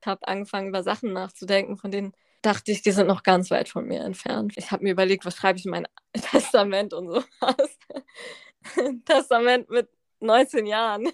Ich 0.00 0.06
habe 0.06 0.28
angefangen, 0.28 0.68
über 0.68 0.82
Sachen 0.82 1.14
nachzudenken, 1.14 1.78
von 1.78 1.90
denen 1.90 2.12
dachte 2.42 2.70
ich, 2.70 2.82
die 2.82 2.92
sind 2.92 3.06
noch 3.06 3.22
ganz 3.22 3.50
weit 3.50 3.70
von 3.70 3.86
mir 3.86 4.02
entfernt. 4.02 4.52
Ich 4.56 4.70
habe 4.70 4.84
mir 4.84 4.92
überlegt, 4.92 5.24
was 5.24 5.36
schreibe 5.36 5.58
ich 5.58 5.64
in 5.64 5.70
mein 5.70 5.88
Testament 6.12 6.92
und 6.92 7.08
sowas. 7.08 7.78
Testament 9.06 9.70
mit 9.70 9.88
19 10.20 10.66
Jahren. 10.66 11.10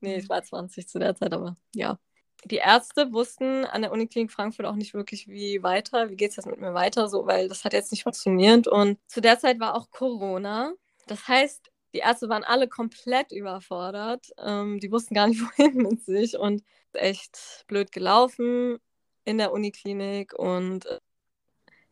nee, 0.00 0.16
ich 0.16 0.24
mhm. 0.24 0.28
war 0.28 0.42
20 0.42 0.88
zu 0.88 0.98
der 0.98 1.14
Zeit, 1.14 1.32
aber 1.32 1.56
ja. 1.72 2.00
Die 2.46 2.56
Ärzte 2.56 3.12
wussten 3.12 3.64
an 3.64 3.82
der 3.82 3.90
Uniklinik 3.90 4.30
Frankfurt 4.30 4.66
auch 4.66 4.76
nicht 4.76 4.94
wirklich, 4.94 5.26
wie 5.26 5.64
weiter, 5.64 6.10
wie 6.10 6.16
geht 6.16 6.30
es 6.30 6.36
jetzt 6.36 6.46
mit 6.46 6.60
mir 6.60 6.74
weiter, 6.74 7.08
so, 7.08 7.26
weil 7.26 7.48
das 7.48 7.64
hat 7.64 7.72
jetzt 7.72 7.90
nicht 7.90 8.04
funktioniert. 8.04 8.68
Und 8.68 8.98
zu 9.08 9.20
der 9.20 9.38
Zeit 9.40 9.58
war 9.58 9.74
auch 9.74 9.90
Corona. 9.90 10.72
Das 11.08 11.26
heißt, 11.26 11.72
die 11.92 11.98
Ärzte 11.98 12.28
waren 12.28 12.44
alle 12.44 12.68
komplett 12.68 13.32
überfordert. 13.32 14.30
Ähm, 14.38 14.78
die 14.78 14.92
wussten 14.92 15.14
gar 15.14 15.26
nicht, 15.26 15.40
wohin 15.58 15.76
mit 15.76 16.04
sich 16.04 16.38
und 16.38 16.62
echt 16.92 17.64
blöd 17.66 17.90
gelaufen 17.90 18.78
in 19.24 19.38
der 19.38 19.52
Uniklinik 19.52 20.32
und 20.34 20.86
äh, 20.86 21.00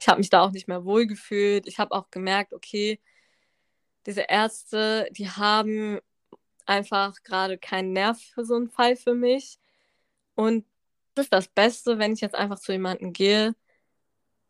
ich 0.00 0.08
habe 0.08 0.18
mich 0.18 0.30
da 0.30 0.42
auch 0.42 0.50
nicht 0.52 0.68
mehr 0.68 0.84
wohl 0.84 1.06
gefühlt. 1.06 1.66
Ich 1.66 1.78
habe 1.78 1.92
auch 1.92 2.10
gemerkt, 2.10 2.52
okay, 2.52 3.00
diese 4.06 4.22
Ärzte, 4.22 5.08
die 5.12 5.28
haben 5.30 5.98
einfach 6.66 7.22
gerade 7.22 7.58
keinen 7.58 7.92
Nerv 7.92 8.20
für 8.20 8.44
so 8.44 8.54
einen 8.54 8.68
Fall 8.68 8.96
für 8.96 9.14
mich. 9.14 9.58
Und 10.34 10.64
das 11.14 11.26
ist 11.26 11.32
das 11.32 11.48
Beste, 11.48 11.98
wenn 11.98 12.12
ich 12.12 12.20
jetzt 12.20 12.34
einfach 12.34 12.58
zu 12.58 12.72
jemandem 12.72 13.12
gehe, 13.12 13.54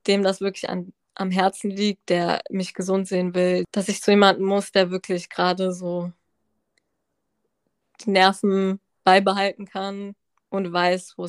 dem 0.07 0.23
das 0.23 0.41
wirklich 0.41 0.69
an, 0.69 0.93
am 1.15 1.31
Herzen 1.31 1.71
liegt, 1.71 2.09
der 2.09 2.43
mich 2.51 2.75
gesund 2.75 3.09
sehen 3.09 3.35
will, 3.35 3.65
dass 3.73 3.89
ich 3.89 4.03
zu 4.03 4.11
jemandem 4.11 4.47
muss, 4.47 4.73
der 4.73 4.91
wirklich 4.91 5.29
gerade 5.29 5.73
so 5.73 6.13
die 8.05 8.11
Nerven 8.11 8.81
beibehalten 9.05 9.67
kann, 9.67 10.15
und 10.55 10.73
weiß, 10.73 11.15
wo, 11.17 11.25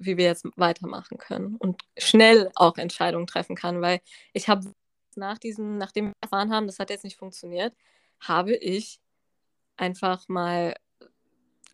wie 0.00 0.16
wir 0.16 0.26
jetzt 0.26 0.46
weitermachen 0.56 1.18
können 1.18 1.56
und 1.56 1.82
schnell 1.98 2.50
auch 2.54 2.78
Entscheidungen 2.78 3.26
treffen 3.26 3.56
kann, 3.56 3.82
weil 3.82 4.00
ich 4.32 4.48
habe 4.48 4.72
nach 5.16 5.38
diesem, 5.38 5.76
nachdem 5.76 6.08
wir 6.08 6.12
erfahren 6.20 6.52
haben, 6.52 6.66
das 6.66 6.78
hat 6.78 6.90
jetzt 6.90 7.04
nicht 7.04 7.18
funktioniert, 7.18 7.74
habe 8.20 8.54
ich 8.54 9.00
einfach 9.76 10.28
mal 10.28 10.76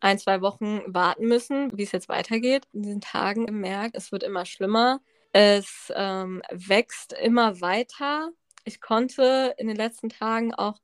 ein, 0.01 0.19
zwei 0.19 0.41
Wochen 0.41 0.83
warten 0.87 1.27
müssen, 1.27 1.77
wie 1.77 1.83
es 1.83 1.93
jetzt 1.93 2.09
weitergeht. 2.09 2.67
In 2.73 2.83
diesen 2.83 3.01
Tagen 3.01 3.47
gemerkt, 3.47 3.97
es 3.97 4.13
wird 4.13 4.23
immer 4.23 4.45
schlimmer. 4.45 5.01
Es 5.33 5.93
ähm, 5.95 6.43
wächst 6.51 7.13
immer 7.13 7.61
weiter. 7.61 8.31
Ich 8.65 8.81
konnte 8.81 9.55
in 9.59 9.69
den 9.69 9.77
letzten 9.77 10.09
Tagen 10.09 10.55
auch 10.55 10.81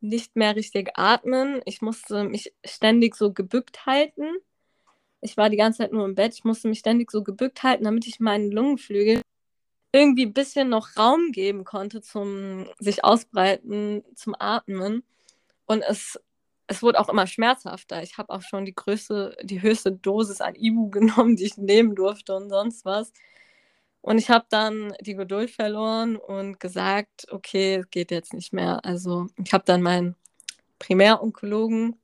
nicht 0.00 0.36
mehr 0.36 0.56
richtig 0.56 0.90
atmen. 0.94 1.60
Ich 1.64 1.82
musste 1.82 2.24
mich 2.24 2.52
ständig 2.64 3.16
so 3.16 3.32
gebückt 3.32 3.86
halten 3.86 4.26
ich 5.26 5.36
war 5.36 5.50
die 5.50 5.56
ganze 5.56 5.78
Zeit 5.78 5.92
nur 5.92 6.04
im 6.04 6.14
Bett. 6.14 6.34
Ich 6.34 6.44
musste 6.44 6.68
mich 6.68 6.78
ständig 6.80 7.10
so 7.10 7.22
gebückt 7.22 7.62
halten, 7.62 7.84
damit 7.84 8.06
ich 8.06 8.20
meinen 8.20 8.50
Lungenflügel 8.50 9.22
irgendwie 9.92 10.26
ein 10.26 10.32
bisschen 10.32 10.68
noch 10.68 10.96
Raum 10.96 11.32
geben 11.32 11.64
konnte 11.64 12.00
zum 12.02 12.66
sich 12.78 13.04
ausbreiten, 13.04 14.04
zum 14.14 14.34
Atmen. 14.38 15.02
Und 15.66 15.82
es, 15.82 16.20
es 16.68 16.82
wurde 16.82 17.00
auch 17.00 17.08
immer 17.08 17.26
schmerzhafter. 17.26 18.02
Ich 18.02 18.18
habe 18.18 18.30
auch 18.32 18.42
schon 18.42 18.64
die 18.64 18.74
größte, 18.74 19.36
die 19.42 19.62
höchste 19.62 19.92
Dosis 19.92 20.40
an 20.40 20.54
Ibu 20.54 20.90
genommen, 20.90 21.36
die 21.36 21.44
ich 21.44 21.56
nehmen 21.56 21.94
durfte 21.94 22.34
und 22.34 22.50
sonst 22.50 22.84
was. 22.84 23.12
Und 24.00 24.18
ich 24.18 24.30
habe 24.30 24.46
dann 24.50 24.94
die 25.00 25.14
Geduld 25.16 25.50
verloren 25.50 26.16
und 26.16 26.60
gesagt, 26.60 27.26
okay, 27.32 27.84
geht 27.90 28.10
jetzt 28.12 28.34
nicht 28.34 28.52
mehr. 28.52 28.84
Also 28.84 29.26
ich 29.42 29.52
habe 29.52 29.64
dann 29.64 29.82
meinen 29.82 30.16
Primäronkologen 30.78 32.00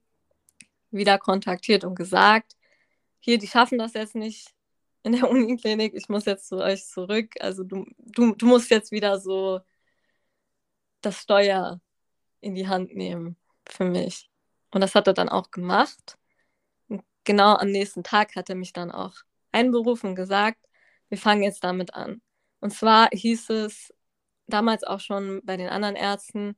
wieder 0.90 1.18
kontaktiert 1.18 1.84
und 1.84 1.94
gesagt, 1.94 2.56
hier, 3.20 3.38
die 3.38 3.46
schaffen 3.46 3.78
das 3.78 3.94
jetzt 3.94 4.16
nicht 4.16 4.52
in 5.04 5.12
der 5.12 5.30
Uniklinik, 5.30 5.94
ich 5.94 6.08
muss 6.08 6.24
jetzt 6.24 6.48
zu 6.48 6.56
euch 6.56 6.84
zurück. 6.86 7.34
Also 7.40 7.64
du, 7.64 7.86
du, 7.98 8.34
du 8.34 8.46
musst 8.46 8.70
jetzt 8.70 8.92
wieder 8.92 9.20
so 9.20 9.60
das 11.02 11.18
Steuer 11.22 11.80
in 12.40 12.54
die 12.54 12.68
Hand 12.68 12.94
nehmen 12.94 13.36
für 13.68 13.84
mich. 13.84 14.31
Und 14.72 14.80
das 14.80 14.94
hat 14.94 15.06
er 15.06 15.14
dann 15.14 15.28
auch 15.28 15.50
gemacht. 15.50 16.18
Genau 17.24 17.54
am 17.56 17.70
nächsten 17.70 18.02
Tag 18.02 18.34
hat 18.36 18.48
er 18.50 18.56
mich 18.56 18.72
dann 18.72 18.90
auch 18.90 19.14
einberufen 19.52 20.10
und 20.10 20.16
gesagt, 20.16 20.58
wir 21.08 21.18
fangen 21.18 21.42
jetzt 21.42 21.62
damit 21.62 21.94
an. 21.94 22.22
Und 22.60 22.72
zwar 22.72 23.08
hieß 23.12 23.50
es 23.50 23.92
damals 24.46 24.84
auch 24.84 25.00
schon 25.00 25.40
bei 25.44 25.56
den 25.56 25.68
anderen 25.68 25.96
Ärzten, 25.96 26.56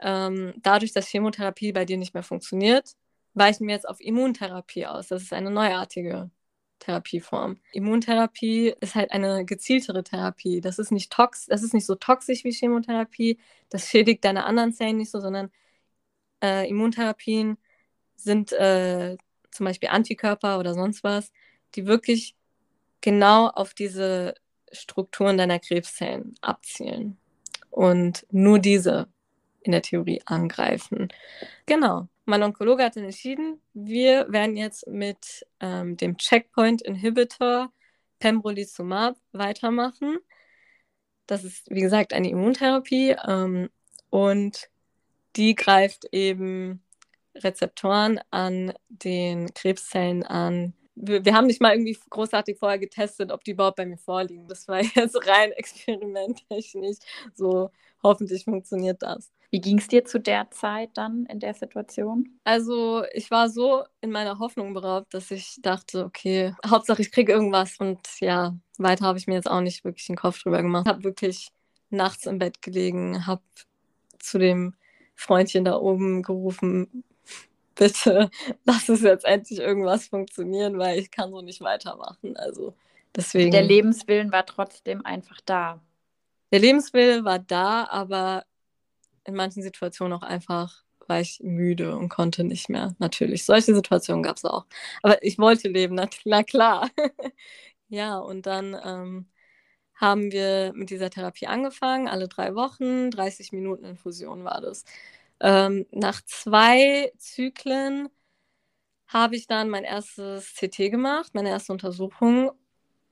ähm, 0.00 0.54
dadurch, 0.58 0.92
dass 0.92 1.08
Chemotherapie 1.08 1.72
bei 1.72 1.84
dir 1.84 1.96
nicht 1.98 2.14
mehr 2.14 2.22
funktioniert, 2.22 2.92
weichen 3.34 3.66
wir 3.66 3.74
jetzt 3.74 3.88
auf 3.88 4.00
Immuntherapie 4.00 4.86
aus. 4.86 5.08
Das 5.08 5.22
ist 5.22 5.32
eine 5.32 5.50
neuartige 5.50 6.30
Therapieform. 6.78 7.58
Immuntherapie 7.72 8.74
ist 8.80 8.94
halt 8.94 9.10
eine 9.12 9.44
gezieltere 9.44 10.04
Therapie. 10.04 10.60
Das 10.60 10.78
ist 10.78 10.92
nicht 10.92 11.12
tox, 11.12 11.46
das 11.46 11.62
ist 11.62 11.74
nicht 11.74 11.86
so 11.86 11.96
toxisch 11.96 12.44
wie 12.44 12.52
Chemotherapie. 12.52 13.38
Das 13.68 13.88
schädigt 13.88 14.24
deine 14.24 14.44
anderen 14.44 14.72
Zellen 14.72 14.98
nicht 14.98 15.10
so, 15.10 15.20
sondern 15.20 15.50
äh, 16.42 16.68
Immuntherapien 16.68 17.58
sind 18.16 18.52
äh, 18.52 19.16
zum 19.50 19.66
Beispiel 19.66 19.88
Antikörper 19.88 20.58
oder 20.58 20.74
sonst 20.74 21.04
was, 21.04 21.32
die 21.74 21.86
wirklich 21.86 22.34
genau 23.00 23.48
auf 23.48 23.74
diese 23.74 24.34
Strukturen 24.72 25.38
deiner 25.38 25.58
Krebszellen 25.58 26.34
abzielen 26.40 27.16
und 27.70 28.26
nur 28.30 28.58
diese 28.58 29.08
in 29.62 29.72
der 29.72 29.82
Theorie 29.82 30.22
angreifen. 30.24 31.08
Genau. 31.66 32.08
Mein 32.24 32.42
Onkologe 32.42 32.84
hat 32.84 32.96
dann 32.96 33.04
entschieden, 33.04 33.60
wir 33.72 34.30
werden 34.30 34.56
jetzt 34.56 34.86
mit 34.86 35.46
ähm, 35.60 35.96
dem 35.96 36.18
Checkpoint-Inhibitor 36.18 37.72
Pembrolizumab 38.18 39.16
weitermachen. 39.32 40.18
Das 41.26 41.44
ist, 41.44 41.70
wie 41.70 41.80
gesagt, 41.80 42.12
eine 42.12 42.28
Immuntherapie 42.28 43.16
ähm, 43.26 43.70
und 44.10 44.68
die 45.38 45.54
greift 45.54 46.06
eben 46.12 46.82
Rezeptoren 47.34 48.20
an 48.30 48.72
den 48.88 49.54
Krebszellen 49.54 50.24
an. 50.24 50.74
Wir, 50.96 51.24
wir, 51.24 51.34
haben 51.34 51.46
nicht 51.46 51.60
mal 51.60 51.72
irgendwie 51.72 51.96
großartig 52.10 52.58
vorher 52.58 52.78
getestet, 52.78 53.30
ob 53.30 53.44
die 53.44 53.52
überhaupt 53.52 53.76
bei 53.76 53.86
mir 53.86 53.98
vorliegen. 53.98 54.48
Das 54.48 54.66
war 54.66 54.82
jetzt 54.94 55.16
rein 55.26 55.52
experimenttechnisch. 55.52 56.98
So 57.34 57.70
hoffentlich 58.02 58.44
funktioniert 58.44 59.02
das. 59.02 59.30
Wie 59.50 59.60
ging 59.60 59.78
es 59.78 59.88
dir 59.88 60.04
zu 60.04 60.20
der 60.20 60.50
Zeit 60.50 60.90
dann 60.94 61.24
in 61.26 61.38
der 61.38 61.54
Situation? 61.54 62.38
Also 62.44 63.04
ich 63.12 63.30
war 63.30 63.48
so 63.48 63.84
in 64.00 64.10
meiner 64.10 64.40
Hoffnung 64.40 64.74
beraubt, 64.74 65.14
dass 65.14 65.30
ich 65.30 65.58
dachte, 65.62 66.04
okay, 66.04 66.54
Hauptsache 66.66 67.00
ich 67.00 67.12
kriege 67.12 67.32
irgendwas. 67.32 67.76
Und 67.78 68.00
ja, 68.20 68.56
weiter 68.76 69.06
habe 69.06 69.18
ich 69.18 69.28
mir 69.28 69.34
jetzt 69.34 69.50
auch 69.50 69.60
nicht 69.60 69.84
wirklich 69.84 70.06
den 70.06 70.16
Kopf 70.16 70.42
drüber 70.42 70.60
gemacht. 70.60 70.86
Ich 70.86 70.92
habe 70.92 71.04
wirklich 71.04 71.48
nachts 71.90 72.26
im 72.26 72.38
Bett 72.38 72.60
gelegen, 72.60 73.26
habe 73.26 73.42
zu 74.18 74.38
dem 74.38 74.74
Freundchen 75.18 75.64
da 75.64 75.76
oben 75.76 76.22
gerufen, 76.22 77.02
bitte 77.74 78.30
lass 78.64 78.88
es 78.88 79.02
jetzt 79.02 79.24
endlich 79.24 79.58
irgendwas 79.58 80.06
funktionieren, 80.06 80.78
weil 80.78 80.98
ich 80.98 81.10
kann 81.10 81.30
so 81.30 81.42
nicht 81.42 81.60
weitermachen. 81.60 82.36
Also 82.36 82.74
deswegen. 83.14 83.50
Der 83.50 83.62
Lebenswillen 83.62 84.30
war 84.30 84.46
trotzdem 84.46 85.04
einfach 85.04 85.40
da. 85.44 85.82
Der 86.52 86.60
Lebenswille 86.60 87.24
war 87.24 87.40
da, 87.40 87.84
aber 87.90 88.44
in 89.24 89.34
manchen 89.34 89.62
Situationen 89.62 90.16
auch 90.16 90.22
einfach 90.22 90.84
war 91.08 91.20
ich 91.20 91.40
müde 91.42 91.96
und 91.96 92.08
konnte 92.08 92.44
nicht 92.44 92.68
mehr. 92.68 92.94
Natürlich, 92.98 93.44
solche 93.44 93.74
Situationen 93.74 94.22
gab 94.22 94.36
es 94.36 94.44
auch. 94.44 94.66
Aber 95.02 95.22
ich 95.24 95.38
wollte 95.38 95.68
leben, 95.68 95.96
na, 95.96 96.08
na 96.24 96.44
klar. 96.44 96.90
ja, 97.88 98.18
und 98.18 98.46
dann 98.46 98.76
ähm, 98.84 99.26
haben 99.98 100.32
wir 100.32 100.72
mit 100.74 100.90
dieser 100.90 101.10
Therapie 101.10 101.48
angefangen, 101.48 102.08
alle 102.08 102.28
drei 102.28 102.54
Wochen, 102.54 103.10
30 103.10 103.52
Minuten 103.52 103.84
Infusion 103.84 104.44
war 104.44 104.60
das. 104.60 104.84
Ähm, 105.40 105.86
nach 105.92 106.22
zwei 106.24 107.12
Zyklen 107.18 108.08
habe 109.08 109.36
ich 109.36 109.46
dann 109.46 109.70
mein 109.70 109.84
erstes 109.84 110.54
CT 110.54 110.90
gemacht, 110.90 111.34
meine 111.34 111.50
erste 111.50 111.72
Untersuchung. 111.72 112.52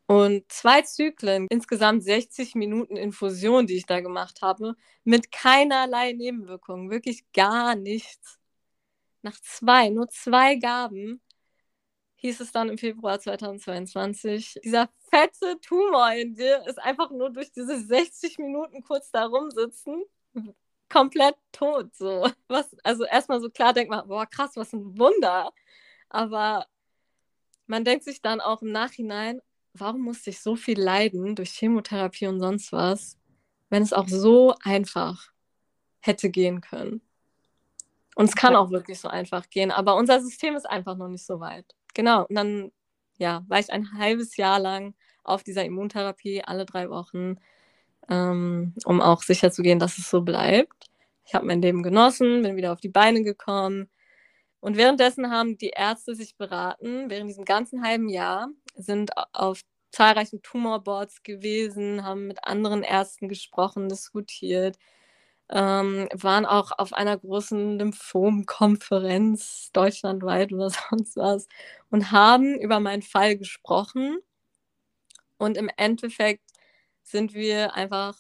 Und 0.07 0.51
zwei 0.53 0.83
Zyklen, 0.83 1.49
insgesamt 1.51 2.05
60 2.05 2.55
Minuten 2.55 2.97
Infusion, 2.97 3.67
die 3.67 3.77
ich 3.77 3.87
da 3.87 4.01
gemacht 4.01 4.41
habe, 4.43 4.77
mit 5.05 5.33
keinerlei 5.33 6.13
Nebenwirkungen, 6.13 6.91
wirklich 6.91 7.25
gar 7.33 7.75
nichts. 7.75 8.39
Nach 9.23 9.39
zwei, 9.41 9.89
nur 9.91 10.09
zwei 10.09 10.57
Gaben, 10.57 11.21
hieß 12.17 12.41
es 12.41 12.53
dann 12.53 12.69
im 12.69 12.79
Februar 12.79 13.21
2022, 13.21 14.61
dieser 14.65 14.89
fette 15.11 15.59
Tumor 15.61 16.13
in 16.13 16.35
dir 16.35 16.65
ist 16.67 16.79
einfach 16.83 17.11
nur 17.11 17.31
durch 17.31 17.53
diese 17.53 17.79
60 17.79 18.39
Minuten 18.39 18.83
kurz 18.83 19.11
da 19.11 19.27
rumsitzen 19.27 20.05
komplett 20.89 21.37
tot. 21.53 21.95
So. 21.95 22.31
Was, 22.49 22.75
also 22.83 23.05
erstmal 23.05 23.41
so 23.41 23.51
klar 23.51 23.73
denkt 23.73 23.91
man, 23.91 24.07
boah, 24.07 24.27
krass, 24.27 24.53
was 24.57 24.73
ein 24.73 24.99
Wunder. 24.99 25.53
Aber 26.09 26.67
man 27.67 27.85
denkt 27.85 28.05
sich 28.05 28.23
dann 28.23 28.41
auch 28.41 28.63
im 28.63 28.73
Nachhinein, 28.73 29.41
warum 29.75 30.03
musste 30.03 30.31
ich 30.31 30.41
so 30.41 30.57
viel 30.57 30.81
leiden 30.81 31.35
durch 31.35 31.51
Chemotherapie 31.51 32.27
und 32.27 32.41
sonst 32.41 32.73
was, 32.73 33.19
wenn 33.69 33.83
es 33.83 33.93
auch 33.93 34.09
so 34.09 34.55
einfach 34.63 35.31
hätte 36.01 36.31
gehen 36.31 36.61
können. 36.61 37.03
Und 38.15 38.27
es 38.27 38.37
kann 38.37 38.57
auch 38.57 38.71
wirklich 38.71 38.99
so 38.99 39.09
einfach 39.09 39.51
gehen, 39.51 39.71
aber 39.71 39.97
unser 39.97 40.21
System 40.21 40.57
ist 40.57 40.65
einfach 40.65 40.97
noch 40.97 41.09
nicht 41.09 41.27
so 41.27 41.41
weit. 41.41 41.67
Genau, 41.97 42.27
und 42.27 42.35
dann 42.35 42.73
ja, 43.17 43.43
war 43.49 43.59
ich 43.59 43.73
ein 43.73 43.99
halbes 43.99 44.37
Jahr 44.37 44.59
lang 44.61 44.95
auf 45.25 45.43
dieser 45.43 45.65
Immuntherapie, 45.65 46.43
alle 46.45 46.67
drei 46.67 46.91
Wochen, 46.91 47.37
ähm, 48.11 48.75
um 48.85 49.01
auch 49.01 49.23
sicher 49.23 49.51
zu 49.51 49.63
gehen, 49.63 49.79
dass 49.79 49.97
es 49.97 50.11
so 50.11 50.21
bleibt. 50.21 50.91
Ich 51.25 51.35
habe 51.35 51.47
mein 51.47 51.63
Leben 51.63 51.83
genossen, 51.83 52.43
bin 52.43 52.57
wieder 52.57 52.73
auf 52.75 52.81
die 52.81 52.91
Beine 52.91 53.23
gekommen. 53.23 53.89
Und 54.61 54.77
währenddessen 54.77 55.31
haben 55.31 55.57
die 55.57 55.71
Ärzte 55.71 56.15
sich 56.15 56.37
beraten, 56.37 57.09
während 57.09 57.31
diesem 57.31 57.47
ganzen 57.47 57.83
halben 57.83 58.11
Jahr, 58.11 58.49
sind 58.75 59.13
auf 59.33 59.63
zahlreichen 59.91 60.43
Tumorboards 60.43 61.23
gewesen, 61.23 62.05
haben 62.05 62.27
mit 62.27 62.45
anderen 62.45 62.83
Ärzten 62.83 63.29
gesprochen, 63.29 63.89
diskutiert, 63.89 64.77
ähm, 65.51 66.09
waren 66.13 66.45
auch 66.47 66.73
auf 66.77 66.93
einer 66.93 67.17
großen 67.17 67.79
Lymphom-Konferenz 67.79 69.71
deutschlandweit 69.73 70.53
oder 70.53 70.71
sonst 70.91 71.17
was 71.17 71.47
und 71.91 72.11
haben 72.13 72.59
über 72.59 72.81
meinen 72.81 73.03
Fall 73.03 73.37
gesprochen. 73.37 74.19
Und 75.39 75.57
im 75.57 75.71
Endeffekt 75.77 76.43
sind 77.03 77.35
wir 77.35 77.75
einfach, 77.75 78.17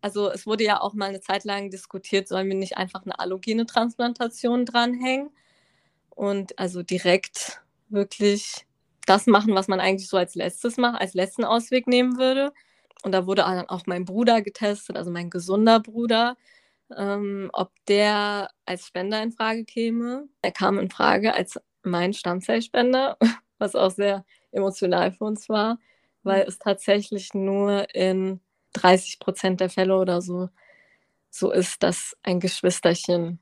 also 0.00 0.30
es 0.30 0.46
wurde 0.46 0.64
ja 0.64 0.80
auch 0.80 0.94
mal 0.94 1.08
eine 1.08 1.20
Zeit 1.20 1.44
lang 1.44 1.70
diskutiert, 1.70 2.28
sollen 2.28 2.48
wir 2.48 2.56
nicht 2.56 2.76
einfach 2.76 3.04
eine 3.04 3.18
allogene 3.18 3.64
Transplantation 3.66 4.66
dranhängen 4.66 5.30
und 6.10 6.58
also 6.58 6.82
direkt 6.82 7.62
wirklich 7.88 8.66
das 9.06 9.26
machen, 9.26 9.54
was 9.54 9.68
man 9.68 9.80
eigentlich 9.80 10.08
so 10.08 10.18
als 10.18 10.34
letztes 10.34 10.76
macht, 10.76 11.00
als 11.00 11.14
letzten 11.14 11.44
Ausweg 11.44 11.86
nehmen 11.86 12.18
würde. 12.18 12.52
Und 13.04 13.12
da 13.12 13.26
wurde 13.26 13.42
dann 13.42 13.68
auch 13.68 13.86
mein 13.86 14.04
Bruder 14.04 14.42
getestet, 14.42 14.96
also 14.96 15.10
mein 15.10 15.30
gesunder 15.30 15.80
Bruder, 15.80 16.36
ähm, 16.96 17.50
ob 17.52 17.72
der 17.88 18.50
als 18.66 18.86
Spender 18.86 19.22
in 19.22 19.32
Frage 19.32 19.64
käme. 19.64 20.28
Er 20.42 20.52
kam 20.52 20.78
in 20.78 20.90
Frage 20.90 21.34
als 21.34 21.58
mein 21.82 22.12
Stammzellspender, 22.12 23.16
was 23.58 23.74
auch 23.74 23.90
sehr 23.90 24.24
emotional 24.52 25.12
für 25.12 25.24
uns 25.24 25.48
war 25.48 25.78
weil 26.22 26.42
es 26.42 26.58
tatsächlich 26.58 27.34
nur 27.34 27.92
in 27.94 28.40
30 28.74 29.18
Prozent 29.18 29.60
der 29.60 29.70
Fälle 29.70 29.96
oder 29.96 30.20
so 30.22 30.48
so 31.30 31.50
ist, 31.52 31.82
dass 31.82 32.16
ein 32.22 32.40
Geschwisterchen 32.40 33.40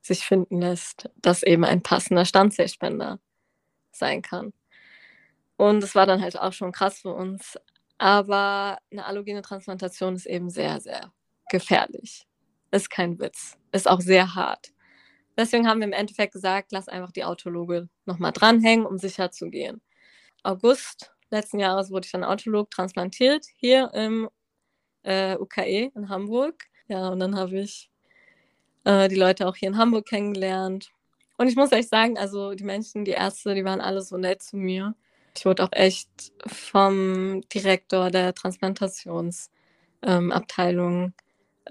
sich 0.00 0.24
finden 0.24 0.60
lässt, 0.60 1.10
das 1.16 1.42
eben 1.42 1.64
ein 1.64 1.82
passender 1.82 2.24
Stammzellspender 2.24 3.20
sein 3.92 4.22
kann. 4.22 4.52
Und 5.56 5.82
es 5.82 5.94
war 5.94 6.06
dann 6.06 6.22
halt 6.22 6.38
auch 6.38 6.52
schon 6.52 6.72
krass 6.72 7.00
für 7.00 7.12
uns. 7.12 7.58
Aber 7.98 8.78
eine 8.90 9.04
allogene 9.06 9.42
Transplantation 9.42 10.14
ist 10.14 10.26
eben 10.26 10.50
sehr, 10.50 10.80
sehr 10.80 11.12
gefährlich. 11.50 12.26
Ist 12.70 12.90
kein 12.90 13.18
Witz. 13.18 13.56
Ist 13.72 13.88
auch 13.88 14.00
sehr 14.00 14.34
hart. 14.34 14.72
Deswegen 15.36 15.66
haben 15.66 15.80
wir 15.80 15.86
im 15.86 15.92
Endeffekt 15.92 16.34
gesagt, 16.34 16.72
lass 16.72 16.88
einfach 16.88 17.12
die 17.12 17.24
Autologe 17.24 17.88
nochmal 18.04 18.32
dranhängen, 18.32 18.86
um 18.86 18.98
sicher 18.98 19.30
zu 19.30 19.48
gehen. 19.48 19.80
August 20.42 21.12
letzten 21.30 21.58
Jahres 21.58 21.90
wurde 21.90 22.06
ich 22.06 22.12
dann 22.12 22.24
Autolog 22.24 22.70
transplantiert, 22.70 23.46
hier 23.56 23.90
im 23.94 24.28
äh, 25.02 25.36
UKE 25.36 25.90
in 25.94 26.08
Hamburg. 26.08 26.64
Ja, 26.88 27.08
und 27.08 27.20
dann 27.20 27.36
habe 27.36 27.60
ich 27.60 27.90
äh, 28.84 29.08
die 29.08 29.16
Leute 29.16 29.46
auch 29.46 29.56
hier 29.56 29.68
in 29.68 29.78
Hamburg 29.78 30.06
kennengelernt. 30.06 30.90
Und 31.38 31.48
ich 31.48 31.56
muss 31.56 31.72
echt 31.72 31.88
sagen, 31.88 32.18
also 32.18 32.54
die 32.54 32.64
Menschen, 32.64 33.04
die 33.04 33.12
Ärzte, 33.12 33.54
die 33.54 33.64
waren 33.64 33.80
alle 33.80 34.02
so 34.02 34.18
nett 34.18 34.42
zu 34.42 34.56
mir. 34.56 34.94
Ich 35.36 35.46
wurde 35.46 35.64
auch 35.64 35.72
echt 35.72 36.10
vom 36.46 37.42
Direktor 37.48 38.10
der 38.10 38.34
Transplantationsabteilung 38.34 41.12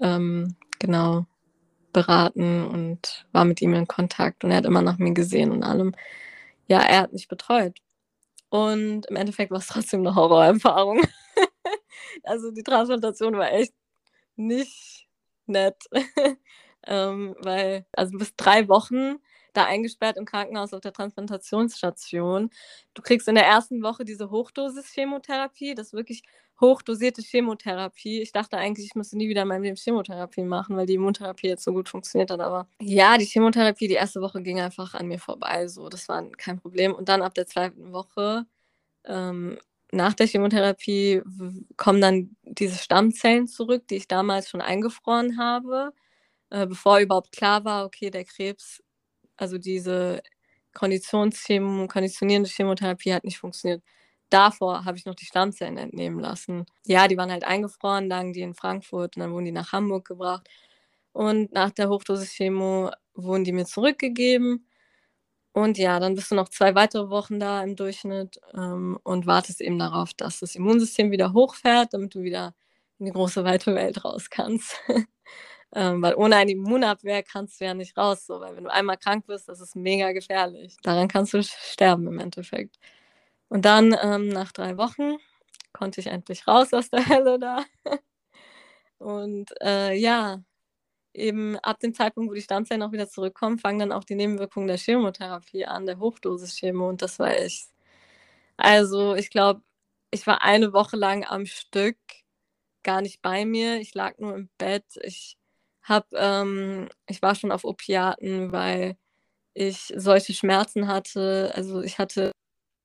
ähm, 0.00 0.56
genau 0.80 1.26
beraten 1.92 2.66
und 2.66 3.26
war 3.32 3.44
mit 3.44 3.62
ihm 3.62 3.74
in 3.74 3.86
Kontakt 3.86 4.44
und 4.44 4.50
er 4.50 4.58
hat 4.58 4.64
immer 4.64 4.82
nach 4.82 4.98
mir 4.98 5.12
gesehen 5.14 5.52
und 5.52 5.62
allem. 5.62 5.94
Ja, 6.66 6.80
er 6.80 7.00
hat 7.02 7.12
mich 7.12 7.28
betreut. 7.28 7.78
Und 8.48 9.06
im 9.06 9.16
Endeffekt 9.16 9.52
war 9.52 9.58
es 9.58 9.68
trotzdem 9.68 10.00
eine 10.00 10.14
Horrorerfahrung. 10.14 11.02
also 12.24 12.50
die 12.50 12.64
Transplantation 12.64 13.36
war 13.36 13.52
echt 13.52 13.74
nicht 14.36 15.08
nett. 15.46 15.76
ähm, 16.86 17.36
weil, 17.40 17.86
also 17.92 18.18
bis 18.18 18.34
drei 18.36 18.68
Wochen 18.68 19.16
da 19.52 19.64
eingesperrt 19.64 20.16
im 20.16 20.24
Krankenhaus 20.24 20.72
auf 20.72 20.80
der 20.80 20.92
Transplantationsstation. 20.92 22.50
Du 22.94 23.02
kriegst 23.02 23.28
in 23.28 23.34
der 23.34 23.46
ersten 23.46 23.82
Woche 23.82 24.04
diese 24.04 24.30
Hochdosis-Chemotherapie, 24.30 25.74
das 25.74 25.88
ist 25.88 25.92
wirklich 25.94 26.22
hochdosierte 26.60 27.22
Chemotherapie. 27.22 28.20
Ich 28.20 28.32
dachte 28.32 28.56
eigentlich, 28.58 28.86
ich 28.86 28.94
müsste 28.94 29.16
nie 29.16 29.28
wieder 29.28 29.42
in 29.42 29.48
meinem 29.48 29.62
Leben 29.62 29.76
Chemotherapie 29.76 30.42
machen, 30.42 30.76
weil 30.76 30.86
die 30.86 30.94
Immuntherapie 30.94 31.48
jetzt 31.48 31.64
so 31.64 31.72
gut 31.72 31.88
funktioniert 31.88 32.30
hat. 32.30 32.40
Aber 32.40 32.68
ja, 32.80 33.16
die 33.18 33.24
Chemotherapie, 33.24 33.88
die 33.88 33.94
erste 33.94 34.20
Woche 34.20 34.42
ging 34.42 34.60
einfach 34.60 34.94
an 34.94 35.08
mir 35.08 35.18
vorbei. 35.18 35.68
So, 35.68 35.88
das 35.88 36.08
war 36.08 36.22
kein 36.32 36.60
Problem. 36.60 36.94
Und 36.94 37.08
dann 37.08 37.22
ab 37.22 37.34
der 37.34 37.46
zweiten 37.46 37.92
Woche, 37.92 38.46
ähm, 39.04 39.58
nach 39.92 40.14
der 40.14 40.26
Chemotherapie, 40.26 41.22
kommen 41.76 42.00
dann 42.00 42.36
diese 42.44 42.78
Stammzellen 42.78 43.48
zurück, 43.48 43.88
die 43.88 43.96
ich 43.96 44.08
damals 44.08 44.48
schon 44.50 44.60
eingefroren 44.60 45.38
habe, 45.38 45.92
äh, 46.50 46.66
bevor 46.66 47.00
überhaupt 47.00 47.32
klar 47.32 47.64
war, 47.64 47.86
okay, 47.86 48.10
der 48.10 48.24
Krebs, 48.24 48.82
also 49.40 49.58
diese 49.58 50.22
Konditionschemo, 50.74 51.86
konditionierende 51.88 52.48
Chemotherapie 52.50 53.12
hat 53.14 53.24
nicht 53.24 53.38
funktioniert 53.38 53.82
davor 54.30 54.84
habe 54.84 54.96
ich 54.96 55.04
noch 55.04 55.14
die 55.14 55.26
Stammzellen 55.26 55.76
entnehmen 55.76 56.20
lassen. 56.20 56.64
Ja, 56.86 57.08
die 57.08 57.16
waren 57.16 57.30
halt 57.30 57.44
eingefroren, 57.44 58.08
lagen 58.08 58.32
die 58.32 58.42
in 58.42 58.54
Frankfurt 58.54 59.16
und 59.16 59.20
dann 59.20 59.32
wurden 59.32 59.44
die 59.46 59.52
nach 59.52 59.72
Hamburg 59.72 60.06
gebracht. 60.06 60.48
Und 61.12 61.52
nach 61.52 61.70
der 61.70 61.88
Hochdosis-Chemo 61.90 62.90
wurden 63.14 63.44
die 63.44 63.52
mir 63.52 63.66
zurückgegeben. 63.66 64.66
Und 65.52 65.78
ja, 65.78 65.98
dann 66.00 66.14
bist 66.14 66.30
du 66.30 66.36
noch 66.36 66.48
zwei 66.48 66.74
weitere 66.76 67.10
Wochen 67.10 67.40
da 67.40 67.62
im 67.62 67.74
Durchschnitt 67.76 68.40
ähm, 68.54 68.98
und 69.02 69.26
wartest 69.26 69.60
eben 69.60 69.78
darauf, 69.80 70.14
dass 70.14 70.40
das 70.40 70.54
Immunsystem 70.54 71.10
wieder 71.10 71.32
hochfährt, 71.32 71.92
damit 71.92 72.14
du 72.14 72.22
wieder 72.22 72.54
in 72.98 73.06
die 73.06 73.12
große, 73.12 73.44
weite 73.44 73.74
Welt 73.74 74.04
raus 74.04 74.30
kannst. 74.30 74.76
ähm, 75.74 76.02
weil 76.02 76.14
ohne 76.14 76.36
eine 76.36 76.52
Immunabwehr 76.52 77.22
kannst 77.22 77.60
du 77.60 77.64
ja 77.64 77.74
nicht 77.74 77.96
raus, 77.96 78.26
so, 78.26 78.40
weil 78.40 78.56
wenn 78.56 78.64
du 78.64 78.72
einmal 78.72 78.96
krank 78.96 79.26
bist, 79.26 79.48
das 79.48 79.60
ist 79.60 79.76
mega 79.76 80.12
gefährlich. 80.12 80.76
Daran 80.82 81.08
kannst 81.08 81.34
du 81.34 81.42
sterben 81.42 82.06
im 82.08 82.18
Endeffekt. 82.18 82.76
Und 83.48 83.64
dann 83.64 83.96
ähm, 84.02 84.28
nach 84.28 84.52
drei 84.52 84.76
Wochen 84.78 85.16
konnte 85.72 86.00
ich 86.00 86.08
endlich 86.08 86.46
raus 86.46 86.72
aus 86.72 86.90
der 86.90 87.06
Hölle 87.08 87.38
da. 87.38 87.64
Und 88.98 89.50
äh, 89.62 89.94
ja, 89.96 90.42
eben 91.14 91.58
ab 91.58 91.80
dem 91.80 91.94
Zeitpunkt, 91.94 92.30
wo 92.30 92.34
die 92.34 92.42
Stammzellen 92.42 92.82
auch 92.82 92.92
wieder 92.92 93.08
zurückkommen, 93.08 93.58
fangen 93.58 93.78
dann 93.80 93.92
auch 93.92 94.04
die 94.04 94.14
Nebenwirkungen 94.14 94.68
der 94.68 94.78
Chemotherapie 94.78 95.66
an, 95.66 95.86
der 95.86 95.98
Hochdosis-Chemo. 95.98 96.88
Und 96.88 97.02
das 97.02 97.18
war 97.18 97.30
echt. 97.36 97.70
Also, 98.56 99.14
ich 99.14 99.30
glaube, 99.30 99.62
ich 100.10 100.26
war 100.26 100.42
eine 100.42 100.72
Woche 100.72 100.96
lang 100.96 101.24
am 101.24 101.46
Stück 101.46 101.96
gar 102.82 103.02
nicht 103.02 103.22
bei 103.22 103.44
mir. 103.46 103.78
Ich 103.80 103.94
lag 103.94 104.18
nur 104.18 104.34
im 104.36 104.50
Bett. 104.58 104.84
Ich 105.02 105.38
hab, 105.90 106.06
ähm, 106.14 106.88
ich 107.08 107.20
war 107.22 107.34
schon 107.34 107.52
auf 107.52 107.64
Opiaten, 107.64 108.52
weil 108.52 108.96
ich 109.54 109.92
solche 109.96 110.34
Schmerzen 110.34 110.88
hatte. 110.88 111.52
Also 111.54 111.82
ich 111.82 111.98
hatte 111.98 112.32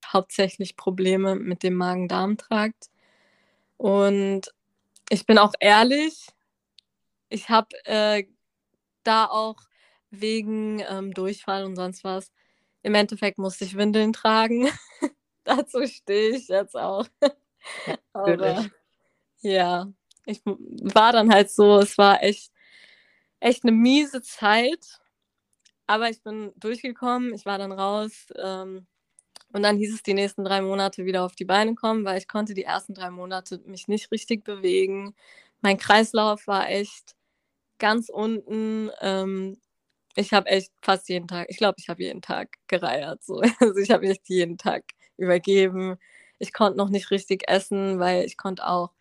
hauptsächlich 0.05 0.75
Probleme 0.75 1.35
mit 1.35 1.63
dem 1.63 1.75
Magen-Darm-Trakt. 1.75 2.89
Und 3.77 4.53
ich 5.09 5.25
bin 5.25 5.37
auch 5.37 5.53
ehrlich, 5.59 6.27
ich 7.29 7.49
habe 7.49 7.69
äh, 7.85 8.25
da 9.03 9.25
auch 9.25 9.57
wegen 10.09 10.81
ähm, 10.89 11.13
Durchfall 11.13 11.65
und 11.65 11.75
sonst 11.75 12.03
was, 12.03 12.31
im 12.81 12.95
Endeffekt 12.95 13.37
musste 13.37 13.65
ich 13.65 13.77
Windeln 13.77 14.13
tragen. 14.13 14.69
Dazu 15.43 15.85
stehe 15.87 16.35
ich 16.35 16.47
jetzt 16.47 16.75
auch. 16.75 17.07
Aber 18.13 18.65
ja, 19.41 19.87
ich 20.25 20.41
war 20.45 21.11
dann 21.11 21.31
halt 21.31 21.51
so, 21.51 21.79
es 21.79 21.97
war 21.97 22.23
echt, 22.23 22.51
echt 23.45 23.63
eine 23.63 23.73
miese 23.73 24.21
Zeit. 24.21 24.99
Aber 25.87 26.09
ich 26.09 26.21
bin 26.23 26.51
durchgekommen, 26.57 27.33
ich 27.33 27.45
war 27.45 27.57
dann 27.57 27.71
raus. 27.71 28.27
Ähm, 28.37 28.87
Und 29.53 29.63
dann 29.63 29.77
hieß 29.77 29.95
es 29.95 30.03
die 30.03 30.13
nächsten 30.15 30.45
drei 30.45 30.61
Monate 30.61 31.05
wieder 31.05 31.25
auf 31.25 31.35
die 31.35 31.45
Beine 31.45 31.75
kommen, 31.75 32.05
weil 32.05 32.17
ich 32.19 32.27
konnte 32.29 32.53
die 32.55 32.63
ersten 32.65 32.93
drei 32.95 33.09
Monate 33.11 33.59
mich 33.67 33.87
nicht 33.87 34.11
richtig 34.11 34.43
bewegen. 34.45 35.15
Mein 35.61 35.77
Kreislauf 35.77 36.47
war 36.47 36.69
echt 36.69 37.15
ganz 37.79 38.09
unten. 38.09 38.91
Ähm, 39.01 39.57
ich 40.15 40.33
habe 40.33 40.49
echt 40.49 40.71
fast 40.81 41.09
jeden 41.09 41.27
Tag, 41.27 41.47
ich 41.49 41.57
glaube, 41.57 41.75
ich 41.79 41.89
habe 41.89 42.03
jeden 42.03 42.21
Tag 42.21 42.57
gereiert. 42.67 43.23
So. 43.23 43.41
Also 43.61 43.77
ich 43.79 43.91
habe 43.91 44.07
echt 44.07 44.29
jeden 44.29 44.57
Tag 44.57 44.83
übergeben. 45.17 45.97
Ich 46.39 46.53
konnte 46.53 46.77
noch 46.77 46.89
nicht 46.89 47.11
richtig 47.11 47.45
essen, 47.49 47.99
weil 47.99 48.25
ich 48.25 48.37
konnte 48.37 48.67
auch 48.67 48.91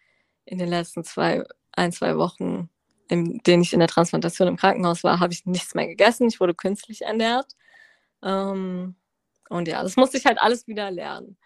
in 0.47 0.59
den 0.59 0.69
letzten 0.71 1.05
zwei, 1.05 1.45
ein, 1.73 1.93
zwei 1.93 2.17
Wochen, 2.19 2.71
in 3.09 3.39
denen 3.47 3.63
ich 3.63 3.73
in 3.73 3.81
der 3.81 3.89
Transplantation 3.89 4.49
im 4.49 4.57
Krankenhaus 4.57 5.05
war, 5.05 5.21
habe 5.21 5.33
ich 5.33 5.47
nichts 5.47 5.75
mehr 5.75 5.87
gegessen. 5.87 6.29
Ich 6.29 6.41
wurde 6.41 6.55
künstlich 6.55 7.03
ernährt. 7.03 7.55
Ähm, 8.23 8.97
und 9.51 9.69
ja, 9.69 9.83
das 9.83 9.97
musste 9.97 10.17
ich 10.19 10.27
halt 10.27 10.39
alles 10.41 10.67
wieder 10.67 10.91
lernen. 10.91 11.37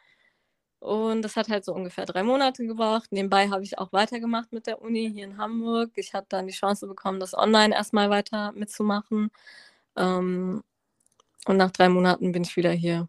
Und 0.81 1.23
das 1.23 1.37
hat 1.37 1.49
halt 1.49 1.65
so 1.65 1.75
ungefähr 1.75 2.07
drei 2.07 2.23
Monate 2.23 2.65
gebracht. 2.67 3.11
Nebenbei 3.11 3.49
habe 3.51 3.65
ich 3.65 3.79
auch 3.79 3.93
weitergemacht 3.93 4.53
mit 4.53 4.67
der 4.67 4.81
Uni 4.81 5.11
hier 5.13 5.25
in 5.25 5.39
Hamburg. 5.39 5.91
Ich 5.97 6.15
habe 6.15 6.27
dann 6.29 6.47
die 6.47 6.53
Chance 6.53 6.87
bekommen, 6.87 7.19
das 7.21 7.35
online 7.37 7.75
erstmal 7.75 8.11
weiter 8.11 8.53
mitzumachen. 8.53 9.31
Ähm, 9.97 10.63
und 11.47 11.57
nach 11.57 11.73
drei 11.73 11.89
Monaten 11.89 12.33
bin 12.33 12.45
ich 12.45 12.57
wieder 12.57 12.73
hier 12.73 13.09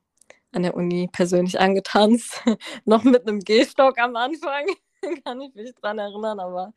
an 0.52 0.64
der 0.64 0.76
Uni 0.76 1.10
persönlich 1.12 1.60
angetanzt. 1.60 2.42
Noch 2.86 3.04
mit 3.04 3.28
einem 3.28 3.40
Gehstock 3.40 4.00
am 4.00 4.16
Anfang. 4.16 4.66
Kann 5.26 5.42
ich 5.42 5.54
mich 5.56 5.74
dran 5.76 6.00
erinnern, 6.00 6.40
aber 6.40 6.74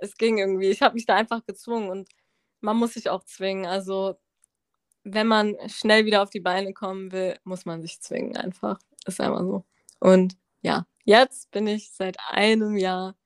es 0.00 0.16
ging 0.16 0.38
irgendwie. 0.38 0.70
Ich 0.70 0.82
habe 0.82 0.94
mich 0.94 1.06
da 1.06 1.14
einfach 1.14 1.44
gezwungen 1.44 1.90
und 1.90 2.08
man 2.60 2.76
muss 2.76 2.94
sich 2.94 3.08
auch 3.10 3.24
zwingen. 3.24 3.66
Also 3.66 4.16
wenn 5.04 5.26
man 5.26 5.56
schnell 5.68 6.04
wieder 6.04 6.22
auf 6.22 6.30
die 6.30 6.40
Beine 6.40 6.72
kommen 6.72 7.12
will, 7.12 7.38
muss 7.44 7.64
man 7.64 7.80
sich 7.82 8.00
zwingen 8.00 8.36
einfach. 8.36 8.78
Ist 9.06 9.20
einfach 9.20 9.40
so. 9.40 9.64
Und 9.98 10.36
ja, 10.62 10.86
jetzt 11.04 11.50
bin 11.50 11.66
ich 11.66 11.92
seit 11.92 12.18
einem 12.28 12.76
Jahr 12.76 13.16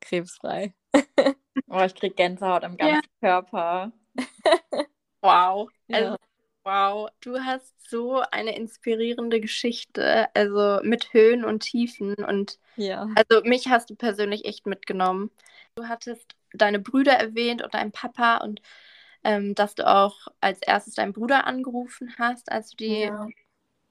krebsfrei. 0.00 0.74
oh, 1.68 1.80
ich 1.80 1.94
krieg 1.94 2.16
Gänsehaut 2.16 2.64
am 2.64 2.76
ganzen 2.76 3.02
ja. 3.20 3.42
Körper. 3.42 3.92
wow. 5.20 5.68
Ja. 5.88 6.16
Wow, 6.64 7.10
du 7.20 7.38
hast 7.38 7.74
so 7.90 8.22
eine 8.30 8.56
inspirierende 8.56 9.38
Geschichte, 9.40 10.34
also 10.34 10.80
mit 10.82 11.12
Höhen 11.12 11.44
und 11.44 11.60
Tiefen 11.60 12.14
und 12.14 12.58
ja. 12.76 13.06
also 13.14 13.46
mich 13.46 13.68
hast 13.68 13.90
du 13.90 13.94
persönlich 13.94 14.46
echt 14.46 14.66
mitgenommen. 14.66 15.30
Du 15.76 15.88
hattest 15.88 16.34
deine 16.54 16.78
Brüder 16.78 17.12
erwähnt 17.12 17.62
und 17.62 17.74
deinen 17.74 17.92
Papa 17.92 18.38
und 18.38 18.62
ähm, 19.24 19.54
dass 19.54 19.74
du 19.74 19.86
auch 19.86 20.28
als 20.40 20.60
erstes 20.62 20.94
deinen 20.94 21.12
Bruder 21.12 21.46
angerufen 21.46 22.14
hast, 22.18 22.50
als 22.50 22.70
du 22.70 22.76
die 22.76 23.00
ja. 23.00 23.28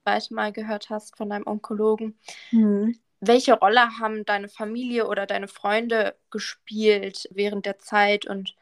zweite 0.02 0.34
Mal 0.34 0.52
gehört 0.52 0.90
hast 0.90 1.16
von 1.16 1.30
deinem 1.30 1.46
Onkologen. 1.46 2.18
Mhm. 2.50 2.98
Welche 3.20 3.54
Rolle 3.54 3.98
haben 3.98 4.24
deine 4.24 4.48
Familie 4.48 5.06
oder 5.06 5.26
deine 5.26 5.48
Freunde 5.48 6.16
gespielt 6.30 7.28
während 7.30 7.66
der 7.66 7.78
Zeit 7.78 8.26
und 8.26 8.54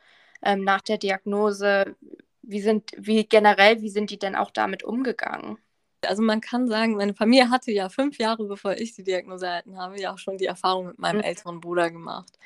ähm, 0.42 0.64
nach 0.64 0.82
der 0.82 0.98
Diagnose? 0.98 1.96
Wie 2.42 2.60
sind, 2.60 2.90
wie 2.96 3.24
generell, 3.24 3.80
wie 3.82 3.90
sind 3.90 4.10
die 4.10 4.18
denn 4.18 4.34
auch 4.34 4.50
damit 4.50 4.82
umgegangen? 4.82 5.58
Also 6.04 6.22
man 6.22 6.40
kann 6.40 6.66
sagen, 6.66 6.96
meine 6.96 7.14
Familie 7.14 7.50
hatte 7.50 7.70
ja 7.70 7.88
fünf 7.88 8.18
Jahre, 8.18 8.44
bevor 8.44 8.72
ich 8.72 8.94
die 8.94 9.04
Diagnose 9.04 9.46
erhalten 9.46 9.78
habe, 9.78 10.00
ja 10.00 10.12
auch 10.12 10.18
schon 10.18 10.36
die 10.36 10.46
Erfahrung 10.46 10.88
mit 10.88 10.98
meinem 10.98 11.18
mhm. 11.18 11.24
älteren 11.24 11.60
Bruder 11.60 11.90
gemacht 11.90 12.38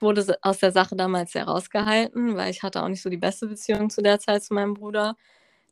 wurde 0.00 0.38
aus 0.42 0.58
der 0.58 0.72
Sache 0.72 0.96
damals 0.96 1.32
sehr 1.32 1.44
rausgehalten, 1.44 2.36
weil 2.36 2.50
ich 2.50 2.62
hatte 2.62 2.82
auch 2.82 2.88
nicht 2.88 3.02
so 3.02 3.10
die 3.10 3.16
beste 3.16 3.46
Beziehung 3.46 3.90
zu 3.90 4.02
der 4.02 4.18
Zeit 4.20 4.42
zu 4.44 4.54
meinem 4.54 4.74
Bruder. 4.74 5.16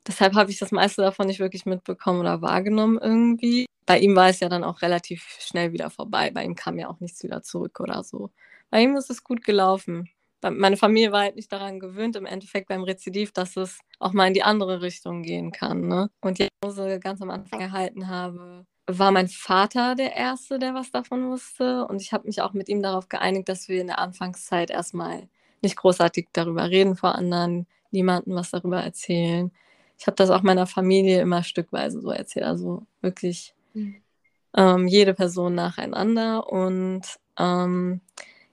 Deshalb 0.05 0.35
habe 0.35 0.51
ich 0.51 0.59
das 0.59 0.71
meiste 0.71 1.01
davon 1.01 1.27
nicht 1.27 1.39
wirklich 1.39 1.65
mitbekommen 1.65 2.19
oder 2.21 2.41
wahrgenommen 2.41 2.97
irgendwie. 3.01 3.65
Bei 3.85 3.99
ihm 3.99 4.15
war 4.15 4.29
es 4.29 4.39
ja 4.39 4.49
dann 4.49 4.63
auch 4.63 4.81
relativ 4.81 5.23
schnell 5.39 5.73
wieder 5.73 5.89
vorbei. 5.89 6.31
Bei 6.31 6.43
ihm 6.43 6.55
kam 6.55 6.77
ja 6.77 6.89
auch 6.89 6.99
nichts 6.99 7.23
wieder 7.23 7.41
zurück 7.41 7.79
oder 7.79 8.03
so. 8.03 8.31
Bei 8.69 8.81
ihm 8.81 8.95
ist 8.95 9.09
es 9.09 9.23
gut 9.23 9.43
gelaufen. 9.43 10.09
Meine 10.41 10.77
Familie 10.77 11.11
war 11.11 11.21
halt 11.21 11.35
nicht 11.35 11.51
daran 11.51 11.79
gewöhnt, 11.79 12.15
im 12.15 12.25
Endeffekt 12.25 12.67
beim 12.67 12.83
Rezidiv, 12.83 13.31
dass 13.31 13.57
es 13.57 13.79
auch 13.99 14.13
mal 14.13 14.27
in 14.27 14.33
die 14.33 14.43
andere 14.43 14.81
Richtung 14.81 15.23
gehen 15.23 15.51
kann. 15.51 15.87
Ne? 15.87 16.09
Und 16.21 16.39
die 16.39 16.47
Diagnose 16.47 16.99
ganz 16.99 17.21
am 17.21 17.31
Anfang 17.31 17.59
erhalten 17.59 18.07
habe, 18.07 18.65
war 18.87 19.11
mein 19.11 19.27
Vater 19.27 19.95
der 19.95 20.15
Erste, 20.15 20.59
der 20.59 20.73
was 20.73 20.91
davon 20.91 21.29
wusste. 21.29 21.85
Und 21.85 22.01
ich 22.01 22.13
habe 22.13 22.27
mich 22.27 22.41
auch 22.41 22.53
mit 22.53 22.69
ihm 22.69 22.81
darauf 22.81 23.09
geeinigt, 23.09 23.49
dass 23.49 23.67
wir 23.67 23.81
in 23.81 23.87
der 23.87 23.99
Anfangszeit 23.99 24.69
erstmal 24.69 25.27
nicht 25.61 25.75
großartig 25.75 26.29
darüber 26.33 26.69
reden 26.69 26.95
vor 26.95 27.15
anderen, 27.15 27.67
niemandem 27.91 28.35
was 28.35 28.51
darüber 28.51 28.81
erzählen. 28.81 29.51
Ich 29.97 30.07
habe 30.07 30.15
das 30.15 30.29
auch 30.29 30.43
meiner 30.43 30.67
Familie 30.67 31.21
immer 31.21 31.43
stückweise 31.43 31.99
so 31.99 32.11
erzählt, 32.11 32.45
also 32.45 32.85
wirklich 33.01 33.55
mhm. 33.73 33.95
ähm, 34.55 34.87
jede 34.87 35.13
Person 35.13 35.55
nacheinander. 35.55 36.47
Und 36.47 37.01
ähm, 37.37 38.01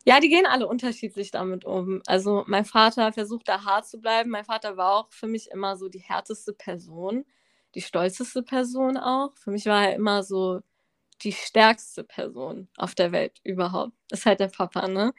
ja, 0.05 0.21
die 0.21 0.29
gehen 0.29 0.47
alle 0.47 0.67
unterschiedlich 0.69 1.31
damit 1.31 1.65
um. 1.65 2.03
Also 2.07 2.45
mein 2.47 2.65
Vater 2.65 3.13
versucht 3.13 3.49
da 3.49 3.65
hart 3.65 3.87
zu 3.87 3.99
bleiben. 4.01 4.31
Mein 4.31 4.45
Vater 4.45 4.77
war 4.77 4.95
auch 4.97 5.13
für 5.13 5.27
mich 5.27 5.51
immer 5.51 5.77
so 5.77 5.89
die 5.89 6.01
härteste 6.01 6.53
Person 6.53 7.25
die 7.75 7.83
stolzeste 7.83 8.43
Person 8.43 8.97
auch. 8.97 9.37
Für 9.37 9.51
mich 9.51 9.67
war 9.67 9.89
er 9.89 9.97
immer 9.97 10.23
so 10.23 10.61
die 11.23 11.33
stärkste 11.33 12.05
Person 12.05 12.69
auf 12.77 12.95
der 12.95 13.13
Welt 13.13 13.41
überhaupt. 13.45 13.93
Ist 14.13 14.27
halt 14.27 14.41
der 14.41 14.49
Papa, 14.49 14.89
ne? 14.89 15.13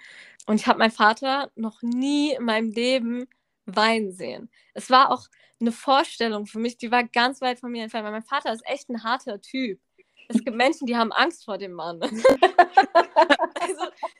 Und 0.48 0.58
ich 0.62 0.68
habe 0.68 0.80
meinen 0.80 0.92
Vater 0.92 1.52
noch 1.56 1.82
nie 1.82 2.34
in 2.36 2.46
meinem 2.46 2.72
Leben 2.72 3.28
weinen 3.66 4.12
sehen. 4.14 4.50
Es 4.74 4.90
war 4.92 5.12
auch 5.12 5.28
eine 5.62 5.72
Vorstellung 5.72 6.46
für 6.48 6.60
mich, 6.60 6.78
die 6.78 6.92
war 6.92 7.04
ganz 7.06 7.42
weit 7.42 7.60
von 7.60 7.72
mir 7.72 7.84
entfernt, 7.84 8.06
weil 8.06 8.12
mein 8.14 8.24
Vater 8.24 8.54
ist 8.54 8.66
echt 8.68 8.90
ein 8.90 9.04
harter 9.04 9.42
Typ. 9.42 9.80
Es 10.28 10.43
gibt 10.43 10.55
Menschen, 10.55 10.88
die 10.88 10.95
haben 10.95 11.11
Angst 11.11 11.45
vor 11.45 11.57
dem 11.57 11.73
Mann. 11.73 12.01
also, 12.01 12.21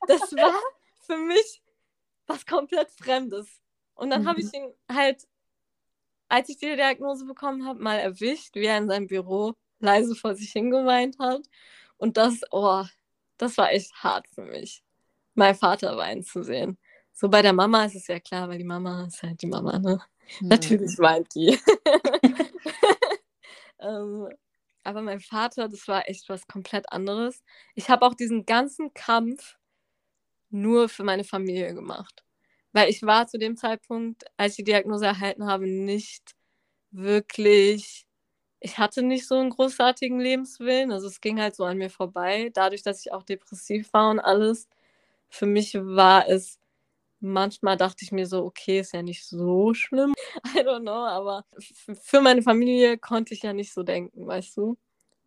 das 0.08 0.22
war 0.36 0.54
für 1.06 1.18
mich 1.18 1.62
was 2.28 2.46
komplett 2.46 2.90
Fremdes. 2.92 3.62
Und 3.96 4.10
dann 4.10 4.24
mhm. 4.24 4.28
habe 4.28 4.42
ich 4.42 4.54
ihn 4.54 4.74
halt 4.92 5.26
als 6.30 6.50
ich 6.50 6.58
die 6.58 6.76
Diagnose 6.76 7.26
bekommen 7.26 7.66
habe, 7.66 7.82
mal 7.82 7.98
erwischt, 7.98 8.56
wie 8.56 8.66
er 8.66 8.78
in 8.78 8.88
seinem 8.88 9.08
Büro 9.08 9.54
leise 9.80 10.16
vor 10.16 10.36
sich 10.36 10.52
hingeweint 10.52 11.18
hat. 11.20 11.42
Und 11.98 12.18
das, 12.18 12.42
oh, 12.52 12.84
das 13.38 13.58
war 13.58 13.72
echt 13.72 13.94
hart 13.96 14.28
für 14.28 14.44
mich, 14.44 14.84
meinen 15.34 15.56
Vater 15.56 15.96
weinen 15.98 16.24
zu 16.24 16.44
sehen. 16.44 16.78
So 17.14 17.30
bei 17.30 17.42
der 17.42 17.54
Mama 17.54 17.86
ist 17.86 17.96
es 17.96 18.08
ja 18.08 18.20
klar, 18.20 18.50
weil 18.50 18.58
die 18.58 18.66
Mama 18.66 19.06
ist 19.06 19.24
halt 19.24 19.42
die 19.42 19.48
Mama, 19.48 19.80
ne? 19.80 20.02
Mhm. 20.42 20.48
Natürlich 20.48 20.98
weint 20.98 21.34
die. 21.36 21.58
ähm, 23.80 24.30
aber 24.86 25.02
mein 25.02 25.20
Vater, 25.22 25.70
das 25.70 25.88
war 25.88 26.08
echt 26.10 26.30
was 26.30 26.48
komplett 26.48 26.92
anderes. 26.92 27.44
Ich 27.76 27.90
habe 27.90 28.06
auch 28.06 28.14
diesen 28.16 28.46
ganzen 28.46 28.94
Kampf 28.94 29.58
nur 30.50 30.90
für 30.90 31.04
meine 31.04 31.24
Familie 31.24 31.74
gemacht. 31.74 32.24
Weil 32.74 32.90
ich 32.90 33.04
war 33.04 33.28
zu 33.28 33.38
dem 33.40 33.58
Zeitpunkt, 33.58 34.26
als 34.38 34.54
ich 34.54 34.58
die 34.58 34.64
Diagnose 34.66 35.06
erhalten 35.06 35.46
habe, 35.48 35.68
nicht 35.68 36.36
wirklich, 36.92 38.08
ich 38.62 38.78
hatte 38.80 39.04
nicht 39.04 39.28
so 39.28 39.36
einen 39.36 39.52
großartigen 39.52 40.20
Lebenswillen. 40.20 40.92
Also 40.94 41.08
es 41.08 41.22
ging 41.22 41.40
halt 41.42 41.56
so 41.56 41.66
an 41.66 41.78
mir 41.80 41.90
vorbei, 41.92 42.52
dadurch, 42.54 42.84
dass 42.84 43.02
ich 43.06 43.14
auch 43.14 43.24
depressiv 43.24 43.94
war 43.94 44.12
und 44.12 44.20
alles. 44.20 44.70
Für 45.30 45.46
mich 45.48 45.76
war 45.76 46.28
es, 46.30 46.60
manchmal 47.26 47.78
dachte 47.78 48.04
ich 48.04 48.12
mir 48.12 48.28
so, 48.28 48.46
okay, 48.46 48.80
ist 48.80 48.94
ja 48.94 49.02
nicht 49.02 49.26
so 49.26 49.74
schlimm. 49.74 50.14
I 50.56 50.60
don't 50.60 50.82
know, 50.82 51.06
aber 51.06 51.46
für 52.04 52.22
meine 52.22 52.42
Familie 52.42 52.98
konnte 52.98 53.34
ich 53.34 53.42
ja 53.44 53.54
nicht 53.54 53.74
so 53.74 53.84
denken, 53.84 54.28
weißt 54.28 54.58
du? 54.58 54.78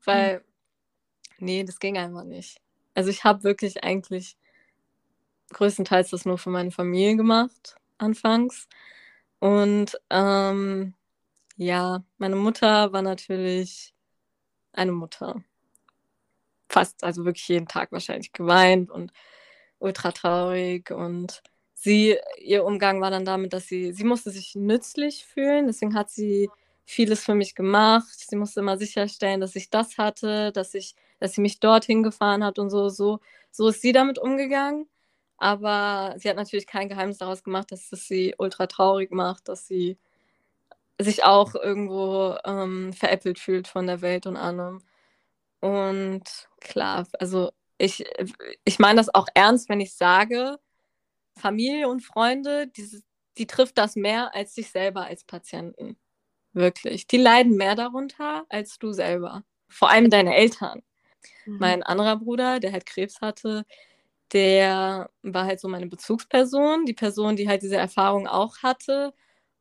Weil, 0.05 0.39
mhm. 0.39 1.47
nee, 1.47 1.65
das 1.65 1.79
ging 1.79 1.99
einfach 1.99 2.25
nicht. 2.25 2.61
Also 2.95 3.11
ich 3.11 3.25
habe 3.25 3.45
wirklich 3.45 3.85
eigentlich 3.85 4.37
größtenteils 5.53 6.11
das 6.11 6.25
nur 6.25 6.39
für 6.39 6.51
meine 6.51 6.71
Familie 6.71 7.17
gemacht, 7.17 7.77
anfangs. 7.99 8.69
Und 9.41 9.99
ähm, 10.11 10.95
ja, 11.57 12.05
meine 12.19 12.37
Mutter 12.37 12.93
war 12.93 13.03
natürlich 13.03 13.95
eine 14.73 14.93
Mutter. 14.93 15.43
Fast, 16.69 17.03
also 17.03 17.25
wirklich 17.25 17.49
jeden 17.49 17.67
Tag 17.67 17.93
wahrscheinlich 17.93 18.33
geweint 18.33 18.91
und 18.91 19.13
ultra 19.79 20.13
traurig. 20.13 20.91
Und 20.91 21.43
sie, 21.81 22.17
ihr 22.39 22.65
Umgang 22.65 23.01
war 23.01 23.11
dann 23.11 23.25
damit, 23.25 23.53
dass 23.53 23.67
sie, 23.67 23.93
sie 23.93 24.05
musste 24.05 24.31
sich 24.31 24.55
nützlich 24.55 25.25
fühlen. 25.25 25.67
Deswegen 25.67 25.95
hat 25.95 26.11
sie 26.11 26.51
vieles 26.85 27.25
für 27.25 27.35
mich 27.35 27.55
gemacht. 27.55 28.09
Sie 28.29 28.37
musste 28.37 28.61
immer 28.61 28.79
sicherstellen, 28.79 29.41
dass 29.41 29.57
ich 29.57 29.71
das 29.71 29.99
hatte, 29.99 30.53
dass 30.53 30.75
ich, 30.75 30.95
dass 31.21 31.33
sie 31.35 31.41
mich 31.41 31.61
dorthin 31.61 32.03
gefahren 32.03 32.45
hat 32.45 32.59
und 32.59 32.71
so, 32.71 32.89
so. 32.89 33.21
So 33.51 33.69
ist 33.69 33.83
sie 33.83 33.93
damit 33.93 34.19
umgegangen. 34.19 34.89
Aber 35.39 36.15
sie 36.19 36.29
hat 36.29 36.37
natürlich 36.37 36.67
kein 36.67 36.89
Geheimnis 36.89 37.19
daraus 37.19 37.45
gemacht, 37.45 37.71
dass 37.73 37.93
es 37.93 38.09
sie 38.09 38.35
ultra 38.39 38.67
traurig 38.67 39.13
macht, 39.13 39.49
dass 39.49 39.67
sie 39.69 39.99
sich 41.01 41.25
auch 41.25 41.55
irgendwo 41.55 42.37
ähm, 42.45 42.93
veräppelt 42.93 43.39
fühlt 43.39 43.69
von 43.69 43.87
der 43.87 44.03
Welt 44.03 44.27
und 44.27 44.37
allem. 44.37 44.83
Und 45.61 46.25
klar, 46.61 47.07
also 47.21 47.53
ich, 47.79 48.05
ich 48.65 48.79
meine 48.81 48.99
das 48.99 49.15
auch 49.15 49.29
ernst, 49.35 49.69
wenn 49.69 49.81
ich 49.81 49.95
sage, 49.95 50.59
Familie 51.39 51.89
und 51.89 52.01
Freunde, 52.01 52.67
die, 52.67 53.03
die 53.39 53.47
trifft 53.47 53.79
das 53.79 53.97
mehr 53.97 54.35
als 54.35 54.55
sich 54.55 54.71
selber 54.71 55.07
als 55.07 55.25
Patienten. 55.25 55.97
Wirklich. 56.53 57.07
Die 57.07 57.19
leiden 57.19 57.57
mehr 57.57 57.75
darunter 57.75 58.45
als 58.49 58.79
du 58.79 58.93
selber. 58.93 59.45
Vor 59.69 59.91
allem 59.91 60.11
deine 60.11 60.35
Eltern. 60.35 60.83
Mhm. 61.47 61.59
Mein 61.59 61.83
anderer 61.83 62.17
Bruder, 62.17 62.61
der 62.61 62.73
halt 62.73 62.87
Krebs 62.87 63.21
hatte, 63.21 63.65
der 64.33 65.11
war 65.23 65.47
halt 65.47 65.61
so 65.61 65.69
meine 65.69 65.87
Bezugsperson, 65.87 66.85
die 66.85 66.95
Person, 66.95 67.37
die 67.37 67.49
halt 67.49 67.63
diese 67.63 67.77
Erfahrung 67.77 68.27
auch 68.27 68.59
hatte 68.63 69.15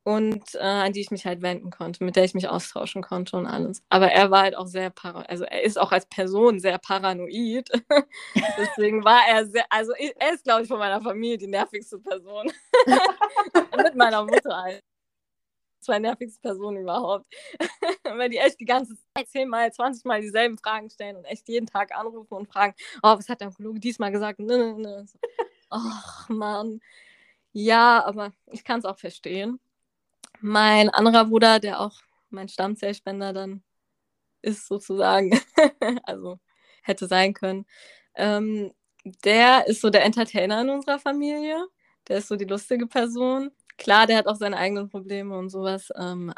und 0.07 0.55
äh, 0.55 0.59
an 0.59 0.93
die 0.93 1.01
ich 1.01 1.11
mich 1.11 1.25
halt 1.25 1.41
wenden 1.41 1.69
konnte, 1.69 2.01
mit 2.05 2.15
der 2.15 2.23
ich 2.23 2.33
mich 2.33 2.47
austauschen 2.47 3.03
konnte 3.03 3.35
und 3.35 3.45
alles. 3.45 3.83
Aber 3.89 4.09
er 4.09 4.31
war 4.31 4.43
halt 4.43 4.55
auch 4.55 4.67
sehr 4.67 4.89
paranoid, 4.89 5.29
also 5.29 5.43
er 5.43 5.63
ist 5.63 5.77
auch 5.77 5.91
als 5.91 6.05
Person 6.05 6.61
sehr 6.61 6.77
paranoid. 6.77 7.69
Deswegen 8.57 9.03
war 9.03 9.19
er 9.27 9.45
sehr, 9.47 9.65
also 9.69 9.91
er 9.91 10.33
ist, 10.33 10.45
glaube 10.45 10.61
ich, 10.61 10.69
von 10.69 10.79
meiner 10.79 11.01
Familie 11.01 11.37
die 11.37 11.47
nervigste 11.47 11.99
Person. 11.99 12.49
mit 13.83 13.95
meiner 13.95 14.23
Mutter 14.23 14.55
halt 14.55 14.81
zwei 15.81 15.99
nervigste 15.99 16.39
Personen 16.39 16.83
überhaupt. 16.83 17.25
Weil 18.05 18.29
die 18.29 18.37
echt 18.37 18.61
die 18.61 18.65
ganze 18.65 18.95
Zeit 19.13 19.27
zehnmal, 19.27 19.73
zwanzigmal 19.73 20.21
dieselben 20.21 20.57
Fragen 20.57 20.89
stellen 20.89 21.17
und 21.17 21.25
echt 21.25 21.49
jeden 21.49 21.67
Tag 21.67 21.93
anrufen 21.93 22.33
und 22.33 22.47
fragen, 22.47 22.75
oh, 23.03 23.17
was 23.17 23.27
hat 23.27 23.41
der 23.41 23.49
Onkologe 23.49 23.81
diesmal 23.81 24.13
gesagt? 24.13 24.39
Ne, 24.39 24.73
ne. 24.73 25.05
Ach, 25.69 26.29
Mann. 26.29 26.79
Ja, 27.51 28.05
aber 28.05 28.31
ich 28.53 28.63
kann 28.63 28.79
es 28.79 28.85
auch 28.85 28.97
verstehen. 28.97 29.59
Mein 30.41 30.89
anderer 30.89 31.25
Bruder, 31.25 31.59
der 31.59 31.79
auch 31.79 31.93
mein 32.29 32.49
Stammzellspender 32.49 33.33
dann 33.33 33.63
ist 34.41 34.67
sozusagen, 34.67 35.39
also 36.03 36.39
hätte 36.83 37.07
sein 37.07 37.33
können, 37.33 37.65
ähm, 38.15 38.73
der 39.23 39.67
ist 39.67 39.81
so 39.81 39.89
der 39.89 40.03
Entertainer 40.05 40.61
in 40.61 40.69
unserer 40.69 40.99
Familie. 40.99 41.67
Der 42.07 42.17
ist 42.19 42.27
so 42.27 42.35
die 42.35 42.45
lustige 42.45 42.87
Person. 42.87 43.51
Klar, 43.77 44.07
der 44.07 44.17
hat 44.17 44.27
auch 44.27 44.35
seine 44.35 44.57
eigenen 44.57 44.89
Probleme 44.89 45.37
und 45.37 45.49
sowas. 45.49 45.89
Ähm, 45.97 46.33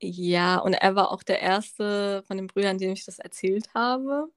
ja, 0.00 0.58
und 0.58 0.74
er 0.74 0.94
war 0.96 1.10
auch 1.12 1.22
der 1.22 1.40
erste 1.40 2.22
von 2.26 2.36
den 2.36 2.46
Brüdern, 2.48 2.78
dem 2.78 2.92
ich 2.92 3.04
das 3.04 3.18
erzählt 3.18 3.72
habe. 3.74 4.28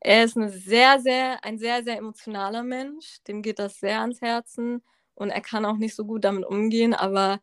Er 0.00 0.24
ist 0.24 0.34
sehr, 0.34 1.00
sehr, 1.00 1.44
ein 1.44 1.58
sehr, 1.58 1.84
sehr 1.84 1.98
emotionaler 1.98 2.62
Mensch. 2.62 3.22
Dem 3.28 3.42
geht 3.42 3.58
das 3.58 3.80
sehr 3.80 4.00
ans 4.00 4.20
Herzen 4.22 4.82
und 5.14 5.30
er 5.30 5.42
kann 5.42 5.64
auch 5.66 5.76
nicht 5.76 5.94
so 5.94 6.04
gut 6.06 6.24
damit 6.24 6.44
umgehen. 6.46 6.94
Aber 6.94 7.40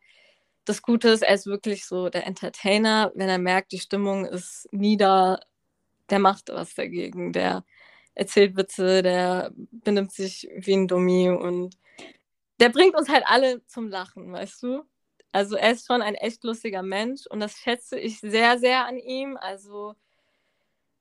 das 0.67 0.81
Gute 0.81 1.09
ist, 1.09 1.21
er 1.23 1.33
ist 1.33 1.45
wirklich 1.45 1.85
so 1.85 2.09
der 2.09 2.27
Entertainer. 2.27 3.11
Wenn 3.15 3.29
er 3.29 3.37
merkt, 3.37 3.71
die 3.71 3.79
Stimmung 3.79 4.25
ist 4.25 4.67
nieder, 4.71 5.39
der 6.09 6.19
macht 6.19 6.49
was 6.49 6.75
dagegen. 6.75 7.31
Der 7.33 7.63
erzählt 8.15 8.57
Witze, 8.57 9.01
der 9.01 9.51
benimmt 9.55 10.11
sich 10.11 10.49
wie 10.57 10.73
ein 10.73 10.87
Dummi 10.87 11.29
und 11.29 11.77
der 12.59 12.69
bringt 12.69 12.95
uns 12.95 13.09
halt 13.09 13.23
alle 13.27 13.65
zum 13.67 13.87
Lachen, 13.89 14.33
weißt 14.33 14.63
du? 14.63 14.83
Also 15.31 15.55
er 15.55 15.71
ist 15.71 15.87
schon 15.87 16.01
ein 16.01 16.15
echt 16.15 16.43
lustiger 16.43 16.83
Mensch 16.83 17.27
und 17.27 17.39
das 17.39 17.57
schätze 17.57 17.97
ich 17.99 18.19
sehr, 18.19 18.59
sehr 18.59 18.85
an 18.85 18.97
ihm. 18.97 19.37
Also, 19.37 19.95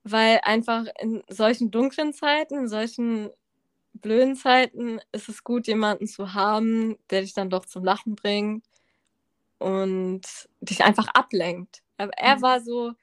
weil 0.03 0.39
einfach 0.43 0.85
in 1.01 1.23
solchen 1.29 1.71
dunklen 1.71 2.13
Zeiten, 2.13 2.55
in 2.55 2.67
solchen 2.69 3.31
blöden 3.93 4.35
Zeiten 4.35 5.01
ist 5.11 5.29
es 5.29 5.43
gut, 5.43 5.67
jemanden 5.67 6.07
zu 6.07 6.33
haben, 6.33 6.97
der 7.09 7.21
dich 7.21 7.33
dann 7.33 7.49
doch 7.49 7.65
zum 7.65 7.83
Lachen 7.83 8.15
bringt 8.15 8.63
und 9.59 10.21
dich 10.61 10.83
einfach 10.83 11.07
ablenkt. 11.09 11.81
Aber 11.97 12.11
er 12.17 12.37
mhm. 12.37 12.41
war 12.41 12.61
so 12.61 12.93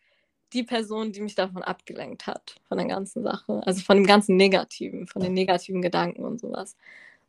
die 0.52 0.62
Person, 0.62 1.12
die 1.12 1.20
mich 1.20 1.34
davon 1.34 1.62
abgelenkt 1.62 2.26
hat, 2.26 2.56
von 2.68 2.78
der 2.78 2.86
ganzen 2.86 3.22
Sache. 3.22 3.62
Also 3.66 3.82
von 3.82 3.96
dem 3.96 4.06
ganzen 4.06 4.36
Negativen, 4.36 5.06
von 5.06 5.20
den 5.20 5.34
negativen 5.34 5.82
Gedanken 5.82 6.24
und 6.24 6.40
sowas. 6.40 6.76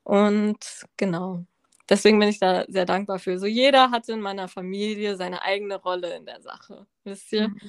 Und 0.04 0.86
genau, 0.98 1.44
deswegen 1.90 2.20
bin 2.20 2.30
ich 2.30 2.40
da 2.40 2.66
sehr 2.68 2.86
dankbar 2.86 3.18
für. 3.18 3.40
So 3.40 3.48
jeder 3.48 3.90
hatte 3.92 4.14
in 4.14 4.22
meiner 4.22 4.48
Familie 4.48 5.16
seine 5.16 5.42
eigene 5.42 5.82
Rolle 5.82 6.16
in 6.16 6.26
der 6.26 6.42
Sache, 6.42 6.86
wisst 7.04 7.34
ihr? 7.34 7.50
Mhm. 7.50 7.60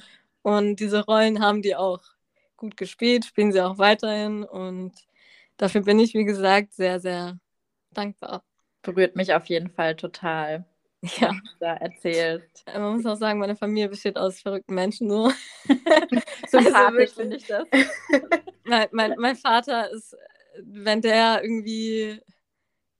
Und 0.43 0.79
diese 0.79 1.03
Rollen 1.05 1.41
haben 1.41 1.61
die 1.61 1.75
auch 1.75 2.01
gut 2.55 2.77
gespielt, 2.77 3.25
spielen 3.25 3.51
sie 3.51 3.61
auch 3.61 3.79
weiterhin. 3.79 4.43
Und 4.43 4.93
dafür 5.57 5.81
bin 5.81 5.99
ich, 5.99 6.13
wie 6.13 6.25
gesagt, 6.25 6.73
sehr, 6.73 6.99
sehr 6.99 7.39
dankbar. 7.91 8.43
Berührt 8.83 9.15
mich 9.15 9.33
auf 9.33 9.47
jeden 9.47 9.69
Fall 9.69 9.95
total. 9.95 10.65
Ja. 11.17 11.31
Da 11.59 11.73
erzählt. 11.75 12.49
Man 12.65 12.97
muss 12.97 13.05
auch 13.05 13.15
sagen, 13.15 13.39
meine 13.39 13.55
Familie 13.55 13.89
besteht 13.89 14.17
aus 14.17 14.41
verrückten 14.41 14.75
Menschen. 14.75 15.09
So 15.09 15.31
Sympathisch 16.47 17.11
finde 17.11 17.37
ich 17.37 17.47
das. 17.47 17.67
mein, 18.65 18.87
mein, 18.91 19.15
mein 19.17 19.35
Vater 19.35 19.89
ist 19.91 20.15
wenn 20.63 21.01
der 21.01 21.43
irgendwie 21.43 22.21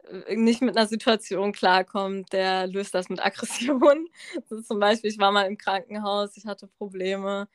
äh, 0.04 0.36
nicht 0.36 0.62
mit 0.62 0.78
einer 0.78 0.88
Situation 0.88 1.52
klarkommt, 1.52 2.34
der 2.34 2.68
löst 2.68 2.94
das 2.94 3.10
mit 3.10 3.24
Aggression. 3.24 4.08
Also 4.50 4.62
zum 4.62 4.80
Beispiel, 4.80 5.12
ich 5.12 5.20
war 5.20 5.32
mal 5.32 5.48
im 5.48 5.58
Krankenhaus, 5.58 6.38
ich 6.38 6.46
hatte 6.46 6.68
Probleme. 6.68 7.48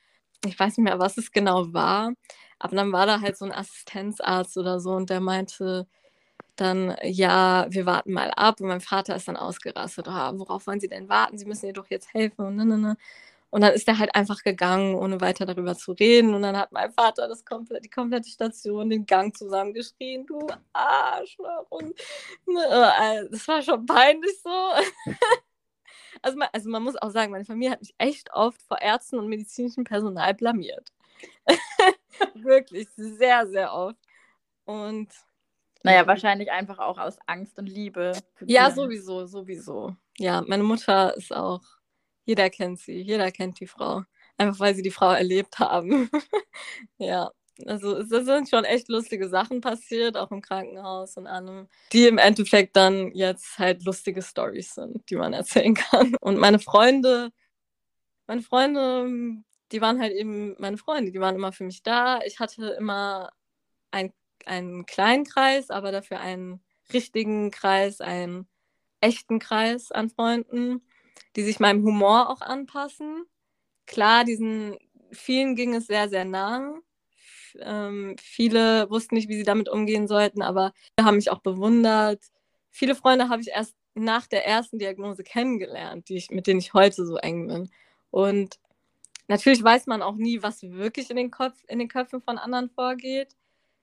Ich 0.44 0.58
weiß 0.58 0.76
nicht 0.76 0.84
mehr, 0.84 0.98
was 0.98 1.18
es 1.18 1.30
genau 1.30 1.72
war, 1.72 2.12
aber 2.58 2.76
dann 2.76 2.92
war 2.92 3.06
da 3.06 3.20
halt 3.20 3.36
so 3.36 3.44
ein 3.44 3.52
Assistenzarzt 3.52 4.56
oder 4.58 4.80
so 4.80 4.92
und 4.92 5.08
der 5.08 5.20
meinte 5.20 5.86
dann, 6.56 6.96
ja, 7.02 7.66
wir 7.70 7.86
warten 7.86 8.12
mal 8.12 8.30
ab. 8.36 8.60
Und 8.60 8.68
mein 8.68 8.80
Vater 8.80 9.16
ist 9.16 9.28
dann 9.28 9.36
ausgerastet, 9.36 10.06
oh, 10.08 10.38
worauf 10.38 10.66
wollen 10.66 10.80
Sie 10.80 10.88
denn 10.88 11.08
warten? 11.08 11.38
Sie 11.38 11.46
müssen 11.46 11.66
ihr 11.66 11.72
doch 11.72 11.88
jetzt 11.90 12.12
helfen 12.14 12.46
und 12.46 12.56
ne, 12.56 12.64
ne, 12.66 12.78
ne. 12.78 12.96
Und 13.50 13.60
dann 13.60 13.74
ist 13.74 13.86
er 13.86 13.98
halt 13.98 14.14
einfach 14.14 14.42
gegangen, 14.42 14.94
ohne 14.94 15.20
weiter 15.20 15.44
darüber 15.44 15.76
zu 15.76 15.92
reden. 15.92 16.32
Und 16.34 16.40
dann 16.40 16.56
hat 16.56 16.72
mein 16.72 16.90
Vater 16.92 17.28
das 17.28 17.44
komplett, 17.44 17.84
die 17.84 17.90
komplette 17.90 18.30
Station, 18.30 18.88
den 18.88 19.04
Gang 19.04 19.36
zusammengeschrien, 19.36 20.24
du 20.24 20.46
Arschloch. 20.72 21.66
Und 21.68 21.94
ne, 22.46 22.92
äh, 22.98 23.28
das 23.30 23.46
war 23.48 23.60
schon 23.60 23.84
peinlich 23.84 24.40
so. 24.42 24.48
also, 26.22 26.38
man, 26.38 26.48
also 26.52 26.70
man 26.70 26.82
muss 26.82 26.96
auch 26.96 27.10
sagen, 27.10 27.30
meine 27.30 27.44
Familie 27.44 27.72
hat 27.72 27.80
mich 27.80 27.94
echt 27.98 28.32
oft 28.32 28.62
vor 28.62 28.80
Ärzten 28.80 29.18
und 29.18 29.28
medizinischem 29.28 29.84
Personal 29.84 30.32
blamiert. 30.32 30.88
Wirklich, 32.34 32.88
sehr, 32.96 33.46
sehr 33.46 33.74
oft. 33.74 33.98
Und 34.64 35.08
naja, 35.82 36.06
wahrscheinlich 36.06 36.50
einfach 36.50 36.78
auch 36.78 36.98
aus 36.98 37.18
Angst 37.26 37.58
und 37.58 37.66
Liebe. 37.66 38.12
Ja, 38.46 38.70
sowieso, 38.70 39.26
sowieso. 39.26 39.96
Ja, 40.18 40.42
meine 40.46 40.62
Mutter 40.62 41.16
ist 41.16 41.34
auch 41.34 41.62
jeder 42.24 42.50
kennt 42.50 42.78
sie, 42.80 43.00
jeder 43.00 43.30
kennt 43.30 43.60
die 43.60 43.66
Frau. 43.66 44.02
Einfach 44.36 44.60
weil 44.60 44.74
sie 44.74 44.82
die 44.82 44.90
Frau 44.90 45.12
erlebt 45.12 45.58
haben. 45.58 46.10
ja, 46.98 47.30
also 47.66 47.96
es 47.98 48.08
sind 48.08 48.48
schon 48.48 48.64
echt 48.64 48.88
lustige 48.88 49.28
Sachen 49.28 49.60
passiert, 49.60 50.16
auch 50.16 50.30
im 50.30 50.40
Krankenhaus 50.40 51.16
und 51.16 51.26
allem, 51.26 51.68
die 51.92 52.06
im 52.06 52.18
Endeffekt 52.18 52.76
dann 52.76 53.12
jetzt 53.12 53.58
halt 53.58 53.84
lustige 53.84 54.22
Stories 54.22 54.74
sind, 54.74 55.08
die 55.10 55.16
man 55.16 55.32
erzählen 55.32 55.74
kann. 55.74 56.14
Und 56.20 56.38
meine 56.38 56.58
Freunde, 56.58 57.30
meine 58.26 58.42
Freunde, 58.42 59.42
die 59.70 59.80
waren 59.80 60.00
halt 60.00 60.12
eben 60.12 60.56
meine 60.58 60.78
Freunde, 60.78 61.12
die 61.12 61.20
waren 61.20 61.34
immer 61.34 61.52
für 61.52 61.64
mich 61.64 61.82
da. 61.82 62.20
Ich 62.22 62.40
hatte 62.40 62.70
immer 62.78 63.30
ein, 63.90 64.12
einen 64.46 64.86
kleinen 64.86 65.24
Kreis, 65.24 65.70
aber 65.70 65.92
dafür 65.92 66.20
einen 66.20 66.60
richtigen 66.92 67.50
Kreis, 67.50 68.00
einen 68.00 68.46
echten 69.00 69.38
Kreis 69.38 69.90
an 69.92 70.10
Freunden 70.10 70.82
die 71.36 71.42
sich 71.42 71.60
meinem 71.60 71.84
Humor 71.84 72.28
auch 72.28 72.40
anpassen. 72.40 73.24
Klar, 73.86 74.24
diesen 74.24 74.76
vielen 75.10 75.56
ging 75.56 75.74
es 75.74 75.86
sehr, 75.86 76.08
sehr 76.08 76.24
nah. 76.24 76.74
Ähm, 77.58 78.16
viele 78.20 78.88
wussten 78.90 79.14
nicht, 79.14 79.28
wie 79.28 79.36
sie 79.36 79.42
damit 79.42 79.68
umgehen 79.68 80.08
sollten, 80.08 80.42
aber 80.42 80.72
haben 81.00 81.16
mich 81.16 81.30
auch 81.30 81.40
bewundert. 81.40 82.22
Viele 82.70 82.94
Freunde 82.94 83.28
habe 83.28 83.42
ich 83.42 83.48
erst 83.48 83.76
nach 83.94 84.26
der 84.26 84.46
ersten 84.46 84.78
Diagnose 84.78 85.22
kennengelernt, 85.22 86.08
die 86.08 86.16
ich, 86.16 86.30
mit 86.30 86.46
denen 86.46 86.60
ich 86.60 86.72
heute 86.72 87.04
so 87.04 87.16
eng 87.16 87.48
bin. 87.48 87.70
Und 88.10 88.58
natürlich 89.28 89.62
weiß 89.62 89.86
man 89.86 90.00
auch 90.00 90.16
nie, 90.16 90.42
was 90.42 90.62
wirklich 90.62 91.10
in 91.10 91.16
den, 91.16 91.30
Kopf, 91.30 91.58
in 91.68 91.78
den 91.78 91.88
Köpfen 91.88 92.22
von 92.22 92.38
anderen 92.38 92.70
vorgeht. 92.70 93.36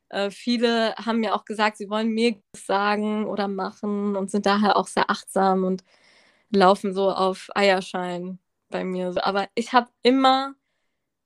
Äh, 0.10 0.32
viele 0.32 0.95
haben 0.95 1.20
mir 1.20 1.36
auch 1.36 1.45
gesagt, 1.45 1.78
sie 1.78 1.89
wollen 1.89 2.10
mir 2.10 2.36
sagen 2.55 3.26
oder 3.26 3.47
machen 3.47 4.16
und 4.16 4.32
sind 4.32 4.45
daher 4.45 4.78
auch 4.78 4.88
sehr 4.88 5.10
achtsam 5.10 5.64
und 5.64 5.84
laufen 6.51 6.93
so 6.93 7.12
auf 7.12 7.49
Eierschein 7.55 8.39
bei 8.70 8.84
mir. 8.84 9.14
Aber 9.24 9.47
ich 9.55 9.74
habe 9.74 9.89
immer 10.03 10.55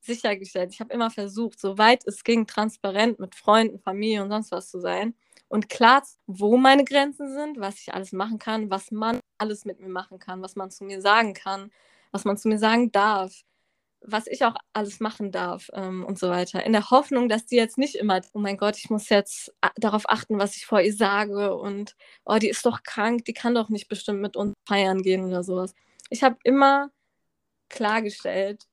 sichergestellt, 0.01 0.71
ich 0.73 0.81
habe 0.81 0.93
immer 0.93 1.09
versucht, 1.11 1.59
soweit 1.59 2.05
es 2.07 2.23
ging, 2.23 2.45
transparent 2.47 3.19
mit 3.19 3.35
Freunden, 3.35 3.79
Familie 3.79 4.23
und 4.23 4.29
sonst 4.29 4.51
was 4.51 4.69
zu 4.69 4.79
sein 4.81 5.15
und 5.47 5.69
klar, 5.69 6.03
wo 6.27 6.57
meine 6.57 6.83
Grenzen 6.83 7.33
sind, 7.33 7.59
was 7.59 7.79
ich 7.79 7.93
alles 7.93 8.11
machen 8.11 8.39
kann, 8.39 8.69
was 8.69 8.91
man 8.91 9.19
alles 9.37 9.65
mit 9.65 9.79
mir 9.79 9.89
machen 9.89 10.19
kann, 10.19 10.41
was 10.41 10.55
man 10.55 10.71
zu 10.71 10.83
mir 10.83 11.01
sagen 11.01 11.33
kann, 11.33 11.71
was 12.11 12.25
man 12.25 12.37
zu 12.37 12.49
mir 12.49 12.59
sagen 12.59 12.91
darf 12.91 13.43
was 14.05 14.27
ich 14.27 14.43
auch 14.43 14.55
alles 14.73 14.99
machen 14.99 15.31
darf 15.31 15.69
ähm, 15.73 16.05
und 16.05 16.19
so 16.19 16.29
weiter. 16.29 16.65
In 16.65 16.73
der 16.73 16.89
Hoffnung, 16.91 17.29
dass 17.29 17.45
die 17.45 17.55
jetzt 17.55 17.77
nicht 17.77 17.95
immer, 17.95 18.21
oh 18.33 18.39
mein 18.39 18.57
Gott, 18.57 18.77
ich 18.77 18.89
muss 18.89 19.09
jetzt 19.09 19.53
darauf 19.77 20.09
achten, 20.09 20.39
was 20.39 20.55
ich 20.57 20.65
vor 20.65 20.81
ihr 20.81 20.93
sage 20.93 21.55
und 21.55 21.95
oh, 22.25 22.37
die 22.37 22.49
ist 22.49 22.65
doch 22.65 22.83
krank, 22.83 23.25
die 23.25 23.33
kann 23.33 23.55
doch 23.55 23.69
nicht 23.69 23.87
bestimmt 23.87 24.21
mit 24.21 24.35
uns 24.35 24.53
feiern 24.67 25.01
gehen 25.01 25.25
oder 25.25 25.43
sowas. 25.43 25.73
Ich 26.09 26.23
habe 26.23 26.37
immer 26.43 26.91
klargestellt, 27.69 28.67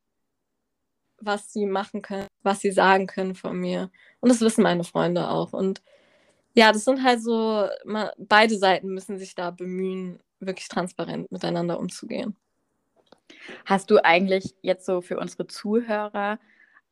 was 1.18 1.52
sie 1.52 1.66
machen 1.66 2.02
können, 2.02 2.26
was 2.42 2.60
sie 2.60 2.72
sagen 2.72 3.06
können 3.06 3.34
von 3.34 3.56
mir. 3.58 3.90
Und 4.20 4.30
das 4.30 4.40
wissen 4.40 4.62
meine 4.62 4.84
Freunde 4.84 5.28
auch. 5.28 5.52
Und 5.52 5.82
ja, 6.54 6.72
das 6.72 6.84
sind 6.84 7.02
halt 7.04 7.22
so, 7.22 7.68
beide 8.18 8.58
Seiten 8.58 8.88
müssen 8.88 9.18
sich 9.18 9.34
da 9.34 9.50
bemühen, 9.50 10.20
wirklich 10.40 10.68
transparent 10.68 11.30
miteinander 11.30 11.78
umzugehen. 11.78 12.36
Hast 13.66 13.90
du 13.90 14.04
eigentlich 14.04 14.54
jetzt 14.62 14.86
so 14.86 15.00
für 15.00 15.18
unsere 15.18 15.46
Zuhörer 15.46 16.38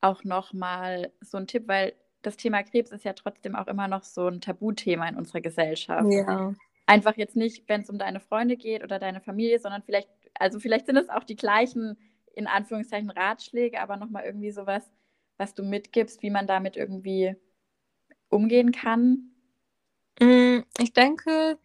auch 0.01 0.24
nochmal 0.24 1.12
so 1.20 1.39
ein 1.39 1.47
Tipp, 1.47 1.64
weil 1.66 1.95
das 2.22 2.36
Thema 2.36 2.62
Krebs 2.62 2.91
ist 2.91 3.05
ja 3.05 3.12
trotzdem 3.12 3.55
auch 3.55 3.66
immer 3.66 3.89
noch 3.89 4.03
so 4.03 4.26
ein 4.26 4.41
Tabuthema 4.41 5.09
in 5.09 5.16
unserer 5.16 5.41
Gesellschaft. 5.41 6.11
Ja. 6.11 6.55
Einfach 6.86 7.16
jetzt 7.16 7.36
nicht, 7.36 7.68
wenn 7.68 7.82
es 7.82 7.91
um 7.91 7.99
deine 7.99 8.20
Freunde 8.20 8.57
geht 8.57 8.82
oder 8.82 8.99
deine 8.99 9.20
Familie, 9.20 9.59
sondern 9.59 9.82
vielleicht, 9.82 10.09
also 10.34 10.59
vielleicht 10.59 10.86
sind 10.86 10.97
es 10.97 11.09
auch 11.09 11.24
die 11.24 11.36
gleichen, 11.36 11.97
in 12.34 12.47
Anführungszeichen, 12.47 13.11
Ratschläge, 13.11 13.80
aber 13.80 13.97
nochmal 13.97 14.24
irgendwie 14.24 14.51
sowas, 14.51 14.91
was 15.36 15.55
du 15.55 15.62
mitgibst, 15.62 16.22
wie 16.22 16.30
man 16.30 16.47
damit 16.47 16.76
irgendwie 16.76 17.36
umgehen 18.28 18.72
kann. 18.72 19.30
Mm, 20.20 20.61
ich 20.78 20.93
denke, 20.93 21.59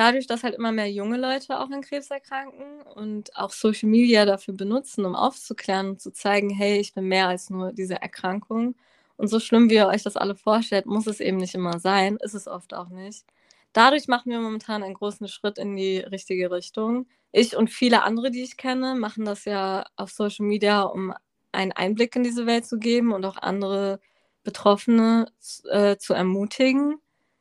dadurch, 0.00 0.26
dass 0.26 0.42
halt 0.44 0.54
immer 0.54 0.72
mehr 0.72 0.90
junge 0.90 1.18
Leute 1.18 1.60
auch 1.60 1.70
an 1.70 1.82
Krebs 1.82 2.10
erkranken 2.10 2.80
und 2.94 3.36
auch 3.36 3.50
Social 3.50 3.90
Media 3.90 4.24
dafür 4.24 4.54
benutzen, 4.54 5.04
um 5.04 5.14
aufzuklären 5.14 5.90
und 5.90 6.00
zu 6.00 6.10
zeigen, 6.10 6.48
hey, 6.48 6.78
ich 6.80 6.94
bin 6.94 7.04
mehr 7.04 7.28
als 7.28 7.50
nur 7.50 7.72
diese 7.72 8.00
Erkrankung. 8.00 8.76
Und 9.18 9.28
so 9.28 9.38
schlimm, 9.40 9.68
wie 9.68 9.74
ihr 9.74 9.88
euch 9.88 10.02
das 10.02 10.16
alle 10.16 10.36
vorstellt, 10.36 10.86
muss 10.86 11.06
es 11.06 11.20
eben 11.20 11.36
nicht 11.36 11.54
immer 11.54 11.78
sein, 11.80 12.16
ist 12.22 12.32
es 12.34 12.48
oft 12.48 12.72
auch 12.72 12.88
nicht. 12.88 13.26
Dadurch 13.74 14.08
machen 14.08 14.32
wir 14.32 14.40
momentan 14.40 14.82
einen 14.82 14.94
großen 14.94 15.28
Schritt 15.28 15.58
in 15.58 15.76
die 15.76 15.98
richtige 15.98 16.50
Richtung. 16.50 17.06
Ich 17.30 17.54
und 17.54 17.68
viele 17.68 18.02
andere, 18.02 18.30
die 18.30 18.42
ich 18.42 18.56
kenne, 18.56 18.94
machen 18.94 19.26
das 19.26 19.44
ja 19.44 19.84
auf 19.96 20.10
Social 20.12 20.46
Media, 20.46 20.82
um 20.82 21.12
einen 21.52 21.72
Einblick 21.72 22.16
in 22.16 22.22
diese 22.22 22.46
Welt 22.46 22.64
zu 22.64 22.78
geben 22.78 23.12
und 23.12 23.26
auch 23.26 23.36
andere 23.36 24.00
Betroffene 24.44 25.26
äh, 25.70 25.98
zu 25.98 26.14
ermutigen. 26.14 26.96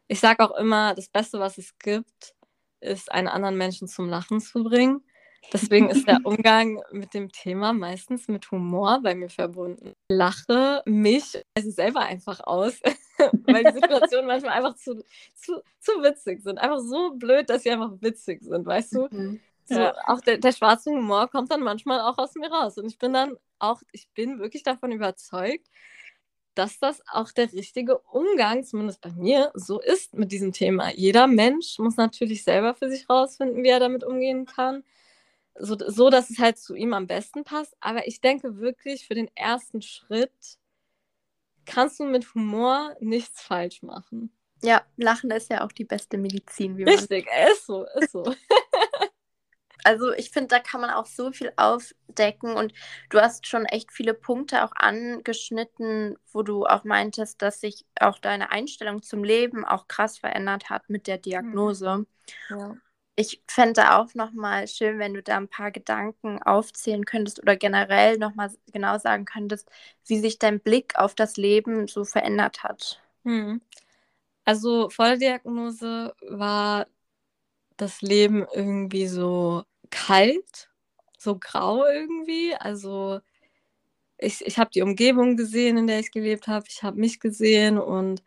Ich 0.10 0.20
sage 0.20 0.43
auch 0.43 0.57
immer, 0.57 0.93
das 0.95 1.07
Beste, 1.07 1.39
was 1.39 1.57
es 1.57 1.78
gibt, 1.80 2.36
ist, 2.82 3.11
einen 3.11 3.27
anderen 3.27 3.57
Menschen 3.57 3.88
zum 3.88 4.09
Lachen 4.09 4.39
zu 4.39 4.63
bringen. 4.63 5.03
Deswegen 5.53 5.89
ist 5.89 6.07
der 6.07 6.19
Umgang 6.25 6.82
mit 6.91 7.13
dem 7.13 7.32
Thema 7.32 7.73
meistens 7.73 8.27
mit 8.27 8.51
Humor 8.51 8.99
bei 9.01 9.15
mir 9.15 9.30
verbunden. 9.30 9.93
Ich 10.09 10.15
lache 10.15 10.84
mich 10.86 11.41
also 11.55 11.71
selber 11.71 12.01
einfach 12.01 12.41
aus, 12.41 12.80
weil 13.45 13.63
die 13.63 13.73
Situationen 13.73 14.27
manchmal 14.27 14.53
einfach 14.53 14.75
zu, 14.75 15.03
zu, 15.34 15.61
zu 15.80 15.91
witzig 16.03 16.41
sind. 16.41 16.57
Einfach 16.57 16.80
so 16.80 17.11
blöd, 17.15 17.49
dass 17.49 17.63
sie 17.63 17.71
einfach 17.71 17.91
witzig 18.01 18.43
sind, 18.43 18.65
weißt 18.65 18.95
du? 18.95 19.07
Mhm. 19.11 19.39
So, 19.65 19.80
ja. 19.80 19.95
Auch 20.07 20.21
der, 20.21 20.39
der 20.39 20.51
schwarze 20.51 20.91
Humor 20.91 21.27
kommt 21.30 21.51
dann 21.51 21.61
manchmal 21.61 22.01
auch 22.01 22.17
aus 22.17 22.34
mir 22.36 22.51
raus. 22.51 22.77
Und 22.77 22.88
ich 22.88 22.97
bin 22.97 23.13
dann 23.13 23.38
auch, 23.59 23.82
ich 23.91 24.09
bin 24.09 24.39
wirklich 24.39 24.63
davon 24.63 24.91
überzeugt, 24.91 25.67
dass 26.60 26.78
das 26.78 27.01
auch 27.07 27.32
der 27.32 27.53
richtige 27.53 27.99
Umgang, 27.99 28.66
zumindest 28.66 28.99
bei 28.99 29.12
mir, 29.14 29.49
so 29.53 29.80
ist 29.80 30.14
mit 30.14 30.34
diesem 30.34 30.51
Thema. 30.51 30.91
Jeder 30.91 31.26
Mensch 31.26 31.80
muss 31.80 31.95
natürlich 31.95 32.43
selber 32.43 32.76
für 32.76 32.89
sich 32.89 33.10
rausfinden, 33.10 33.64
wie 33.64 33.70
er 33.70 33.80
damit 33.80 34.03
umgehen 34.03 34.45
kann. 34.45 34.84
So, 35.55 35.78
so, 35.80 36.10
dass 36.10 36.30
es 36.30 36.38
halt 36.38 36.57
zu 36.57 36.76
ihm 36.76 36.93
am 36.93 37.07
besten 37.07 37.45
passt. 37.45 37.78
Aber 37.80 38.07
ich 38.07 38.20
denke 38.20 38.57
wirklich, 38.57 39.07
für 39.07 39.14
den 39.14 39.30
ersten 39.36 39.82
Schritt 39.82 40.57
kannst 41.66 42.01
du 42.01 42.03
mit 42.03 42.36
Humor 42.36 42.93
nichts 42.99 43.41
falsch 43.41 43.82
machen. 43.82 44.30
Ja, 44.62 44.82
Lachen 44.97 45.32
ist 45.32 45.49
ja 45.49 45.64
auch 45.64 45.72
die 45.72 45.86
beste 45.86 46.18
Medizin. 46.18 46.76
Wie 46.76 46.84
Richtig, 46.84 47.26
man... 47.26 47.53
ist 47.53 47.66
so, 47.68 47.86
ist 48.01 48.12
so. 48.12 48.24
Also 49.84 50.11
ich 50.13 50.32
finde, 50.32 50.49
da 50.49 50.59
kann 50.59 50.82
man 50.82 50.89
auch 50.89 51.05
so 51.05 51.32
viel 51.32 51.51
aufdecken 51.55 52.53
und 52.55 52.73
du 53.09 53.19
hast 53.19 53.47
schon 53.47 53.65
echt 53.65 53.91
viele 53.91 54.13
Punkte 54.13 54.63
auch 54.63 54.71
angeschnitten, 54.75 56.17
wo 56.32 56.43
du 56.43 56.65
auch 56.65 56.84
meintest, 56.84 57.41
dass 57.41 57.61
sich 57.61 57.86
auch 57.99 58.19
deine 58.19 58.51
Einstellung 58.51 59.01
zum 59.01 59.23
Leben 59.23 59.65
auch 59.65 59.88
krass 59.88 60.17
verändert 60.17 60.69
hat 60.69 60.89
mit 60.89 61.07
der 61.07 61.17
mhm. 61.17 61.21
Diagnose. 61.21 62.05
Ja. 62.49 62.75
Ich 63.15 63.41
fände 63.47 63.95
auch 63.95 64.13
nochmal 64.13 64.67
schön, 64.69 64.97
wenn 64.97 65.13
du 65.13 65.21
da 65.21 65.36
ein 65.36 65.49
paar 65.49 65.71
Gedanken 65.71 66.41
aufzählen 66.41 67.03
könntest 67.03 67.41
oder 67.41 67.57
generell 67.57 68.17
nochmal 68.17 68.49
genau 68.71 68.97
sagen 68.97 69.25
könntest, 69.25 69.69
wie 70.05 70.19
sich 70.19 70.39
dein 70.39 70.61
Blick 70.61 70.97
auf 70.97 71.15
das 71.15 71.36
Leben 71.36 71.88
so 71.88 72.05
verändert 72.05 72.63
hat. 72.63 73.01
Hm. 73.25 73.59
Also 74.45 74.89
vor 74.89 75.05
der 75.05 75.17
Diagnose 75.17 76.15
war 76.21 76.88
das 77.75 78.01
Leben 78.01 78.45
irgendwie 78.53 79.07
so 79.07 79.63
kalt, 79.91 80.69
so 81.17 81.37
grau 81.39 81.85
irgendwie. 81.85 82.55
Also 82.55 83.19
ich, 84.17 84.45
ich 84.45 84.59
habe 84.59 84.69
die 84.71 84.81
Umgebung 84.81 85.37
gesehen, 85.37 85.77
in 85.77 85.87
der 85.87 85.99
ich 85.99 86.11
gelebt 86.11 86.47
habe. 86.47 86.65
Ich 86.69 86.83
habe 86.83 86.99
mich 86.99 87.19
gesehen 87.19 87.77
und 87.79 88.23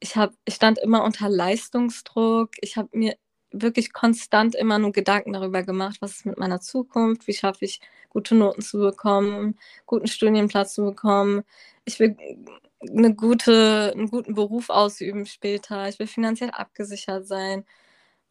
ich, 0.00 0.16
hab, 0.16 0.32
ich 0.44 0.54
stand 0.54 0.78
immer 0.78 1.04
unter 1.04 1.28
Leistungsdruck. 1.28 2.50
Ich 2.60 2.76
habe 2.76 2.88
mir 2.92 3.16
wirklich 3.52 3.92
konstant 3.92 4.54
immer 4.54 4.78
nur 4.78 4.92
Gedanken 4.92 5.32
darüber 5.32 5.62
gemacht, 5.62 5.98
was 6.00 6.12
ist 6.12 6.26
mit 6.26 6.38
meiner 6.38 6.60
Zukunft, 6.60 7.26
wie 7.26 7.34
schaffe 7.34 7.64
ich 7.64 7.80
gute 8.08 8.34
Noten 8.34 8.62
zu 8.62 8.78
bekommen, 8.78 9.58
guten 9.86 10.06
Studienplatz 10.08 10.74
zu 10.74 10.84
bekommen. 10.84 11.42
Ich 11.84 12.00
will 12.00 12.16
eine 12.80 13.14
gute, 13.14 13.92
einen 13.94 14.08
guten 14.10 14.34
Beruf 14.34 14.70
ausüben 14.70 15.26
später. 15.26 15.88
Ich 15.88 15.98
will 15.98 16.06
finanziell 16.06 16.50
abgesichert 16.50 17.26
sein 17.26 17.64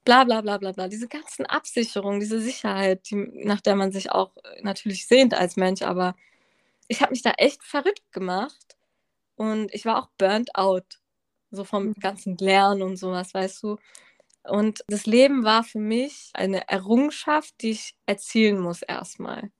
bla 0.06 0.24
bla 0.24 0.41
bla 0.41 0.58
bla 0.58 0.72
bla. 0.72 0.88
Diese 0.88 1.08
ganzen 1.08 1.45
Absicherungen, 1.45 2.20
diese 2.20 2.41
Sicherheit, 2.41 3.10
die, 3.10 3.16
nach 3.16 3.62
der 3.62 3.76
man 3.76 3.91
sich 3.91 4.12
auch 4.12 4.36
äh, 4.38 4.62
natürlich 4.62 5.08
sehnt 5.08 5.34
als 5.34 5.56
Mensch, 5.56 5.82
aber 5.82 6.16
ich 6.88 7.02
habe 7.02 7.12
mich 7.12 7.22
da 7.22 7.32
echt 7.38 7.64
verrückt 7.64 8.12
gemacht 8.12 8.78
und 9.36 9.74
ich 9.74 9.86
war 9.86 10.00
auch 10.00 10.10
burnt 10.18 10.56
out, 10.56 11.00
so 11.52 11.64
vom 11.64 11.88
mhm. 11.88 11.93
ganzen 11.93 12.38
Lernen 12.38 12.82
und 12.82 12.97
sowas, 12.97 13.34
weißt 13.34 13.64
du. 13.64 13.78
Und 14.43 14.84
das 14.88 15.06
Leben 15.06 15.43
war 15.43 15.64
für 15.64 15.80
mich 15.80 16.32
eine 16.34 16.68
Errungenschaft, 16.68 17.54
die 17.62 17.72
ich 17.72 17.95
erzielen 18.06 18.60
muss 18.60 18.82
erstmal. 18.82 19.52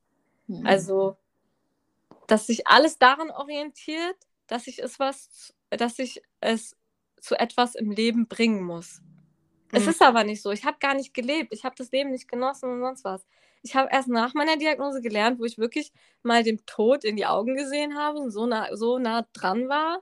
Mhm. 0.48 0.66
Also, 0.66 1.18
dass 2.28 2.48
sich 2.48 2.68
alles 2.68 2.98
daran 2.98 3.30
orientiert, 3.32 4.18
dass 4.48 4.68
ich 4.68 4.80
es 4.80 5.00
was, 5.00 5.54
dass 5.70 6.00
ich 6.00 6.22
es 6.40 6.76
zu 7.22 7.36
etwas 7.36 7.76
im 7.76 7.92
Leben 7.92 8.28
bringen 8.28 8.64
muss. 8.64 9.02
Es 9.72 9.84
mhm. 9.84 9.90
ist 9.90 10.02
aber 10.02 10.24
nicht 10.24 10.42
so. 10.42 10.52
Ich 10.52 10.66
habe 10.66 10.78
gar 10.80 10.96
nicht 10.96 11.14
gelebt. 11.14 11.54
Ich 11.54 11.64
habe 11.64 11.76
das 11.78 11.92
Leben 11.92 12.12
nicht 12.12 12.28
genossen 12.28 12.70
und 12.70 12.82
sonst 12.82 13.04
was. 13.04 13.26
Ich 13.62 13.76
habe 13.76 13.90
erst 13.92 14.08
nach 14.08 14.34
meiner 14.34 14.58
Diagnose 14.58 15.02
gelernt, 15.02 15.40
wo 15.40 15.46
ich 15.46 15.58
wirklich 15.58 15.92
mal 16.24 16.44
dem 16.44 16.66
Tod 16.66 17.04
in 17.04 17.18
die 17.18 17.26
Augen 17.26 17.56
gesehen 17.56 17.98
habe 17.98 18.20
und 18.20 18.32
so 18.32 18.46
nah, 18.46 18.76
so 18.76 19.00
nah 19.00 19.28
dran 19.34 19.68
war, 19.68 20.02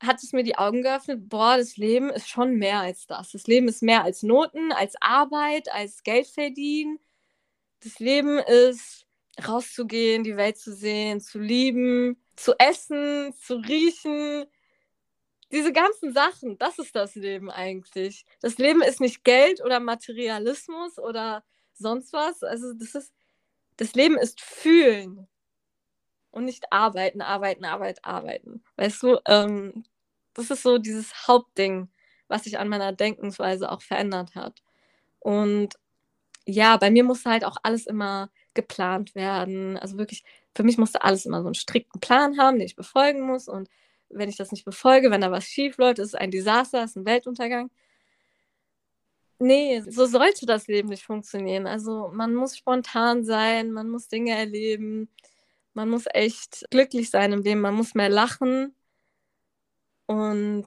hat 0.00 0.22
es 0.22 0.32
mir 0.32 0.44
die 0.44 0.56
Augen 0.56 0.82
geöffnet, 0.82 1.28
boah, 1.28 1.56
das 1.56 1.76
Leben 1.76 2.10
ist 2.10 2.28
schon 2.28 2.56
mehr 2.56 2.80
als 2.80 3.06
das. 3.06 3.32
Das 3.32 3.46
Leben 3.46 3.68
ist 3.68 3.82
mehr 3.82 4.04
als 4.04 4.22
Noten, 4.22 4.72
als 4.72 4.94
Arbeit, 5.00 5.72
als 5.72 6.02
Geld 6.02 6.26
verdienen. 6.26 6.98
Das 7.82 7.98
Leben 7.98 8.38
ist 8.38 9.06
rauszugehen, 9.46 10.22
die 10.24 10.36
Welt 10.36 10.58
zu 10.58 10.72
sehen, 10.72 11.20
zu 11.20 11.38
lieben, 11.38 12.16
zu 12.36 12.54
essen, 12.58 13.32
zu 13.34 13.56
riechen, 13.56 14.46
diese 15.54 15.72
ganzen 15.72 16.12
Sachen, 16.12 16.58
das 16.58 16.78
ist 16.78 16.94
das 16.94 17.14
Leben 17.14 17.50
eigentlich. 17.50 18.26
Das 18.40 18.58
Leben 18.58 18.82
ist 18.82 19.00
nicht 19.00 19.24
Geld 19.24 19.62
oder 19.64 19.80
Materialismus 19.80 20.98
oder 20.98 21.44
sonst 21.74 22.12
was. 22.12 22.42
Also 22.42 22.74
das 22.74 22.94
ist, 22.94 23.14
das 23.76 23.94
Leben 23.94 24.18
ist 24.18 24.40
fühlen 24.40 25.28
und 26.30 26.44
nicht 26.44 26.72
arbeiten, 26.72 27.22
arbeiten, 27.22 27.64
arbeiten, 27.64 28.00
arbeiten. 28.02 28.64
Weißt 28.76 29.02
du, 29.02 29.18
ähm, 29.26 29.84
das 30.34 30.50
ist 30.50 30.62
so 30.62 30.78
dieses 30.78 31.28
Hauptding, 31.28 31.88
was 32.28 32.44
sich 32.44 32.58
an 32.58 32.68
meiner 32.68 32.92
Denkensweise 32.92 33.70
auch 33.70 33.82
verändert 33.82 34.34
hat. 34.34 34.62
Und 35.20 35.74
ja, 36.46 36.76
bei 36.76 36.90
mir 36.90 37.04
musste 37.04 37.30
halt 37.30 37.44
auch 37.44 37.56
alles 37.62 37.86
immer 37.86 38.30
geplant 38.54 39.14
werden. 39.14 39.78
Also 39.78 39.98
wirklich, 39.98 40.24
für 40.54 40.64
mich 40.64 40.78
musste 40.78 41.02
alles 41.02 41.26
immer 41.26 41.42
so 41.42 41.48
einen 41.48 41.54
strikten 41.54 42.00
Plan 42.00 42.38
haben, 42.38 42.58
den 42.58 42.66
ich 42.66 42.76
befolgen 42.76 43.22
muss 43.22 43.48
und 43.48 43.68
wenn 44.08 44.28
ich 44.28 44.36
das 44.36 44.52
nicht 44.52 44.64
befolge, 44.64 45.10
wenn 45.10 45.20
da 45.20 45.30
was 45.30 45.46
schief 45.46 45.76
läuft, 45.78 45.98
ist 45.98 46.08
es 46.08 46.14
ein 46.14 46.30
Desaster, 46.30 46.84
ist 46.84 46.96
ein 46.96 47.06
Weltuntergang. 47.06 47.70
Nee, 49.38 49.82
so 49.88 50.06
sollte 50.06 50.46
das 50.46 50.68
Leben 50.68 50.88
nicht 50.88 51.04
funktionieren. 51.04 51.66
Also 51.66 52.10
man 52.12 52.34
muss 52.34 52.56
spontan 52.56 53.24
sein, 53.24 53.72
man 53.72 53.90
muss 53.90 54.08
Dinge 54.08 54.36
erleben, 54.36 55.08
man 55.74 55.90
muss 55.90 56.04
echt 56.12 56.64
glücklich 56.70 57.10
sein 57.10 57.32
im 57.32 57.42
Leben, 57.42 57.60
man 57.60 57.74
muss 57.74 57.94
mehr 57.94 58.08
lachen 58.08 58.74
und 60.06 60.66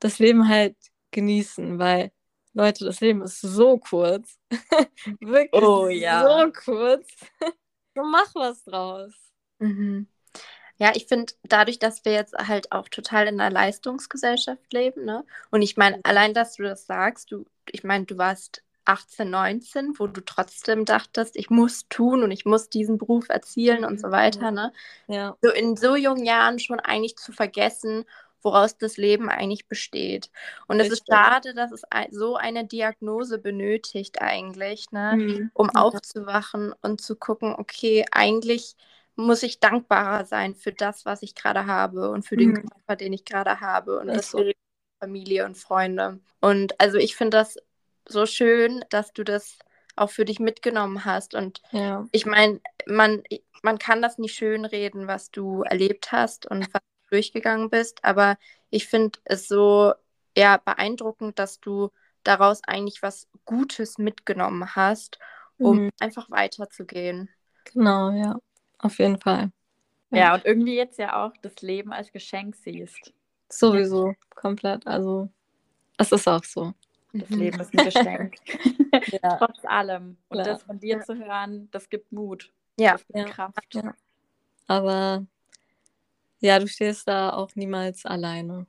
das 0.00 0.18
Leben 0.18 0.48
halt 0.48 0.76
genießen, 1.10 1.78
weil 1.78 2.12
Leute, 2.54 2.84
das 2.84 3.00
Leben 3.00 3.22
ist 3.22 3.40
so 3.40 3.78
kurz. 3.78 4.38
Wirklich 5.20 5.62
oh, 5.62 5.88
ja. 5.88 6.22
so 6.22 6.52
kurz. 6.52 7.08
so 7.94 8.02
mach 8.02 8.34
was 8.34 8.64
draus. 8.64 9.12
Mhm. 9.58 10.08
Ja, 10.78 10.92
ich 10.94 11.06
finde, 11.06 11.32
dadurch, 11.42 11.78
dass 11.78 12.04
wir 12.04 12.12
jetzt 12.12 12.34
halt 12.34 12.70
auch 12.72 12.88
total 12.88 13.26
in 13.26 13.40
einer 13.40 13.52
Leistungsgesellschaft 13.52 14.72
leben, 14.72 15.04
ne? 15.04 15.24
Und 15.50 15.62
ich 15.62 15.76
meine, 15.76 16.00
allein, 16.04 16.34
dass 16.34 16.54
du 16.54 16.62
das 16.62 16.86
sagst, 16.86 17.32
du, 17.32 17.46
ich 17.70 17.82
meine, 17.82 18.04
du 18.04 18.16
warst 18.16 18.62
18, 18.84 19.28
19, 19.28 19.98
wo 19.98 20.06
du 20.06 20.24
trotzdem 20.24 20.84
dachtest, 20.84 21.36
ich 21.36 21.50
muss 21.50 21.88
tun 21.88 22.22
und 22.22 22.30
ich 22.30 22.46
muss 22.46 22.70
diesen 22.70 22.96
Beruf 22.96 23.28
erzielen 23.28 23.84
und 23.84 24.00
so 24.00 24.10
weiter, 24.10 24.50
ne? 24.50 24.72
Ja. 25.08 25.36
So 25.42 25.50
in 25.50 25.76
so 25.76 25.96
jungen 25.96 26.24
Jahren 26.24 26.58
schon 26.58 26.80
eigentlich 26.80 27.16
zu 27.16 27.32
vergessen, 27.32 28.04
woraus 28.40 28.78
das 28.78 28.96
Leben 28.96 29.28
eigentlich 29.28 29.66
besteht. 29.66 30.30
Und 30.68 30.80
es 30.80 30.90
ist 30.90 31.04
schade, 31.10 31.54
dass 31.54 31.72
es 31.72 31.82
so 32.12 32.36
eine 32.36 32.64
Diagnose 32.64 33.38
benötigt 33.38 34.22
eigentlich, 34.22 34.90
ne? 34.92 35.16
Mhm. 35.16 35.50
um 35.54 35.70
aufzuwachen 35.70 36.72
und 36.80 37.00
zu 37.00 37.16
gucken, 37.16 37.54
okay, 37.58 38.06
eigentlich 38.12 38.76
muss 39.18 39.42
ich 39.42 39.58
dankbarer 39.58 40.24
sein 40.24 40.54
für 40.54 40.72
das, 40.72 41.04
was 41.04 41.22
ich 41.22 41.34
gerade 41.34 41.66
habe 41.66 42.10
und 42.10 42.24
für 42.24 42.36
den 42.36 42.50
mhm. 42.50 42.68
Körper, 42.68 42.96
den 42.96 43.12
ich 43.12 43.24
gerade 43.24 43.60
habe 43.60 43.98
und 43.98 44.06
das 44.06 44.30
für 44.30 44.52
Familie 45.00 45.44
und 45.44 45.58
Freunde. 45.58 46.20
Und 46.40 46.80
also 46.80 46.98
ich 46.98 47.16
finde 47.16 47.36
das 47.38 47.56
so 48.06 48.26
schön, 48.26 48.84
dass 48.90 49.12
du 49.12 49.24
das 49.24 49.58
auch 49.96 50.10
für 50.10 50.24
dich 50.24 50.38
mitgenommen 50.38 51.04
hast. 51.04 51.34
Und 51.34 51.60
ja. 51.72 52.06
ich 52.12 52.26
meine, 52.26 52.60
man, 52.86 53.24
man 53.62 53.78
kann 53.78 54.00
das 54.02 54.18
nicht 54.18 54.36
schönreden, 54.36 55.08
was 55.08 55.32
du 55.32 55.62
erlebt 55.62 56.12
hast 56.12 56.46
und 56.46 56.72
was 56.72 56.80
du 56.80 57.16
durchgegangen 57.16 57.70
bist, 57.70 58.04
aber 58.04 58.38
ich 58.70 58.86
finde 58.86 59.18
es 59.24 59.48
so 59.48 59.94
eher 60.34 60.58
beeindruckend, 60.58 61.40
dass 61.40 61.58
du 61.58 61.90
daraus 62.22 62.62
eigentlich 62.62 63.02
was 63.02 63.26
Gutes 63.44 63.98
mitgenommen 63.98 64.76
hast, 64.76 65.18
um 65.58 65.86
mhm. 65.86 65.90
einfach 65.98 66.30
weiterzugehen. 66.30 67.30
Genau, 67.64 68.10
ja, 68.10 68.38
auf 68.78 68.98
jeden 68.98 69.18
Fall. 69.20 69.50
Ja. 70.10 70.18
ja, 70.18 70.34
und 70.34 70.44
irgendwie 70.44 70.76
jetzt 70.76 70.98
ja 70.98 71.24
auch 71.24 71.32
das 71.42 71.60
Leben 71.60 71.92
als 71.92 72.12
Geschenk 72.12 72.56
siehst. 72.56 73.12
Sowieso, 73.50 74.14
komplett. 74.34 74.86
Also, 74.86 75.28
es 75.98 76.12
ist 76.12 76.28
auch 76.28 76.44
so. 76.44 76.72
Das 77.12 77.30
mhm. 77.30 77.38
Leben 77.38 77.60
ist 77.60 77.76
ein 77.76 77.84
Geschenk. 77.84 78.36
ja. 79.22 79.36
Trotz 79.36 79.64
allem. 79.64 80.16
Und 80.28 80.42
Klar. 80.42 80.44
das 80.44 80.62
von 80.62 80.78
dir 80.78 80.98
ja. 80.98 81.02
zu 81.02 81.16
hören, 81.16 81.68
das 81.70 81.88
gibt 81.88 82.12
Mut. 82.12 82.52
Ja. 82.78 82.92
Das 82.92 83.06
gibt 83.06 83.30
Kraft. 83.30 83.74
Ja. 83.74 83.94
Aber 84.66 85.26
ja, 86.40 86.58
du 86.58 86.68
stehst 86.68 87.08
da 87.08 87.32
auch 87.32 87.54
niemals 87.54 88.06
alleine. 88.06 88.66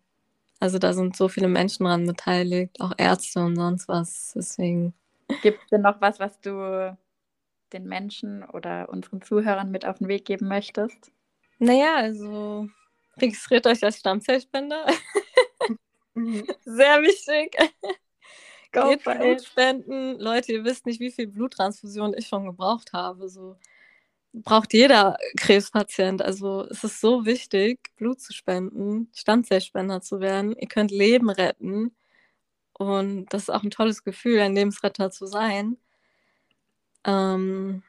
Also 0.60 0.78
da 0.78 0.94
sind 0.94 1.16
so 1.16 1.30
viele 1.30 1.48
Menschen 1.48 1.86
dran 1.86 2.06
beteiligt, 2.06 2.82
auch 2.82 2.94
Ärzte 2.98 3.42
und 3.42 3.56
sonst 3.56 3.88
was. 3.88 4.34
Deswegen. 4.36 4.94
Gibt 5.42 5.62
es 5.64 5.70
denn 5.70 5.82
noch 5.82 6.02
was, 6.02 6.20
was 6.20 6.40
du 6.42 6.98
den 7.74 7.86
Menschen 7.86 8.44
oder 8.44 8.90
unseren 8.90 9.22
Zuhörern 9.22 9.72
mit 9.72 9.86
auf 9.86 10.00
den 10.00 10.08
Weg 10.08 10.26
geben 10.26 10.48
möchtest? 10.48 11.12
Naja, 11.60 11.96
also 11.96 12.68
registriert 13.18 13.68
euch 13.68 13.84
als 13.84 14.00
Stammzellspender. 14.00 14.86
Sehr 16.66 17.02
wichtig. 17.02 17.56
Go 18.72 18.90
Geht 18.90 19.04
Blut 19.04 19.44
spenden. 19.44 20.20
Leute, 20.20 20.54
ihr 20.54 20.64
wisst 20.64 20.86
nicht, 20.86 21.00
wie 21.00 21.12
viel 21.12 21.28
Bluttransfusion 21.28 22.14
ich 22.16 22.28
schon 22.28 22.46
gebraucht 22.46 22.94
habe. 22.94 23.28
So 23.28 23.58
braucht 24.34 24.74
jeder 24.74 25.18
Krebspatient. 25.38 26.22
Also 26.22 26.68
es 26.70 26.84
ist 26.84 27.02
so 27.02 27.26
wichtig, 27.26 27.80
Blut 27.96 28.22
zu 28.22 28.34
spenden, 28.34 29.12
Stammzellspender 29.16 30.02
zu 30.02 30.20
werden. 30.20 30.56
Ihr 30.56 30.68
könnt 30.68 30.92
Leben 30.92 31.30
retten. 31.30 31.96
Und 32.74 33.26
das 33.34 33.44
ist 33.44 33.50
auch 33.50 33.64
ein 33.64 33.72
tolles 33.72 34.04
Gefühl, 34.04 34.40
ein 34.40 34.56
Lebensretter 34.56 35.12
zu 35.12 35.26
sein. 35.26 35.78
Ähm, 37.06 37.84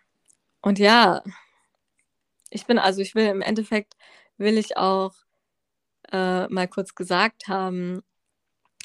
und 0.62 0.78
ja, 0.78 1.22
ich 2.50 2.66
bin, 2.66 2.78
also 2.78 3.00
ich 3.00 3.14
will 3.14 3.26
im 3.26 3.42
Endeffekt, 3.42 3.94
will 4.36 4.58
ich 4.58 4.76
auch 4.76 5.14
äh, 6.12 6.48
mal 6.48 6.68
kurz 6.68 6.94
gesagt 6.94 7.48
haben, 7.48 8.02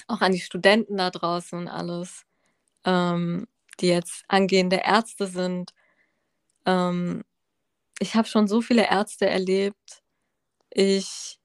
auch 0.07 0.21
an 0.21 0.31
die 0.33 0.39
Studenten 0.39 0.97
da 0.97 1.09
draußen 1.09 1.57
und 1.57 1.67
alles, 1.67 2.25
ähm, 2.85 3.47
die 3.79 3.87
jetzt 3.87 4.23
angehende 4.27 4.77
Ärzte 4.77 5.27
sind. 5.27 5.73
Ähm, 6.65 7.23
ich 7.99 8.15
habe 8.15 8.27
schon 8.27 8.47
so 8.47 8.61
viele 8.61 8.87
Ärzte 8.89 9.27
erlebt. 9.27 10.03
Ich 10.69 11.39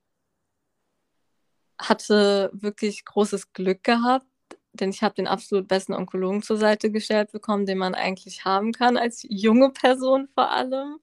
hatte 1.79 2.51
wirklich 2.53 3.05
großes 3.05 3.53
Glück 3.53 3.83
gehabt, 3.85 4.27
denn 4.73 4.91
ich 4.91 5.03
habe 5.03 5.15
den 5.15 5.27
absolut 5.27 5.69
besten 5.69 5.95
Onkologen 5.95 6.43
zur 6.43 6.57
Seite 6.57 6.91
gestellt 6.91 7.33
bekommen, 7.33 7.67
den 7.67 7.79
man 7.79 7.95
eigentlich 7.95 8.45
haben 8.45 8.73
kann, 8.73 8.97
als 8.97 9.27
junge 9.29 9.71
Person 9.71 10.29
vor 10.35 10.51
allem. 10.51 11.01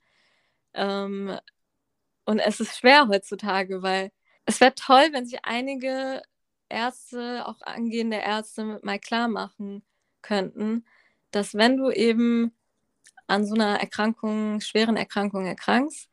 Ähm, 0.74 1.38
und 2.26 2.40
es 2.40 2.60
ist 2.60 2.78
schwer 2.78 3.08
heutzutage, 3.10 3.82
weil 3.84 4.12
es 4.46 4.62
wäre 4.62 4.76
toll, 4.76 5.10
wenn 5.12 5.26
sich 5.26 5.40
einige 5.44 6.22
Ärzte, 6.70 7.46
auch 7.48 7.62
angehende 7.62 8.18
Ärzte, 8.18 8.80
mal 8.84 9.00
klar 9.00 9.28
machen 9.28 9.84
könnten, 10.22 10.86
dass 11.32 11.56
wenn 11.56 11.78
du 11.78 11.92
eben 11.92 12.54
an 13.28 13.46
so 13.46 13.56
einer 13.56 13.80
Erkrankung, 13.80 14.62
schweren 14.62 14.98
Erkrankung 14.98 15.46
erkrankst, 15.46 16.10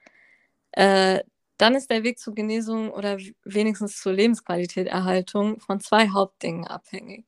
äh, 0.73 1.21
dann 1.59 1.75
ist 1.77 1.91
der 1.91 2.03
Weg 2.05 2.19
zur 2.19 2.35
Genesung 2.35 2.91
oder 2.91 3.19
wenigstens 3.45 4.01
zur 4.01 4.13
Lebensqualitäterhaltung 4.13 5.61
von 5.61 5.81
zwei 5.81 6.09
Hauptdingen 6.11 6.67
abhängig. 6.67 7.27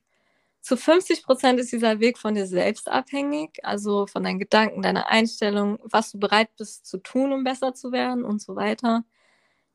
Zu 0.67 0.77
50 0.77 1.23
Prozent 1.23 1.61
ist 1.61 1.71
dieser 1.71 2.01
Weg 2.01 2.19
von 2.19 2.35
dir 2.35 2.49
selbst 2.49 2.89
abhängig, 2.89 3.65
also 3.65 4.09
von 4.09 4.25
deinen 4.25 4.41
Gedanken, 4.41 4.83
deiner 4.83 5.07
Einstellung, 5.07 5.79
was 5.85 6.11
du 6.11 6.19
bereit 6.19 6.49
bist 6.57 6.87
zu 6.87 6.99
tun, 6.99 7.33
um 7.33 7.45
besser 7.45 7.73
zu 7.73 7.93
werden 7.93 8.25
und 8.25 8.43
so 8.43 8.57
weiter. 8.57 9.05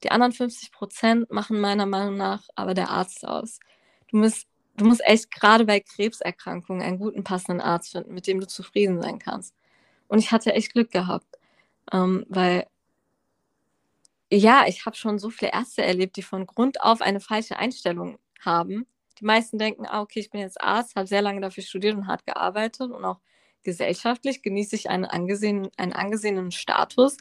Die 0.03 0.11
anderen 0.11 0.33
50 0.33 0.73
Prozent 0.73 1.31
machen 1.31 1.61
meiner 1.61 1.85
Meinung 1.85 2.17
nach 2.17 2.43
aber 2.55 2.73
der 2.73 2.89
Arzt 2.89 3.25
aus. 3.25 3.61
Du 4.09 4.17
musst, 4.17 4.47
du 4.75 4.83
musst 4.83 5.01
echt 5.05 5.31
gerade 5.31 5.63
bei 5.63 5.79
Krebserkrankungen 5.79 6.83
einen 6.83 6.99
guten, 6.99 7.23
passenden 7.23 7.61
Arzt 7.61 7.93
finden, 7.93 8.13
mit 8.13 8.27
dem 8.27 8.41
du 8.41 8.47
zufrieden 8.47 9.01
sein 9.01 9.17
kannst. 9.17 9.55
Und 10.09 10.19
ich 10.19 10.33
hatte 10.33 10.51
echt 10.53 10.73
Glück 10.73 10.91
gehabt, 10.91 11.39
ähm, 11.93 12.25
weil 12.27 12.67
ja, 14.29 14.65
ich 14.67 14.85
habe 14.85 14.97
schon 14.97 15.19
so 15.19 15.29
viele 15.29 15.53
Ärzte 15.53 15.83
erlebt, 15.83 16.17
die 16.17 16.23
von 16.23 16.45
Grund 16.45 16.81
auf 16.81 16.99
eine 17.01 17.21
falsche 17.21 17.57
Einstellung 17.57 18.19
haben. 18.41 18.87
Die 19.21 19.25
meisten 19.25 19.57
denken, 19.59 19.85
ah, 19.87 20.01
okay, 20.01 20.19
ich 20.19 20.31
bin 20.31 20.41
jetzt 20.41 20.61
Arzt, 20.61 20.95
habe 20.95 21.07
sehr 21.07 21.21
lange 21.21 21.41
dafür 21.41 21.63
studiert 21.63 21.95
und 21.95 22.07
hart 22.07 22.25
gearbeitet 22.25 22.91
und 22.91 23.05
auch 23.05 23.19
gesellschaftlich 23.63 24.41
genieße 24.41 24.75
ich 24.75 24.89
einen 24.89 25.05
angesehenen, 25.05 25.69
einen 25.77 25.93
angesehenen 25.93 26.51
Status. 26.51 27.17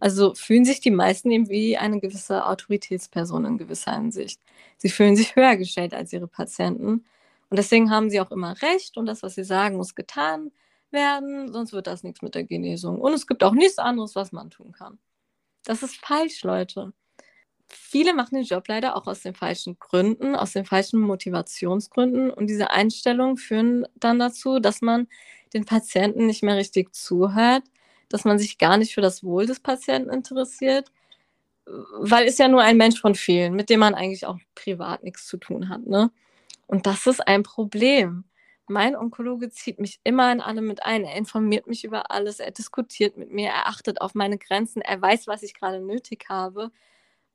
Also 0.00 0.34
fühlen 0.34 0.64
sich 0.64 0.80
die 0.80 0.90
meisten 0.90 1.30
eben 1.30 1.48
wie 1.50 1.76
eine 1.76 2.00
gewisse 2.00 2.46
Autoritätsperson 2.46 3.44
in 3.44 3.58
gewisser 3.58 3.94
Hinsicht. 3.94 4.40
Sie 4.78 4.88
fühlen 4.88 5.14
sich 5.14 5.36
höher 5.36 5.56
gestellt 5.56 5.94
als 5.94 6.12
ihre 6.12 6.26
Patienten. 6.26 7.04
Und 7.50 7.58
deswegen 7.58 7.90
haben 7.90 8.10
sie 8.10 8.20
auch 8.20 8.30
immer 8.30 8.60
recht 8.62 8.96
und 8.96 9.06
das, 9.06 9.22
was 9.22 9.34
sie 9.34 9.44
sagen, 9.44 9.76
muss 9.76 9.94
getan 9.94 10.50
werden, 10.90 11.52
sonst 11.52 11.72
wird 11.72 11.86
das 11.86 12.02
nichts 12.02 12.22
mit 12.22 12.34
der 12.34 12.44
Genesung. 12.44 13.00
Und 13.00 13.12
es 13.12 13.26
gibt 13.26 13.44
auch 13.44 13.52
nichts 13.52 13.78
anderes, 13.78 14.14
was 14.16 14.32
man 14.32 14.50
tun 14.50 14.72
kann. 14.72 14.98
Das 15.64 15.82
ist 15.82 15.96
falsch, 15.96 16.42
Leute. 16.44 16.92
Viele 17.74 18.14
machen 18.14 18.34
den 18.36 18.44
Job 18.44 18.68
leider 18.68 18.96
auch 18.96 19.06
aus 19.06 19.22
den 19.22 19.34
falschen 19.34 19.78
Gründen, 19.78 20.36
aus 20.36 20.52
den 20.52 20.64
falschen 20.64 21.00
Motivationsgründen. 21.00 22.30
Und 22.30 22.48
diese 22.48 22.70
Einstellungen 22.70 23.36
führen 23.36 23.86
dann 23.96 24.18
dazu, 24.18 24.58
dass 24.58 24.82
man 24.82 25.08
den 25.54 25.64
Patienten 25.64 26.26
nicht 26.26 26.42
mehr 26.42 26.56
richtig 26.56 26.94
zuhört, 26.94 27.64
dass 28.08 28.24
man 28.24 28.38
sich 28.38 28.58
gar 28.58 28.76
nicht 28.76 28.94
für 28.94 29.00
das 29.00 29.24
Wohl 29.24 29.46
des 29.46 29.60
Patienten 29.60 30.10
interessiert, 30.10 30.90
weil 31.98 32.26
es 32.26 32.38
ja 32.38 32.48
nur 32.48 32.62
ein 32.62 32.76
Mensch 32.76 33.00
von 33.00 33.14
vielen, 33.14 33.54
mit 33.54 33.70
dem 33.70 33.80
man 33.80 33.94
eigentlich 33.94 34.26
auch 34.26 34.38
privat 34.54 35.02
nichts 35.04 35.26
zu 35.26 35.36
tun 35.36 35.68
hat. 35.68 35.86
Ne? 35.86 36.10
Und 36.66 36.86
das 36.86 37.06
ist 37.06 37.26
ein 37.26 37.42
Problem. 37.42 38.24
Mein 38.68 38.96
Onkologe 38.96 39.50
zieht 39.50 39.80
mich 39.80 40.00
immer 40.04 40.32
in 40.32 40.40
allem 40.40 40.66
mit 40.66 40.84
ein. 40.84 41.04
Er 41.04 41.16
informiert 41.16 41.66
mich 41.66 41.84
über 41.84 42.10
alles, 42.10 42.40
er 42.40 42.50
diskutiert 42.50 43.16
mit 43.16 43.30
mir, 43.30 43.48
er 43.48 43.66
achtet 43.66 44.00
auf 44.00 44.14
meine 44.14 44.38
Grenzen, 44.38 44.82
er 44.82 45.00
weiß, 45.00 45.26
was 45.26 45.42
ich 45.42 45.54
gerade 45.54 45.80
nötig 45.80 46.26
habe 46.28 46.70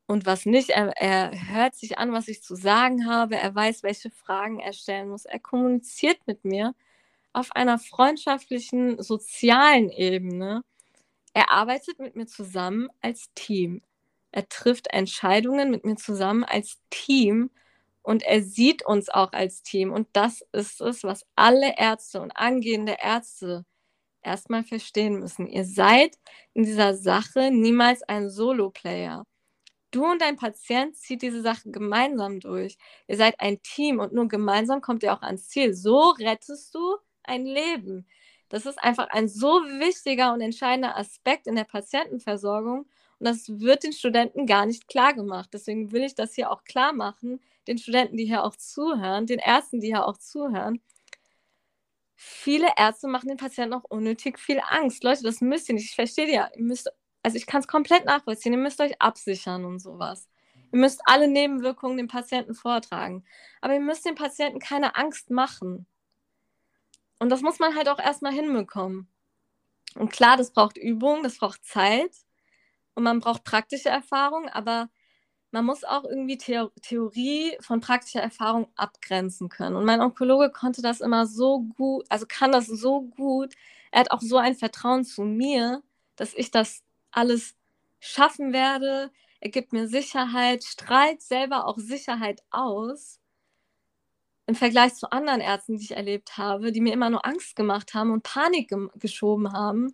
und 0.07 0.25
was 0.25 0.45
nicht. 0.45 0.71
Er, 0.71 0.89
er 0.97 1.31
hört 1.49 1.75
sich 1.75 1.97
an, 1.99 2.13
was 2.13 2.27
ich 2.29 2.41
zu 2.43 2.55
sagen 2.55 3.07
habe, 3.07 3.35
er 3.37 3.53
weiß, 3.53 3.83
welche 3.83 4.09
Fragen 4.11 4.59
er 4.59 4.73
stellen 4.73 5.09
muss. 5.09 5.25
Er 5.25 5.39
kommuniziert 5.39 6.19
mit 6.27 6.45
mir 6.45 6.73
auf 7.33 7.51
einer 7.55 7.79
freundschaftlichen, 7.79 9.01
sozialen 9.01 9.89
Ebene. 9.91 10.63
Er 11.33 11.51
arbeitet 11.51 11.99
mit 11.99 12.15
mir 12.15 12.27
zusammen 12.27 12.89
als 13.01 13.29
Team. 13.35 13.81
Er 14.31 14.49
trifft 14.49 14.87
Entscheidungen 14.91 15.71
mit 15.71 15.85
mir 15.85 15.95
zusammen 15.97 16.43
als 16.43 16.79
Team 16.89 17.51
und 18.03 18.23
er 18.23 18.41
sieht 18.43 18.85
uns 18.85 19.09
auch 19.09 19.33
als 19.33 19.63
Team. 19.63 19.91
Und 19.93 20.07
das 20.13 20.43
ist 20.53 20.81
es, 20.81 21.03
was 21.03 21.25
alle 21.35 21.77
Ärzte 21.77 22.21
und 22.21 22.31
angehende 22.31 22.97
Ärzte 23.01 23.65
erstmal 24.23 24.63
verstehen 24.63 25.19
müssen. 25.19 25.47
Ihr 25.47 25.65
seid 25.65 26.17
in 26.53 26.63
dieser 26.63 26.95
Sache 26.95 27.51
niemals 27.51 28.03
ein 28.03 28.29
Solo-Player. 28.29 29.25
Du 29.91 30.05
und 30.05 30.21
dein 30.21 30.35
Patient 30.35 30.95
zieht 30.97 31.21
diese 31.21 31.41
Sache 31.41 31.71
gemeinsam 31.71 32.39
durch. 32.39 32.77
Ihr 33.07 33.17
seid 33.17 33.39
ein 33.39 33.61
Team 33.63 33.99
und 33.99 34.13
nur 34.13 34.27
gemeinsam 34.27 34.81
kommt 34.81 35.03
ihr 35.03 35.13
auch 35.13 35.21
ans 35.21 35.47
Ziel. 35.49 35.73
So 35.73 36.09
rettest 36.11 36.75
du 36.75 36.97
ein 37.23 37.45
Leben. 37.45 38.05
Das 38.49 38.65
ist 38.65 38.81
einfach 38.83 39.07
ein 39.09 39.27
so 39.27 39.47
wichtiger 39.47 40.33
und 40.33 40.41
entscheidender 40.41 40.97
Aspekt 40.97 41.47
in 41.47 41.55
der 41.55 41.65
Patientenversorgung. 41.65 42.87
Und 43.19 43.25
das 43.27 43.47
wird 43.59 43.83
den 43.83 43.93
Studenten 43.93 44.45
gar 44.45 44.65
nicht 44.65 44.87
klar 44.87 45.13
gemacht. 45.13 45.49
Deswegen 45.53 45.91
will 45.91 46.03
ich 46.03 46.15
das 46.15 46.35
hier 46.35 46.51
auch 46.51 46.63
klar 46.63 46.93
machen, 46.93 47.41
den 47.67 47.77
Studenten, 47.77 48.17
die 48.17 48.25
hier 48.25 48.43
auch 48.43 48.55
zuhören, 48.55 49.25
den 49.25 49.39
Ärzten, 49.39 49.79
die 49.79 49.87
hier 49.87 50.05
auch 50.05 50.17
zuhören. 50.17 50.81
Viele 52.15 52.67
Ärzte 52.77 53.07
machen 53.07 53.29
den 53.29 53.37
Patienten 53.37 53.73
auch 53.73 53.83
unnötig 53.89 54.39
viel 54.39 54.59
Angst. 54.67 55.03
Leute, 55.03 55.23
das 55.23 55.41
müsst 55.41 55.69
ihr 55.69 55.75
nicht. 55.75 55.89
Ich 55.89 55.95
verstehe 55.95 56.31
ja, 56.31 56.49
ihr 56.55 56.63
müsst, 56.63 56.89
also 57.27 57.35
ich 57.35 57.45
kann 57.45 57.59
es 57.59 57.67
komplett 57.67 58.05
nachvollziehen. 58.05 58.53
Ihr 58.53 58.57
müsst 58.59 58.79
euch 58.79 59.01
absichern 59.01 59.65
und 59.65 59.79
sowas. 59.79 60.29
Ihr 60.71 60.79
müsst 60.79 61.01
alle 61.03 61.27
Nebenwirkungen 61.27 61.97
dem 61.97 62.07
Patienten 62.07 62.55
vortragen. 62.55 63.25
Aber 63.59 63.73
ihr 63.73 63.81
müsst 63.81 64.05
dem 64.05 64.15
Patienten 64.15 64.59
keine 64.59 64.95
Angst 64.95 65.29
machen. 65.29 65.85
Und 67.19 67.27
das 67.29 67.41
muss 67.41 67.59
man 67.59 67.75
halt 67.75 67.89
auch 67.89 67.99
erstmal 67.99 68.31
hinbekommen. 68.31 69.09
Und 69.95 70.09
klar, 70.09 70.37
das 70.37 70.51
braucht 70.51 70.77
Übung, 70.77 71.21
das 71.21 71.37
braucht 71.37 71.65
Zeit. 71.65 72.11
und 72.95 73.03
man 73.03 73.19
braucht 73.19 73.43
praktische 73.43 73.89
Erfahrung, 73.89 74.47
aber 74.49 74.89
man 75.51 75.65
muss 75.65 75.83
auch 75.83 76.05
irgendwie 76.05 76.39
The 76.39 76.67
Theorie 76.81 77.57
von 77.59 77.81
praktischer 77.81 78.21
Erfahrung 78.21 78.67
abgrenzen 78.77 79.49
können. 79.49 79.75
Und 79.75 79.83
mein 79.85 79.99
Onkologe 80.01 80.49
konnte 80.51 80.81
das 80.81 81.01
immer 81.01 81.27
so 81.27 81.59
gut, 81.61 82.05
also 82.09 82.25
kann 82.27 82.53
das 82.53 82.67
so 82.67 83.01
gut. 83.01 83.53
Er 83.91 84.01
hat 84.01 84.11
auch 84.11 84.21
so 84.21 84.37
ein 84.37 84.55
Vertrauen 84.55 85.03
zu 85.03 85.23
mir, 85.23 85.83
dass 86.15 86.33
ich 86.33 86.51
das 86.51 86.83
alles 87.11 87.55
schaffen 87.99 88.53
werde. 88.53 89.11
Er 89.39 89.49
gibt 89.49 89.73
mir 89.73 89.87
Sicherheit, 89.87 90.63
strahlt 90.63 91.21
selber 91.21 91.67
auch 91.67 91.77
Sicherheit 91.77 92.43
aus. 92.51 93.19
Im 94.45 94.55
Vergleich 94.55 94.95
zu 94.95 95.11
anderen 95.11 95.41
Ärzten, 95.41 95.77
die 95.77 95.83
ich 95.83 95.95
erlebt 95.95 96.37
habe, 96.37 96.71
die 96.71 96.81
mir 96.81 96.93
immer 96.93 97.09
nur 97.09 97.25
Angst 97.25 97.55
gemacht 97.55 97.93
haben 97.93 98.11
und 98.11 98.23
Panik 98.23 98.69
ge 98.69 98.87
geschoben 98.95 99.51
haben. 99.51 99.93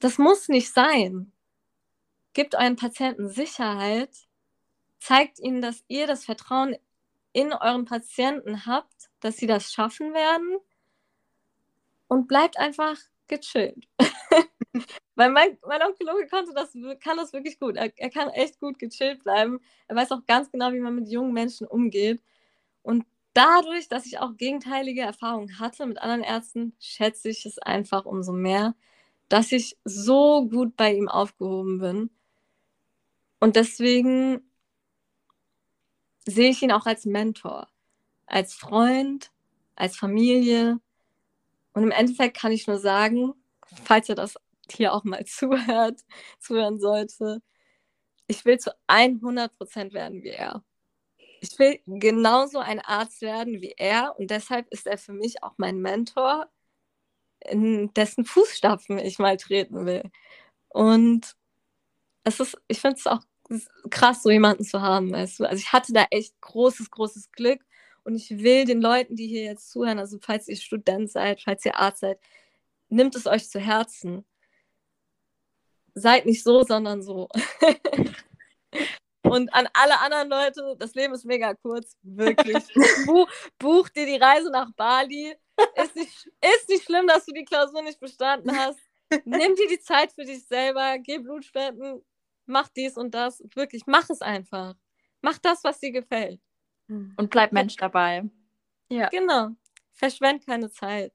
Das 0.00 0.18
muss 0.18 0.48
nicht 0.48 0.72
sein. 0.72 1.32
Gebt 2.32 2.54
euren 2.54 2.76
Patienten 2.76 3.28
Sicherheit, 3.28 4.10
zeigt 4.98 5.38
ihnen, 5.38 5.60
dass 5.60 5.84
ihr 5.86 6.06
das 6.06 6.24
Vertrauen 6.24 6.76
in 7.32 7.52
euren 7.52 7.84
Patienten 7.84 8.64
habt, 8.66 9.10
dass 9.20 9.36
sie 9.36 9.46
das 9.46 9.72
schaffen 9.72 10.14
werden 10.14 10.58
und 12.08 12.26
bleibt 12.26 12.58
einfach 12.58 12.96
gechillt. 13.28 13.88
Weil 15.14 15.30
mein, 15.30 15.58
mein 15.66 15.82
Onkologe 15.82 16.26
konnte 16.26 16.52
das, 16.54 16.72
kann 17.00 17.16
das 17.16 17.32
wirklich 17.32 17.58
gut. 17.58 17.76
Er, 17.76 17.92
er 17.96 18.10
kann 18.10 18.28
echt 18.30 18.58
gut 18.60 18.78
gechillt 18.78 19.22
bleiben. 19.22 19.60
Er 19.88 19.96
weiß 19.96 20.12
auch 20.12 20.26
ganz 20.26 20.50
genau, 20.50 20.72
wie 20.72 20.80
man 20.80 20.94
mit 20.94 21.08
jungen 21.08 21.32
Menschen 21.32 21.66
umgeht. 21.66 22.20
Und 22.82 23.06
dadurch, 23.32 23.88
dass 23.88 24.06
ich 24.06 24.18
auch 24.18 24.36
gegenteilige 24.36 25.02
Erfahrungen 25.02 25.58
hatte 25.58 25.86
mit 25.86 25.98
anderen 25.98 26.22
Ärzten, 26.22 26.74
schätze 26.80 27.28
ich 27.28 27.46
es 27.46 27.58
einfach 27.58 28.04
umso 28.04 28.32
mehr, 28.32 28.74
dass 29.28 29.52
ich 29.52 29.76
so 29.84 30.46
gut 30.48 30.76
bei 30.76 30.94
ihm 30.94 31.08
aufgehoben 31.08 31.78
bin. 31.78 32.10
Und 33.40 33.56
deswegen 33.56 34.42
sehe 36.26 36.50
ich 36.50 36.62
ihn 36.62 36.72
auch 36.72 36.86
als 36.86 37.04
Mentor, 37.04 37.68
als 38.26 38.54
Freund, 38.54 39.30
als 39.76 39.96
Familie. 39.96 40.80
Und 41.74 41.82
im 41.82 41.90
Endeffekt 41.90 42.36
kann 42.38 42.52
ich 42.52 42.66
nur 42.66 42.78
sagen, 42.78 43.34
falls 43.84 44.08
er 44.08 44.14
das 44.14 44.36
hier 44.72 44.92
auch 44.94 45.04
mal 45.04 45.24
zuhört, 45.26 46.00
zuhören 46.40 46.80
sollte, 46.80 47.42
ich 48.26 48.44
will 48.44 48.58
zu 48.58 48.72
100 48.86 49.56
Prozent 49.56 49.92
werden 49.94 50.22
wie 50.22 50.30
er. 50.30 50.64
Ich 51.40 51.58
will 51.58 51.80
genauso 51.86 52.58
ein 52.58 52.80
Arzt 52.80 53.20
werden 53.22 53.60
wie 53.60 53.74
er 53.76 54.18
und 54.18 54.30
deshalb 54.30 54.66
ist 54.72 54.86
er 54.86 54.98
für 54.98 55.12
mich 55.12 55.42
auch 55.42 55.54
mein 55.58 55.80
Mentor, 55.80 56.48
in 57.40 57.92
dessen 57.94 58.24
Fußstapfen 58.24 58.98
ich 58.98 59.18
mal 59.18 59.36
treten 59.36 59.86
will. 59.86 60.10
Und 60.68 61.36
es 62.24 62.40
ist, 62.40 62.56
ich 62.68 62.80
finde 62.80 62.96
es 62.98 63.06
auch 63.06 63.22
krass, 63.90 64.22
so 64.22 64.30
jemanden 64.30 64.64
zu 64.64 64.80
haben, 64.82 65.12
weißt 65.12 65.40
du. 65.40 65.44
Also 65.44 65.60
ich 65.60 65.72
hatte 65.72 65.92
da 65.92 66.06
echt 66.10 66.40
großes, 66.40 66.90
großes 66.90 67.32
Glück 67.32 67.60
und 68.04 68.14
ich 68.16 68.30
will 68.30 68.64
den 68.64 68.80
Leuten, 68.80 69.16
die 69.16 69.26
hier 69.28 69.44
jetzt 69.44 69.70
zuhören, 69.70 69.98
also 69.98 70.18
falls 70.20 70.48
ihr 70.48 70.56
Student 70.56 71.10
seid, 71.10 71.42
falls 71.42 71.64
ihr 71.64 71.76
Arzt 71.76 72.00
seid, 72.00 72.18
nimmt 72.88 73.14
es 73.16 73.26
euch 73.26 73.48
zu 73.48 73.60
Herzen. 73.60 74.24
Seid 75.94 76.26
nicht 76.26 76.42
so, 76.42 76.62
sondern 76.62 77.02
so. 77.02 77.28
und 79.22 79.54
an 79.54 79.68
alle 79.72 80.00
anderen 80.00 80.28
Leute, 80.28 80.76
das 80.78 80.94
Leben 80.94 81.14
ist 81.14 81.24
mega 81.24 81.54
kurz, 81.54 81.96
wirklich. 82.02 82.64
Buch 83.58 83.88
dir 83.90 84.06
die 84.06 84.16
Reise 84.16 84.50
nach 84.50 84.70
Bali. 84.76 85.36
Ist 85.76 85.94
nicht, 85.94 86.30
ist 86.56 86.68
nicht 86.68 86.84
schlimm, 86.84 87.06
dass 87.06 87.26
du 87.26 87.32
die 87.32 87.44
Klausur 87.44 87.82
nicht 87.82 88.00
bestanden 88.00 88.56
hast. 88.56 88.80
Nimm 89.24 89.54
dir 89.54 89.68
die 89.68 89.80
Zeit 89.80 90.12
für 90.12 90.24
dich 90.24 90.44
selber, 90.46 90.98
geh 90.98 91.18
Blutspenden, 91.18 92.02
mach 92.46 92.68
dies 92.68 92.96
und 92.96 93.14
das. 93.14 93.42
Wirklich, 93.54 93.84
mach 93.86 94.10
es 94.10 94.20
einfach. 94.20 94.74
Mach 95.20 95.38
das, 95.38 95.62
was 95.62 95.78
dir 95.78 95.92
gefällt. 95.92 96.40
Und 96.88 97.30
bleib 97.30 97.52
Mensch 97.52 97.76
dabei. 97.76 98.24
Ja. 98.90 99.08
Genau. 99.08 99.50
Verschwend 99.92 100.44
keine 100.44 100.70
Zeit. 100.70 101.12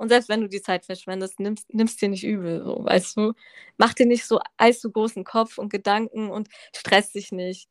Und 0.00 0.08
selbst 0.08 0.28
wenn 0.28 0.40
du 0.40 0.48
die 0.48 0.62
Zeit 0.62 0.84
verschwendest, 0.84 1.40
nimmst, 1.40 1.72
nimmst 1.72 2.00
dir 2.00 2.08
nicht 2.08 2.24
übel, 2.24 2.64
so, 2.64 2.84
weißt 2.84 3.16
du? 3.16 3.34
Mach 3.76 3.94
dir 3.94 4.06
nicht 4.06 4.24
so 4.26 4.40
allzu 4.56 4.90
großen 4.90 5.24
Kopf 5.24 5.58
und 5.58 5.70
Gedanken 5.70 6.30
und 6.30 6.48
stress 6.74 7.12
dich 7.12 7.32
nicht. 7.32 7.68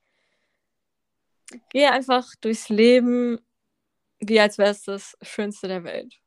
Geh 1.72 1.88
einfach 1.88 2.28
durchs 2.42 2.70
Leben, 2.70 3.40
wie 4.20 4.40
als 4.40 4.58
wäre 4.58 4.72
es 4.72 4.84
das 4.84 5.18
Schönste 5.22 5.68
der 5.68 5.84
Welt. 5.84 6.20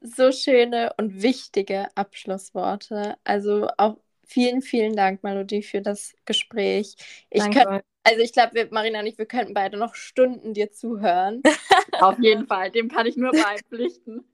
So 0.00 0.32
schöne 0.32 0.92
und 0.98 1.22
wichtige 1.22 1.86
Abschlussworte. 1.96 3.16
Also 3.22 3.68
auch 3.78 3.98
Vielen, 4.32 4.62
vielen 4.62 4.96
Dank, 4.96 5.22
Melodie, 5.22 5.62
für 5.62 5.82
das 5.82 6.14
Gespräch. 6.24 6.94
Ich 7.28 7.42
Danke. 7.42 7.82
also 8.02 8.20
ich 8.22 8.32
glaube, 8.32 8.66
Marina 8.70 9.00
und 9.00 9.06
ich, 9.06 9.18
wir 9.18 9.26
könnten 9.26 9.52
beide 9.52 9.76
noch 9.76 9.94
Stunden 9.94 10.54
dir 10.54 10.72
zuhören. 10.72 11.42
Auf 12.00 12.18
jeden 12.18 12.46
Fall, 12.46 12.70
dem 12.70 12.88
kann 12.88 13.04
ich 13.04 13.16
nur 13.16 13.32
beipflichten. 13.32 14.24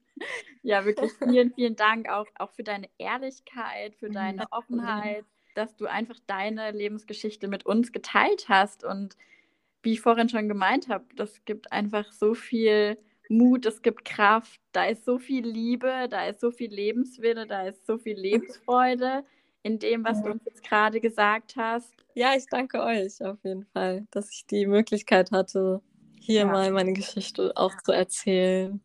Ja, 0.61 0.85
wirklich 0.85 1.11
vielen, 1.13 1.53
vielen 1.53 1.75
Dank 1.75 2.09
auch, 2.09 2.27
auch 2.35 2.51
für 2.51 2.63
deine 2.63 2.89
Ehrlichkeit, 2.97 3.95
für 3.95 4.09
deine 4.09 4.45
Offenheit, 4.51 5.25
dass 5.55 5.75
du 5.75 5.85
einfach 5.85 6.19
deine 6.27 6.71
Lebensgeschichte 6.71 7.47
mit 7.47 7.65
uns 7.65 7.91
geteilt 7.91 8.49
hast. 8.49 8.83
Und 8.83 9.15
wie 9.81 9.93
ich 9.93 10.01
vorhin 10.01 10.29
schon 10.29 10.47
gemeint 10.47 10.89
habe, 10.89 11.05
das 11.15 11.45
gibt 11.45 11.71
einfach 11.71 12.11
so 12.11 12.33
viel 12.33 12.97
Mut, 13.29 13.65
es 13.65 13.81
gibt 13.81 14.05
Kraft, 14.05 14.59
da 14.71 14.85
ist 14.85 15.05
so 15.05 15.19
viel 15.19 15.47
Liebe, 15.47 16.07
da 16.09 16.27
ist 16.27 16.41
so 16.41 16.51
viel 16.51 16.73
Lebenswille, 16.73 17.45
da 17.45 17.67
ist 17.67 17.85
so 17.85 17.97
viel 17.97 18.17
Lebensfreude 18.17 19.23
in 19.61 19.77
dem, 19.79 20.03
was 20.03 20.17
ja. 20.19 20.25
du 20.25 20.31
uns 20.31 20.43
jetzt 20.45 20.63
gerade 20.63 20.99
gesagt 20.99 21.55
hast. 21.55 21.93
Ja, 22.15 22.33
ich 22.35 22.47
danke 22.47 22.81
euch 22.81 23.23
auf 23.23 23.37
jeden 23.43 23.65
Fall, 23.65 24.07
dass 24.11 24.31
ich 24.31 24.47
die 24.47 24.65
Möglichkeit 24.65 25.31
hatte, 25.31 25.81
hier 26.19 26.41
ja. 26.41 26.45
mal 26.45 26.71
meine 26.71 26.93
Geschichte 26.93 27.53
auch 27.55 27.73
zu 27.83 27.91
erzählen. 27.91 28.81